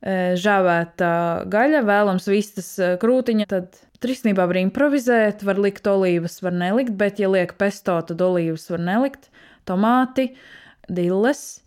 e, 0.02 0.36
žāvēta 0.40 1.12
gaļa, 1.50 1.84
vēlams 1.88 2.28
vistas 2.30 2.72
e, 2.78 2.92
krūtiņa. 3.02 3.48
Tad 3.50 3.80
trīsnībā 4.04 4.46
var 4.50 4.60
improvizēt, 4.62 5.44
var 5.48 5.60
likt 5.62 5.88
olīvas, 5.90 6.40
var 6.46 6.56
nelikt, 6.56 6.94
bet, 7.00 7.20
ja 7.22 7.32
liek 7.32 7.56
pesto, 7.60 7.98
tad 8.06 8.22
olīvas 8.24 8.70
var 8.72 8.84
nelikt, 8.86 9.32
tomāti, 9.68 10.30
dilles. 10.90 11.64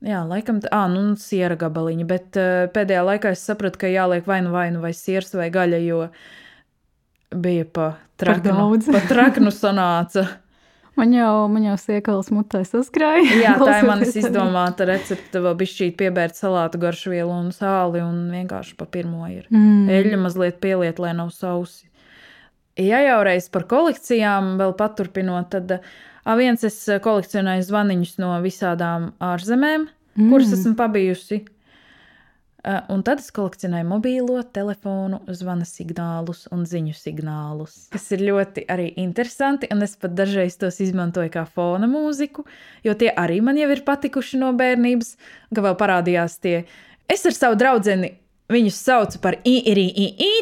Jā, 0.00 0.22
laikam, 0.24 0.62
tā, 0.64 0.80
nu, 0.88 1.12
siera 1.20 1.58
gabaliņa, 1.60 2.04
bet 2.08 2.36
uh, 2.40 2.66
pēdējā 2.72 3.02
laikā 3.04 3.34
es 3.36 3.42
sapratu, 3.44 3.82
ka 3.82 3.90
jāliek 3.92 4.24
vai 4.24 4.38
nu 4.40 4.54
vai 4.54 4.70
nu 4.72 4.80
vai 4.80 4.94
siers 4.96 5.34
vai 5.36 5.50
gaļa, 5.52 5.80
jo 5.84 6.06
bija 7.36 7.66
pa 7.68 7.90
traknu, 8.20 8.78
pa 8.88 9.02
traknu 9.10 9.52
sanāca. 9.52 10.24
Man 11.00 11.14
jau, 11.16 11.34
man 11.48 11.64
jau 11.64 11.76
siekals 11.80 12.28
mutē 12.34 12.60
saskrāja. 12.68 13.24
Jā, 13.40 13.54
tā 13.60 13.78
ir 13.80 13.86
manis 13.88 14.16
izdomāta 14.20 14.84
recepte. 14.90 15.40
Vēl 15.40 15.54
bišķīt 15.62 15.96
piebērt 16.00 16.36
salātu 16.36 16.80
garšvielu 16.82 17.32
un 17.32 17.48
sāli 17.56 18.02
un 18.04 18.26
vienkārši 18.34 18.76
pa 18.76 18.88
pirmo 18.90 19.24
ir. 19.30 19.46
Mm. 19.48 19.88
Eļļa 19.96 20.18
mazliet 20.20 20.60
pieliet, 20.60 21.00
lai 21.00 21.14
nav 21.16 21.32
sausi. 21.32 21.88
Ja 22.80 23.00
jau 23.04 23.20
reiz 23.26 23.48
par 23.52 23.64
kolekcijām 23.70 24.54
vēl 24.60 24.74
paturpinot, 24.78 25.50
tad 25.52 25.72
a, 25.78 26.36
viens 26.38 26.62
es 26.64 26.76
kolekcionēju 27.02 27.64
zvaniņus 27.66 28.14
no 28.22 28.34
visādām 28.44 29.10
ārzemēm, 29.24 29.88
mm. 29.88 30.28
kuras 30.28 30.52
esmu 30.56 30.76
pabijusi. 30.78 31.42
Eh, 32.64 32.80
un 32.92 33.00
tad 33.00 33.22
es 33.22 33.30
kolekcionēju 33.32 33.86
mobīlo 33.88 34.36
telefonu, 34.52 35.22
zvana 35.32 35.64
signālus 35.64 36.42
un 36.52 36.66
ziņu 36.68 36.92
signālus, 36.92 37.86
kas 37.92 38.10
ir 38.12 38.26
ļoti 38.26 38.66
arī 38.68 38.90
interesanti. 39.00 39.70
Un 39.72 39.80
es 39.86 39.96
pat 40.00 40.12
dažreiz 40.18 40.58
tos 40.60 40.80
izmantoju 40.84 41.32
kā 41.32 41.46
fona 41.48 41.88
mūziku, 41.88 42.44
jo 42.84 42.96
tie 43.00 43.14
arī 43.16 43.40
man 43.44 43.56
jau 43.56 43.70
ir 43.72 43.80
patikuši 43.86 44.42
no 44.42 44.52
bērnības. 44.58 45.14
Kā 45.56 45.64
vēl 45.64 45.78
parādījās 45.80 46.36
tie, 46.44 46.58
es 47.08 47.24
ar 47.24 47.38
savu 47.38 47.56
draugu 47.60 48.12
viņus 48.50 48.82
saucu 48.84 49.22
par 49.22 49.38
īrī 49.46 49.86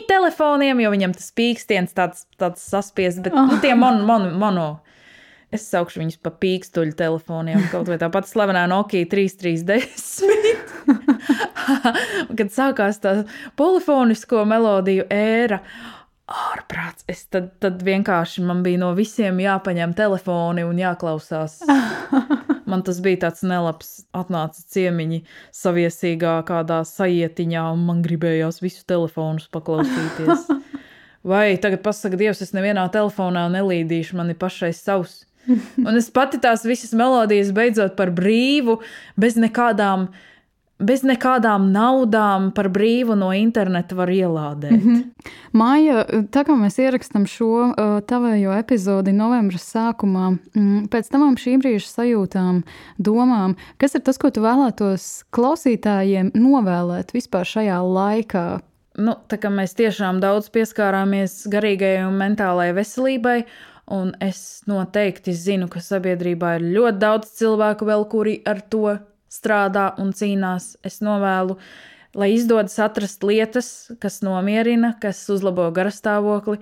telefoniem, 0.09 0.81
jo 0.83 0.91
viņam 0.95 1.15
tas 1.15 1.31
pīkstiens 1.37 1.95
tāds, 1.95 2.27
tāds 2.41 2.65
saspiests, 2.67 3.23
bet 3.23 3.37
oh. 3.37 3.59
tie 3.63 3.77
mon, 3.83 4.03
mon, 4.09 4.31
mono. 4.41 4.69
Es 5.55 5.65
saukšu 5.73 6.03
viņus 6.03 6.19
par 6.21 6.35
pīkstuļu 6.43 6.93
telefoniem, 6.99 7.63
kaut 7.73 7.89
vai 7.89 7.97
tā 8.01 8.11
pati 8.13 8.29
slavenā 8.29 8.67
Nokia 8.69 9.09
3310. 9.09 10.59
Kad 12.39 12.51
sākās 12.53 13.01
tā 13.01 13.15
polifonisko 13.57 14.45
melodiju 14.49 15.07
ēra, 15.13 15.63
ārprāts, 16.29 17.07
es 17.09 17.25
tad, 17.33 17.55
tad 17.63 17.81
vienkārši 17.85 18.45
man 18.45 18.61
bija 18.67 18.83
no 18.83 18.93
visiem 18.97 19.41
jāpaņem 19.41 19.95
telefoni 19.97 20.67
un 20.69 20.81
jāklausās. 20.83 21.63
Man 22.69 22.83
tas 22.85 22.99
bija 23.01 23.23
tāds 23.23 23.41
nelabs, 23.49 24.03
atnāca 24.13 24.61
ciemiņi 24.75 25.23
saviesīgā 25.57 26.35
kādā 26.45 26.83
sajietiņā, 26.85 27.63
un 27.73 27.87
man 27.89 28.03
gribējās 28.05 28.61
visus 28.61 28.85
telefonus 28.85 29.47
paklausīties. 29.55 30.43
Vai 31.33 31.57
tagad 31.63 31.81
pasaka, 31.87 32.21
Dievs, 32.21 32.43
es 32.45 32.53
nevienā 32.53 32.85
telefonā 32.93 33.47
nelīdīšu, 33.55 34.19
man 34.21 34.35
ir 34.35 34.37
pašai 34.43 34.75
savs. 34.77 35.23
Un 35.89 35.97
es 35.97 36.11
pati 36.15 36.41
tās 36.43 36.67
visas 36.69 36.95
melodijas 36.97 37.53
beidzot 37.57 37.97
par 37.99 38.13
brīvu, 38.15 38.79
bez 39.21 39.39
nekādām, 39.41 40.09
bez 40.79 41.03
nekādām 41.07 41.71
naudām, 41.75 42.51
par 42.55 42.69
brīvu 42.73 43.17
no 43.19 43.31
interneta 43.35 43.97
var 43.99 44.13
ielādēt. 44.13 44.77
Mm 44.77 44.81
-hmm. 44.85 45.33
Māja, 45.53 46.05
tā 46.31 46.45
kā 46.47 46.55
mēs 46.55 46.79
ierakstām 46.79 47.27
šo 47.27 47.75
tavējo 48.07 48.59
epizodi 48.59 49.13
novembra 49.13 49.59
sākumā, 49.59 50.39
mm, 50.55 50.89
pēc 50.89 51.11
tam 51.11 51.37
šī 51.37 51.59
brīža 51.59 51.89
sajūtām, 51.89 52.63
domām, 52.99 53.57
kas 53.79 53.95
ir 53.95 54.01
tas, 54.01 54.19
ko 54.19 54.31
tu 54.31 54.41
vēlētos 54.41 55.25
klausītājiem 55.31 56.31
novēlēt 56.35 57.13
vispār 57.13 57.45
šajā 57.45 57.83
laikā, 57.83 58.61
nu, 58.99 59.15
tā 59.29 59.39
kā 59.39 59.51
mēs 59.53 59.75
tiešām 59.79 60.21
daudz 60.21 60.51
pieskārāmies 60.51 61.47
garīgajai 61.51 62.07
un 62.09 62.19
mentālajai 62.19 62.75
veselībai, 62.75 63.45
Un 63.89 64.11
es 64.21 64.67
noteikti 64.69 65.33
zinu, 65.33 65.65
ka 65.73 65.81
sabiedrībā 65.81 66.59
ir 66.59 66.65
ļoti 66.75 67.01
daudz 67.01 67.31
cilvēku, 67.39 67.87
vēl, 67.89 68.03
kuri 68.13 68.35
ar 68.45 68.61
to 68.69 68.99
strādā 69.33 69.95
un 70.03 70.11
cīnās. 70.17 70.75
Es 70.85 71.01
novēlu, 71.01 71.57
lai 72.19 72.35
izdodas 72.35 72.77
atrast 72.85 73.25
lietas, 73.25 73.71
kas 74.03 74.21
nomierina, 74.27 74.93
kas 75.01 75.23
uzlabo 75.33 75.71
garastāvokli. 75.73 76.61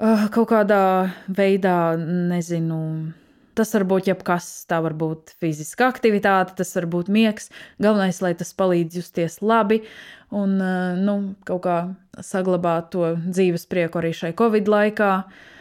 Uh, 0.00 0.28
kaut 0.30 0.52
kādā 0.54 1.10
veidā, 1.26 1.98
nezinu, 1.98 2.80
tas 3.58 3.74
var 3.74 3.88
būt 3.90 4.12
jebkas. 4.12 4.46
Tā 4.70 4.78
var 4.86 4.94
būt 4.94 5.34
fiziska 5.42 5.90
aktivitāte, 5.90 6.54
tas 6.62 6.70
var 6.78 6.86
būt 6.94 7.10
miegs. 7.10 7.50
Galvenais, 7.82 8.22
lai 8.22 8.36
tas 8.38 8.54
palīdz 8.54 9.02
justies 9.02 9.40
labi 9.42 9.82
un 10.30 10.54
uh, 10.62 10.94
nu, 10.94 11.20
kaut 11.42 11.66
kā 11.66 11.78
saglabāt 12.22 12.92
to 12.94 13.16
dzīves 13.26 13.66
prieku 13.66 13.98
arī 13.98 14.14
šai 14.14 14.36
Covid 14.38 14.70
laikā. 14.70 15.14
Uh, 15.26 15.56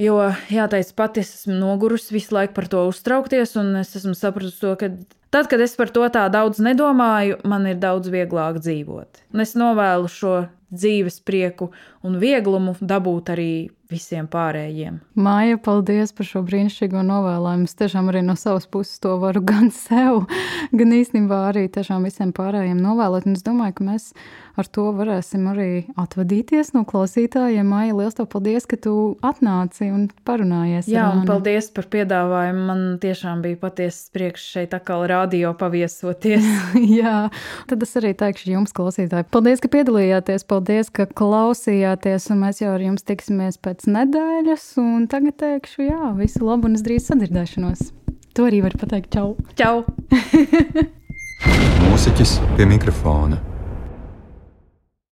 Jo, 0.00 0.16
jāteic, 0.48 0.94
pati 0.96 1.20
es 1.20 1.34
esmu 1.36 1.58
nogurusi 1.58 2.14
visu 2.14 2.32
laiku 2.32 2.54
par 2.56 2.68
to 2.72 2.86
uztraukties, 2.88 3.56
un 3.60 3.74
es 3.82 3.92
esmu 3.98 4.14
sapratusi 4.16 4.62
to, 4.62 4.72
ka 4.80 4.88
tad, 5.34 5.50
kad 5.52 5.60
es 5.60 5.76
par 5.76 5.92
to 5.92 6.06
tā 6.14 6.24
daudz 6.32 6.62
nedomāju, 6.64 7.42
man 7.44 7.68
ir 7.68 7.76
daudz 7.82 8.08
vieglāk 8.12 8.62
dzīvot. 8.64 9.20
Un 9.34 9.44
es 9.44 9.52
novēlu 9.58 10.08
šo 10.08 10.34
dzīves 10.72 11.20
prieku 11.26 11.70
un 12.02 12.18
vieglumu 12.22 12.74
dabūt 12.80 13.32
arī 13.36 13.52
visiem 13.92 14.28
pārējiem. 14.30 15.00
Māja, 15.20 15.58
paldies 15.60 16.14
par 16.16 16.28
šo 16.28 16.42
brīnišķīgo 16.46 17.02
novēlojumu. 17.06 17.68
Es 17.68 17.76
tiešām 17.78 18.08
arī 18.12 18.22
no 18.24 18.36
savas 18.40 18.68
puses 18.70 19.00
to 19.02 19.16
varu 19.22 19.42
gan 19.50 19.70
sev, 19.74 20.24
gan 20.72 20.94
īstenībā 20.96 21.42
arī 21.50 21.68
visiem 21.68 22.32
pārējiem 22.36 22.80
novēlot. 22.80 23.28
Un 23.28 23.36
es 23.36 23.44
domāju, 23.46 23.76
ka 23.78 23.88
mēs 23.90 24.12
ar 24.56 24.68
to 24.68 24.88
varēsim 24.96 25.44
arī 25.52 25.68
atvadīties 26.00 26.72
no 26.76 26.84
klausītājiem. 26.88 27.68
Māja, 27.68 27.96
liels 27.96 28.18
paldies, 28.32 28.66
ka 28.68 28.78
tu 28.80 28.94
atnāci 29.24 29.90
un 29.92 30.08
parunājies. 30.28 30.88
Jā, 30.92 31.08
un 31.12 31.24
paldies 31.28 31.70
par 31.74 31.88
piedāvājumu. 31.92 32.64
Man 32.68 32.82
tiešām 33.02 33.44
bija 33.44 33.60
patiesas 33.60 34.12
prieks 34.14 34.44
šeit 34.54 34.76
atkal 34.76 35.04
radio 35.10 35.52
paviesoties. 35.58 36.46
Jā, 37.00 37.28
tad 37.70 37.84
es 37.84 37.96
arī 38.00 38.12
teikšu 38.18 38.52
jums, 38.54 38.74
klausītāji, 38.76 39.28
paldies, 39.32 39.62
ka 39.62 39.72
piedalījāties, 39.72 40.44
paldies, 40.48 40.61
ka 40.94 41.06
klausījāties, 41.06 42.30
un 42.32 42.42
mēs 42.44 42.62
jau 42.62 42.72
ar 42.74 42.82
jums 42.84 43.06
tiksimies 43.08 43.58
pēc 43.62 43.86
nedēļas, 43.90 44.66
un 44.82 45.06
tagad 45.12 45.38
teikšu, 45.42 45.86
jā, 45.88 46.12
visu 46.18 46.44
labu 46.46 46.70
un 46.70 46.78
es 46.78 46.84
drīz 46.86 47.10
sadzirdēšanos. 47.10 47.92
To 48.38 48.48
arī 48.48 48.62
var 48.64 48.76
pateikt. 48.80 49.12
Čau! 49.12 49.36
Čau. 49.58 49.84
Mūziķis 51.90 52.38
pie 52.56 52.68
mikrofona. 52.70 53.51